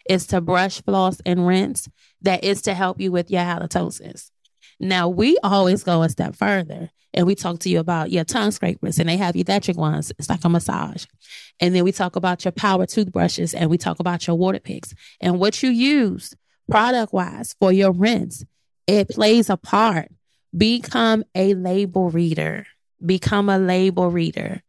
is 0.08 0.28
to 0.28 0.42
brush, 0.42 0.82
floss, 0.84 1.20
and 1.26 1.48
rinse. 1.48 1.90
That 2.22 2.44
is 2.44 2.62
to 2.64 2.74
help 2.74 3.00
you 3.02 3.12
with 3.12 3.32
your 3.32 3.42
halitosis. 3.42 4.30
Now, 4.80 5.08
we 5.08 5.38
always 5.44 5.84
go 5.84 6.04
a 6.04 6.10
step 6.10 6.36
further 6.36 6.90
and 7.14 7.26
we 7.26 7.36
talk 7.36 7.60
to 7.60 7.70
you 7.70 7.80
about 7.80 8.12
your 8.12 8.24
tongue 8.24 8.52
scrapers 8.52 9.00
and 9.00 9.08
they 9.08 9.18
have 9.18 9.36
electric 9.36 9.78
ones. 9.78 10.12
It's 10.20 10.30
like 10.30 10.44
a 10.44 10.50
massage. 10.50 11.06
And 11.60 11.74
then 11.74 11.84
we 11.84 11.92
talk 11.92 12.16
about 12.16 12.44
your 12.44 12.52
power 12.52 12.86
toothbrushes 12.86 13.54
and 13.54 13.70
we 13.70 13.78
talk 13.78 14.00
about 14.00 14.28
your 14.28 14.36
water 14.36 14.60
picks 14.60 14.94
and 15.22 15.40
what 15.40 15.64
you 15.64 15.70
use 15.70 16.36
product 16.70 17.14
wise 17.14 17.56
for 17.60 17.72
your 17.72 17.92
rinse. 17.92 18.46
It 18.88 19.10
plays 19.10 19.50
a 19.50 19.58
part. 19.58 20.10
Become 20.56 21.24
a 21.34 21.54
label 21.54 22.10
reader. 22.10 22.66
Become 23.04 23.50
a 23.50 23.58
label 23.58 24.10
reader 24.10 24.62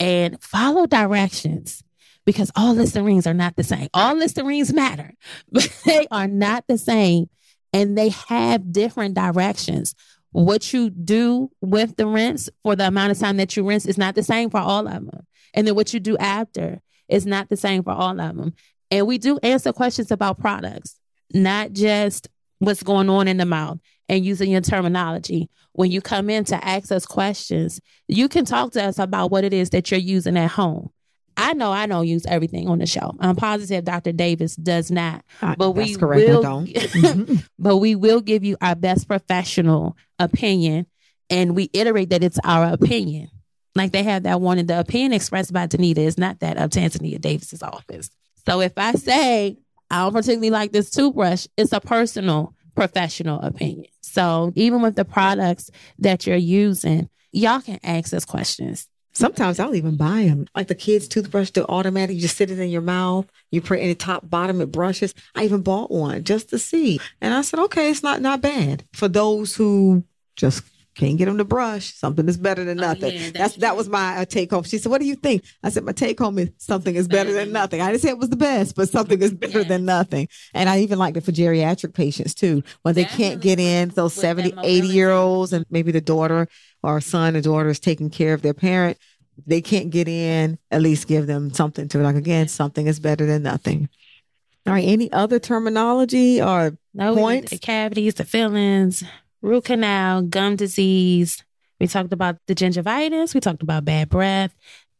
and 0.00 0.42
follow 0.42 0.86
directions 0.86 1.82
because 2.24 2.50
all 2.56 2.74
Listerines 2.74 3.26
are 3.26 3.34
not 3.34 3.56
the 3.56 3.64
same. 3.64 3.88
All 3.94 4.14
Listerines 4.14 4.72
matter, 4.72 5.12
but 5.52 5.68
they 5.84 6.06
are 6.10 6.28
not 6.28 6.64
the 6.66 6.78
same 6.78 7.28
and 7.72 7.96
they 7.98 8.10
have 8.10 8.72
different 8.72 9.14
directions. 9.14 9.94
What 10.32 10.72
you 10.72 10.90
do 10.90 11.50
with 11.60 11.96
the 11.96 12.06
rinse 12.06 12.48
for 12.62 12.74
the 12.74 12.88
amount 12.88 13.12
of 13.12 13.18
time 13.18 13.36
that 13.36 13.56
you 13.56 13.66
rinse 13.66 13.86
is 13.86 13.98
not 13.98 14.14
the 14.14 14.22
same 14.22 14.50
for 14.50 14.60
all 14.60 14.86
of 14.86 15.06
them. 15.06 15.26
And 15.52 15.66
then 15.66 15.74
what 15.74 15.94
you 15.94 16.00
do 16.00 16.16
after 16.18 16.80
is 17.08 17.26
not 17.26 17.48
the 17.48 17.56
same 17.56 17.84
for 17.84 17.92
all 17.92 18.20
of 18.20 18.36
them. 18.36 18.54
And 18.90 19.06
we 19.06 19.18
do 19.18 19.38
answer 19.42 19.72
questions 19.72 20.10
about 20.10 20.38
products, 20.38 20.98
not 21.34 21.72
just 21.72 22.28
what's 22.60 22.82
going 22.82 23.10
on 23.10 23.28
in 23.28 23.36
the 23.36 23.44
mouth 23.44 23.78
and 24.08 24.24
using 24.24 24.50
your 24.50 24.60
terminology. 24.60 25.50
When 25.72 25.90
you 25.90 26.00
come 26.00 26.30
in 26.30 26.44
to 26.46 26.64
ask 26.64 26.92
us 26.92 27.04
questions, 27.04 27.80
you 28.06 28.28
can 28.28 28.44
talk 28.44 28.72
to 28.72 28.84
us 28.84 28.98
about 28.98 29.30
what 29.32 29.42
it 29.44 29.52
is 29.52 29.70
that 29.70 29.90
you're 29.90 29.98
using 30.00 30.36
at 30.36 30.50
home. 30.52 30.90
I 31.36 31.52
know 31.54 31.72
I 31.72 31.86
don't 31.86 32.06
use 32.06 32.24
everything 32.26 32.68
on 32.68 32.78
the 32.78 32.86
show. 32.86 33.12
I'm 33.18 33.34
positive 33.34 33.84
Dr. 33.84 34.12
Davis 34.12 34.54
does 34.54 34.92
not. 34.92 35.24
But 35.58 35.72
we 35.72 35.96
correct. 35.96 36.28
will- 36.28 36.42
don't. 36.42 36.66
Mhm. 36.68 37.44
but 37.58 37.78
we 37.78 37.96
will 37.96 38.20
give 38.20 38.44
you 38.44 38.56
our 38.60 38.76
best 38.76 39.08
professional 39.08 39.96
opinion 40.20 40.86
and 41.30 41.56
we 41.56 41.70
iterate 41.72 42.10
that 42.10 42.22
it's 42.22 42.38
our 42.44 42.72
opinion. 42.72 43.30
Like 43.74 43.90
they 43.90 44.04
have 44.04 44.22
that 44.22 44.40
one, 44.40 44.58
in 44.60 44.66
the 44.68 44.78
opinion 44.78 45.12
expressed 45.12 45.52
by 45.52 45.66
Danita 45.66 45.98
is 45.98 46.16
not 46.16 46.38
that 46.38 46.56
of 46.56 46.70
Tanzania 46.70 47.20
Davis's 47.20 47.64
office. 47.64 48.10
So 48.46 48.60
if 48.60 48.74
I 48.76 48.92
say 48.92 49.58
I 49.94 49.98
don't 49.98 50.12
particularly 50.12 50.50
like 50.50 50.72
this 50.72 50.90
toothbrush, 50.90 51.46
it's 51.56 51.72
a 51.72 51.78
personal 51.78 52.52
professional 52.74 53.40
opinion. 53.42 53.86
So 54.00 54.52
even 54.56 54.82
with 54.82 54.96
the 54.96 55.04
products 55.04 55.70
that 56.00 56.26
you're 56.26 56.36
using, 56.36 57.08
y'all 57.30 57.60
can 57.60 57.78
ask 57.84 58.12
us 58.12 58.24
questions. 58.24 58.88
Sometimes 59.12 59.60
I'll 59.60 59.76
even 59.76 59.96
buy 59.96 60.24
them. 60.24 60.48
Like 60.56 60.66
the 60.66 60.74
kids' 60.74 61.06
toothbrush, 61.06 61.50
the 61.50 61.64
automatic, 61.68 62.16
you 62.16 62.22
just 62.22 62.36
sit 62.36 62.50
it 62.50 62.58
in 62.58 62.70
your 62.70 62.82
mouth. 62.82 63.30
You 63.52 63.60
it 63.60 63.74
in 63.74 63.88
the 63.88 63.94
top, 63.94 64.28
bottom, 64.28 64.60
it 64.60 64.72
brushes. 64.72 65.14
I 65.36 65.44
even 65.44 65.62
bought 65.62 65.92
one 65.92 66.24
just 66.24 66.50
to 66.50 66.58
see. 66.58 66.98
And 67.20 67.32
I 67.32 67.42
said, 67.42 67.60
okay, 67.60 67.88
it's 67.88 68.02
not, 68.02 68.20
not 68.20 68.40
bad 68.40 68.84
for 68.92 69.06
those 69.06 69.54
who 69.54 70.02
just 70.34 70.64
can't 70.94 71.16
get 71.18 71.26
them 71.26 71.38
to 71.38 71.44
brush. 71.44 71.94
Something 71.94 72.28
is 72.28 72.36
better 72.36 72.64
than 72.64 72.78
Oh, 72.78 72.82
nothing. 72.88 73.12
yeah, 73.14 73.18
that's, 73.18 73.32
that's 73.32 73.56
that 73.56 73.76
was 73.76 73.88
my 73.88 74.18
uh, 74.18 74.24
take 74.24 74.50
home. 74.50 74.62
She 74.62 74.78
said, 74.78 74.90
what 74.90 75.00
do 75.00 75.06
you 75.06 75.16
think? 75.16 75.44
I 75.62 75.70
said, 75.70 75.84
my 75.84 75.92
take 75.92 76.18
home 76.18 76.38
is 76.38 76.50
something 76.58 76.94
is 76.94 77.08
better 77.08 77.32
than 77.32 77.52
nothing. 77.60 77.80
I 77.80 77.90
didn't 77.90 78.02
say 78.02 78.10
it 78.10 78.18
was 78.18 78.30
the 78.30 78.36
best, 78.36 78.76
but 78.76 78.88
something 78.88 79.20
is 79.20 79.32
better 79.34 79.58
Yeah. 79.60 79.64
than 79.64 79.84
nothing. 79.84 80.28
And 80.52 80.68
I 80.68 80.80
even 80.80 80.98
liked 80.98 81.16
it 81.16 81.22
for 81.24 81.32
geriatric 81.32 81.94
patients 81.94 82.34
too, 82.34 82.62
when 82.82 82.94
they 82.94 83.04
can't 83.04 83.40
get 83.40 83.58
in, 83.58 83.88
those 83.90 84.14
With 84.16 84.22
70, 84.22 84.54
80 84.62 84.86
year 84.88 85.10
olds 85.10 85.52
and 85.52 85.64
maybe 85.70 85.92
the 85.92 86.00
daughter 86.00 86.48
or 86.82 87.00
son 87.00 87.36
or 87.36 87.40
daughter 87.40 87.68
is 87.70 87.80
taking 87.80 88.10
care 88.10 88.34
of 88.34 88.42
their 88.42 88.54
parent 88.54 88.98
they 89.48 89.60
can't 89.60 89.90
get 89.90 90.06
in, 90.06 90.58
at 90.70 90.80
least 90.80 91.08
give 91.08 91.26
them 91.26 91.52
something 91.52 91.88
to 91.88 91.98
like 91.98 92.14
again, 92.14 92.46
something 92.46 92.86
is 92.86 93.00
better 93.00 93.26
than 93.26 93.42
nothing. 93.42 93.88
All 94.64 94.72
right. 94.72 94.84
Any 94.86 95.10
other 95.12 95.40
terminology 95.40 96.40
or 96.40 96.78
No, 96.94 97.16
Points? 97.16 97.50
the 97.50 97.58
cavities, 97.58 98.14
the 98.14 98.24
fillings, 98.24 99.02
root 99.44 99.64
canal, 99.64 100.22
gum 100.22 100.56
disease. 100.56 101.44
We 101.78 101.86
talked 101.86 102.12
about 102.12 102.38
the 102.46 102.54
gingivitis. 102.54 103.34
We 103.34 103.40
talked 103.40 103.62
about 103.62 103.84
bad 103.84 104.08
breath, 104.08 104.54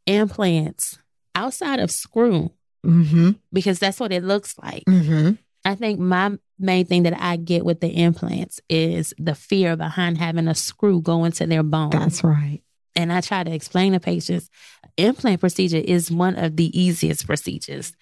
implants 0.06 0.98
outside 1.34 1.80
of 1.80 1.90
screw, 1.90 2.52
mm-hmm, 2.84 3.30
because 3.52 3.78
that's 3.78 3.98
what 3.98 4.12
it 4.12 4.22
looks 4.22 4.56
like. 4.58 4.84
mm-hmm. 4.84 5.32
I 5.64 5.74
think 5.74 5.98
my 5.98 6.36
main 6.58 6.84
thing 6.84 7.04
that 7.04 7.18
I 7.18 7.36
get 7.36 7.64
with 7.64 7.80
the 7.80 7.88
implants 7.88 8.60
is 8.68 9.14
the 9.18 9.34
fear 9.34 9.76
behind 9.76 10.18
having 10.18 10.46
a 10.46 10.54
screw 10.54 11.00
go 11.00 11.24
into 11.24 11.46
their 11.46 11.62
bone. 11.62 11.88
That's 11.88 12.22
right. 12.22 12.60
and 12.94 13.10
I 13.10 13.22
try 13.22 13.44
to 13.44 13.52
explain 13.52 13.94
to 13.94 14.00
patients, 14.00 14.50
implant 14.98 15.40
procedure 15.40 15.78
is 15.78 16.10
one 16.10 16.36
of 16.36 16.56
the 16.56 16.78
easiest 16.78 17.26
procedures. 17.26 17.94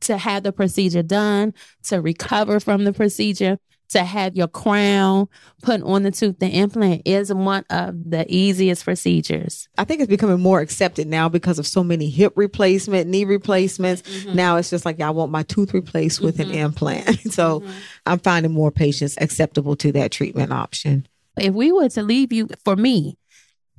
To 0.00 0.18
have 0.18 0.42
the 0.42 0.50
procedure 0.50 1.04
done, 1.04 1.54
to 1.84 2.02
recover 2.02 2.58
from 2.58 2.82
the 2.82 2.92
procedure, 2.92 3.60
to 3.88 4.04
have 4.04 4.36
your 4.36 4.48
crown 4.48 5.28
put 5.62 5.82
on 5.82 6.02
the 6.02 6.10
tooth, 6.10 6.38
the 6.38 6.48
implant 6.48 7.02
is 7.04 7.32
one 7.32 7.64
of 7.70 8.10
the 8.10 8.26
easiest 8.28 8.84
procedures. 8.84 9.68
I 9.78 9.84
think 9.84 10.00
it's 10.00 10.10
becoming 10.10 10.40
more 10.40 10.60
accepted 10.60 11.06
now 11.06 11.28
because 11.28 11.58
of 11.58 11.66
so 11.66 11.84
many 11.84 12.10
hip 12.10 12.32
replacement, 12.36 13.08
knee 13.08 13.24
replacements. 13.24 14.02
Mm-hmm. 14.02 14.34
Now 14.34 14.56
it's 14.56 14.70
just 14.70 14.84
like 14.84 15.00
I 15.00 15.10
want 15.10 15.32
my 15.32 15.42
tooth 15.44 15.72
replaced 15.74 16.20
with 16.20 16.40
an 16.40 16.48
mm-hmm. 16.48 16.58
implant. 16.58 17.20
so 17.32 17.60
mm-hmm. 17.60 17.72
I'm 18.06 18.18
finding 18.18 18.52
more 18.52 18.70
patients 18.70 19.16
acceptable 19.20 19.76
to 19.76 19.92
that 19.92 20.12
treatment 20.12 20.52
option. 20.52 21.06
If 21.38 21.54
we 21.54 21.70
were 21.70 21.88
to 21.90 22.02
leave 22.02 22.32
you, 22.32 22.48
for 22.64 22.76
me, 22.76 23.18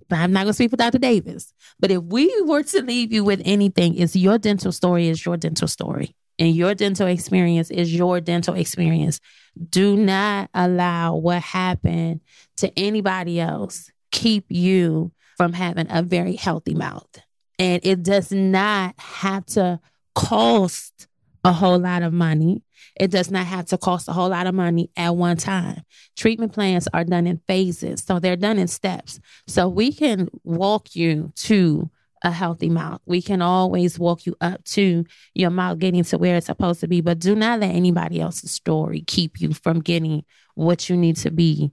but 0.09 0.19
I'm 0.19 0.31
not 0.31 0.41
going 0.41 0.51
to 0.51 0.53
speak 0.53 0.71
for 0.71 0.77
Dr. 0.77 0.99
Davis, 0.99 1.53
but 1.79 1.91
if 1.91 2.03
we 2.03 2.33
were 2.43 2.63
to 2.63 2.81
leave 2.81 3.11
you 3.11 3.23
with 3.23 3.41
anything, 3.45 3.95
it's 3.97 4.15
your 4.15 4.37
dental 4.37 4.71
story 4.71 5.07
is 5.07 5.25
your 5.25 5.37
dental 5.37 5.67
story. 5.67 6.15
And 6.39 6.55
your 6.55 6.75
dental 6.75 7.07
experience 7.07 7.71
is 7.71 7.93
your 7.93 8.21
dental 8.21 8.53
experience. 8.53 9.19
Do 9.69 9.95
not 9.95 10.49
allow 10.53 11.15
what 11.15 11.41
happened 11.41 12.21
to 12.57 12.71
anybody 12.77 13.39
else 13.39 13.91
keep 14.11 14.45
you 14.49 15.11
from 15.37 15.53
having 15.53 15.87
a 15.89 16.01
very 16.01 16.35
healthy 16.35 16.73
mouth. 16.73 17.07
And 17.59 17.79
it 17.83 18.03
does 18.03 18.31
not 18.31 18.95
have 18.99 19.45
to 19.47 19.79
cost 20.15 21.07
a 21.43 21.53
whole 21.53 21.79
lot 21.79 22.03
of 22.03 22.13
money. 22.13 22.63
It 22.99 23.11
does 23.11 23.29
not 23.29 23.45
have 23.45 23.65
to 23.67 23.77
cost 23.77 24.07
a 24.07 24.13
whole 24.13 24.29
lot 24.29 24.47
of 24.47 24.55
money 24.55 24.89
at 24.97 25.15
one 25.15 25.37
time. 25.37 25.83
Treatment 26.15 26.53
plans 26.53 26.87
are 26.93 27.03
done 27.03 27.27
in 27.27 27.41
phases, 27.47 28.03
so 28.03 28.19
they're 28.19 28.35
done 28.35 28.57
in 28.57 28.67
steps. 28.67 29.19
So 29.45 29.67
we 29.67 29.93
can 29.93 30.29
walk 30.43 30.95
you 30.95 31.31
to 31.35 31.89
a 32.23 32.31
healthy 32.31 32.69
mouth. 32.69 33.01
We 33.05 33.21
can 33.21 33.41
always 33.41 33.99
walk 33.99 34.25
you 34.25 34.35
up 34.41 34.63
to 34.65 35.05
your 35.33 35.49
mouth 35.49 35.79
getting 35.79 36.03
to 36.05 36.17
where 36.17 36.35
it's 36.37 36.47
supposed 36.47 36.79
to 36.81 36.87
be, 36.87 37.01
but 37.01 37.19
do 37.19 37.35
not 37.35 37.59
let 37.59 37.75
anybody 37.75 38.19
else's 38.19 38.51
story 38.51 39.01
keep 39.01 39.39
you 39.39 39.53
from 39.53 39.79
getting 39.81 40.25
what 40.55 40.89
you 40.89 40.97
need 40.97 41.17
to 41.17 41.31
be 41.31 41.71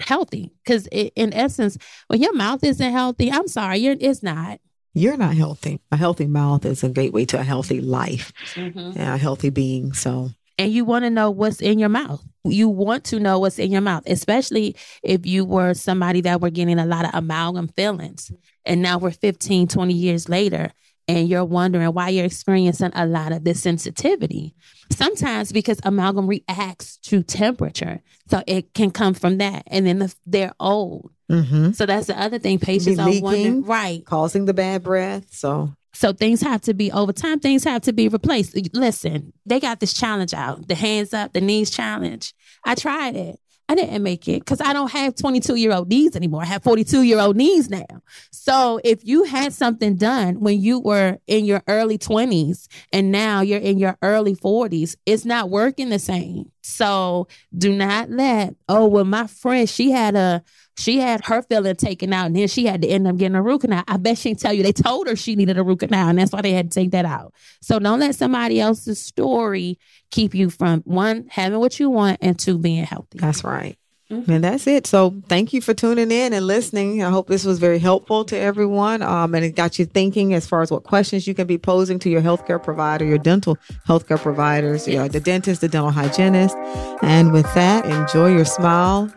healthy. 0.00 0.52
Because 0.64 0.86
in 0.88 1.32
essence, 1.32 1.76
when 2.08 2.20
your 2.20 2.34
mouth 2.34 2.64
isn't 2.64 2.92
healthy, 2.92 3.30
I'm 3.30 3.48
sorry, 3.48 3.78
you're, 3.78 3.96
it's 4.00 4.22
not. 4.22 4.60
You're 4.94 5.16
not 5.16 5.34
healthy. 5.34 5.80
A 5.90 5.96
healthy 5.96 6.26
mouth 6.26 6.64
is 6.64 6.84
a 6.84 6.88
gateway 6.88 7.24
to 7.26 7.40
a 7.40 7.42
healthy 7.42 7.80
life 7.80 8.32
Mm-hmm. 8.54 8.78
and 8.78 9.14
a 9.14 9.18
healthy 9.18 9.50
being. 9.50 9.92
So 9.92 10.30
and 10.56 10.72
you 10.72 10.84
want 10.84 11.04
to 11.04 11.10
know 11.10 11.30
what's 11.30 11.60
in 11.60 11.78
your 11.80 11.88
mouth. 11.88 12.24
You 12.44 12.68
want 12.68 13.04
to 13.04 13.18
know 13.18 13.38
what's 13.38 13.58
in 13.58 13.72
your 13.72 13.80
mouth, 13.80 14.04
especially 14.06 14.76
if 15.02 15.24
you 15.24 15.44
were 15.44 15.74
somebody 15.74 16.20
that 16.22 16.40
were 16.40 16.50
getting 16.50 16.78
a 16.78 16.86
lot 16.86 17.06
of 17.06 17.10
amalgam 17.14 17.68
fillings. 17.68 18.30
And 18.66 18.82
now 18.82 18.98
we're 18.98 19.10
15, 19.10 19.68
20 19.68 19.94
years 19.94 20.28
later, 20.28 20.70
and 21.08 21.28
you're 21.28 21.44
wondering 21.44 21.88
why 21.88 22.10
you're 22.10 22.24
experiencing 22.24 22.90
a 22.94 23.06
lot 23.06 23.32
of 23.32 23.44
this 23.44 23.62
sensitivity. 23.62 24.54
Sometimes 24.90 25.52
because 25.52 25.80
amalgam 25.84 26.26
reacts 26.26 26.96
to 26.98 27.22
temperature. 27.22 28.00
So 28.28 28.42
it 28.46 28.74
can 28.74 28.90
come 28.90 29.14
from 29.14 29.38
that. 29.38 29.64
And 29.66 29.86
then 29.86 29.98
the, 29.98 30.14
they're 30.26 30.54
old. 30.58 31.10
mm-hmm. 31.30 31.72
So 31.72 31.86
that's 31.86 32.06
the 32.06 32.20
other 32.20 32.38
thing 32.38 32.58
patients 32.58 32.98
are 32.98 33.20
wondering. 33.20 33.64
Right. 33.64 34.04
causing 34.04 34.46
the 34.46 34.54
bad 34.54 34.82
breath. 34.82 35.26
So 35.30 35.74
So 35.94 36.12
things 36.12 36.42
have 36.42 36.60
to 36.62 36.74
be 36.74 36.92
over 36.92 37.12
time. 37.12 37.40
Things 37.40 37.64
have 37.64 37.82
to 37.82 37.92
be 37.92 38.08
replaced. 38.08 38.56
Listen, 38.74 39.32
they 39.46 39.60
got 39.60 39.80
this 39.80 39.94
challenge 39.94 40.34
out: 40.34 40.68
the 40.68 40.74
hands 40.74 41.14
up, 41.14 41.32
the 41.32 41.40
knees 41.40 41.70
challenge. 41.70 42.34
I 42.64 42.74
tried 42.74 43.16
it. 43.16 43.38
I 43.68 43.74
didn't 43.74 44.02
make 44.02 44.28
it 44.28 44.40
because 44.40 44.60
I 44.60 44.74
don't 44.74 44.90
have 44.90 45.14
22 45.14 45.54
year 45.54 45.72
old 45.72 45.88
knees 45.88 46.14
anymore. 46.16 46.42
I 46.42 46.46
have 46.46 46.62
42 46.62 47.02
year 47.02 47.18
old 47.18 47.36
knees 47.36 47.70
now. 47.70 48.02
So 48.30 48.78
if 48.84 49.04
you 49.04 49.24
had 49.24 49.54
something 49.54 49.96
done 49.96 50.40
when 50.40 50.60
you 50.60 50.80
were 50.80 51.18
in 51.26 51.46
your 51.46 51.62
early 51.66 51.96
20s 51.96 52.68
and 52.92 53.10
now 53.10 53.40
you're 53.40 53.60
in 53.60 53.78
your 53.78 53.96
early 54.02 54.36
40s, 54.36 54.96
it's 55.06 55.24
not 55.24 55.48
working 55.48 55.88
the 55.88 55.98
same. 55.98 56.50
So 56.64 57.28
do 57.56 57.74
not 57.76 58.08
let, 58.08 58.54
oh, 58.70 58.86
well, 58.86 59.04
my 59.04 59.26
friend, 59.26 59.68
she 59.68 59.90
had 59.90 60.16
a, 60.16 60.42
she 60.78 60.98
had 60.98 61.22
her 61.26 61.42
feeling 61.42 61.76
taken 61.76 62.12
out 62.12 62.26
and 62.26 62.36
then 62.36 62.48
she 62.48 62.64
had 62.64 62.80
to 62.80 62.88
end 62.88 63.06
up 63.06 63.16
getting 63.18 63.36
a 63.36 63.42
root 63.42 63.60
canal. 63.60 63.84
I 63.86 63.98
bet 63.98 64.16
she 64.16 64.30
can 64.30 64.38
tell 64.38 64.52
you 64.54 64.62
they 64.62 64.72
told 64.72 65.06
her 65.06 65.14
she 65.14 65.36
needed 65.36 65.58
a 65.58 65.62
root 65.62 65.80
canal 65.80 66.08
and 66.08 66.18
that's 66.18 66.32
why 66.32 66.40
they 66.40 66.52
had 66.52 66.70
to 66.70 66.80
take 66.80 66.92
that 66.92 67.04
out. 67.04 67.34
So 67.60 67.78
don't 67.78 68.00
let 68.00 68.14
somebody 68.14 68.60
else's 68.60 68.98
story 68.98 69.78
keep 70.10 70.34
you 70.34 70.48
from 70.48 70.80
one, 70.86 71.26
having 71.28 71.60
what 71.60 71.78
you 71.78 71.90
want 71.90 72.18
and 72.22 72.38
two, 72.38 72.56
being 72.56 72.84
healthy. 72.84 73.18
That's 73.18 73.44
right. 73.44 73.76
Mm-hmm. 74.10 74.30
And 74.30 74.44
that's 74.44 74.66
it. 74.66 74.86
So 74.86 75.14
thank 75.28 75.52
you 75.52 75.62
for 75.62 75.72
tuning 75.72 76.10
in 76.10 76.34
and 76.34 76.46
listening. 76.46 77.02
I 77.02 77.10
hope 77.10 77.26
this 77.26 77.44
was 77.44 77.58
very 77.58 77.78
helpful 77.78 78.24
to 78.26 78.36
everyone. 78.36 79.00
Um, 79.00 79.34
and 79.34 79.44
it 79.44 79.56
got 79.56 79.78
you 79.78 79.86
thinking 79.86 80.34
as 80.34 80.46
far 80.46 80.60
as 80.60 80.70
what 80.70 80.82
questions 80.82 81.26
you 81.26 81.34
can 81.34 81.46
be 81.46 81.56
posing 81.56 81.98
to 82.00 82.10
your 82.10 82.20
healthcare 82.20 82.62
provider, 82.62 83.04
your 83.04 83.18
dental 83.18 83.56
healthcare 83.88 84.20
providers, 84.20 84.86
yes. 84.86 85.10
the 85.10 85.20
dentist, 85.20 85.62
the 85.62 85.68
dental 85.68 85.90
hygienist. 85.90 86.56
And 87.02 87.32
with 87.32 87.52
that, 87.54 87.86
enjoy 87.86 88.34
your 88.34 88.44
smile 88.44 89.10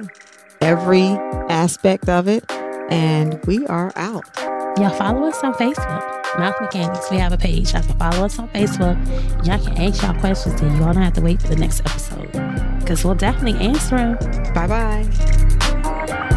every 0.61 1.07
aspect 1.49 2.07
of 2.07 2.27
it. 2.29 2.49
And 2.89 3.43
we 3.45 3.67
are 3.67 3.91
out. 3.97 4.23
Y'all 4.79 4.91
follow 4.91 5.27
us 5.27 5.43
on 5.43 5.53
Facebook. 5.55 6.13
Mouth 6.37 6.55
Mechanics. 6.61 7.09
We 7.09 7.17
have 7.17 7.33
a 7.33 7.37
page. 7.37 7.73
Y'all 7.73 7.81
can 7.81 7.97
follow 7.97 8.25
us 8.25 8.37
on 8.37 8.47
Facebook. 8.49 8.97
Y'all 9.45 9.59
can 9.59 9.77
ask 9.77 10.01
y'all 10.01 10.19
questions 10.19 10.61
and 10.61 10.77
you 10.77 10.83
all 10.83 10.93
don't 10.93 11.03
have 11.03 11.13
to 11.13 11.21
wait 11.21 11.41
for 11.41 11.47
the 11.47 11.55
next 11.55 11.79
episode 11.81 12.66
because 12.87 13.03
we'll 13.03 13.15
definitely 13.15 13.59
answer 13.59 13.97
them. 13.97 14.15
Bye 14.53 14.65
bye. 14.65 16.33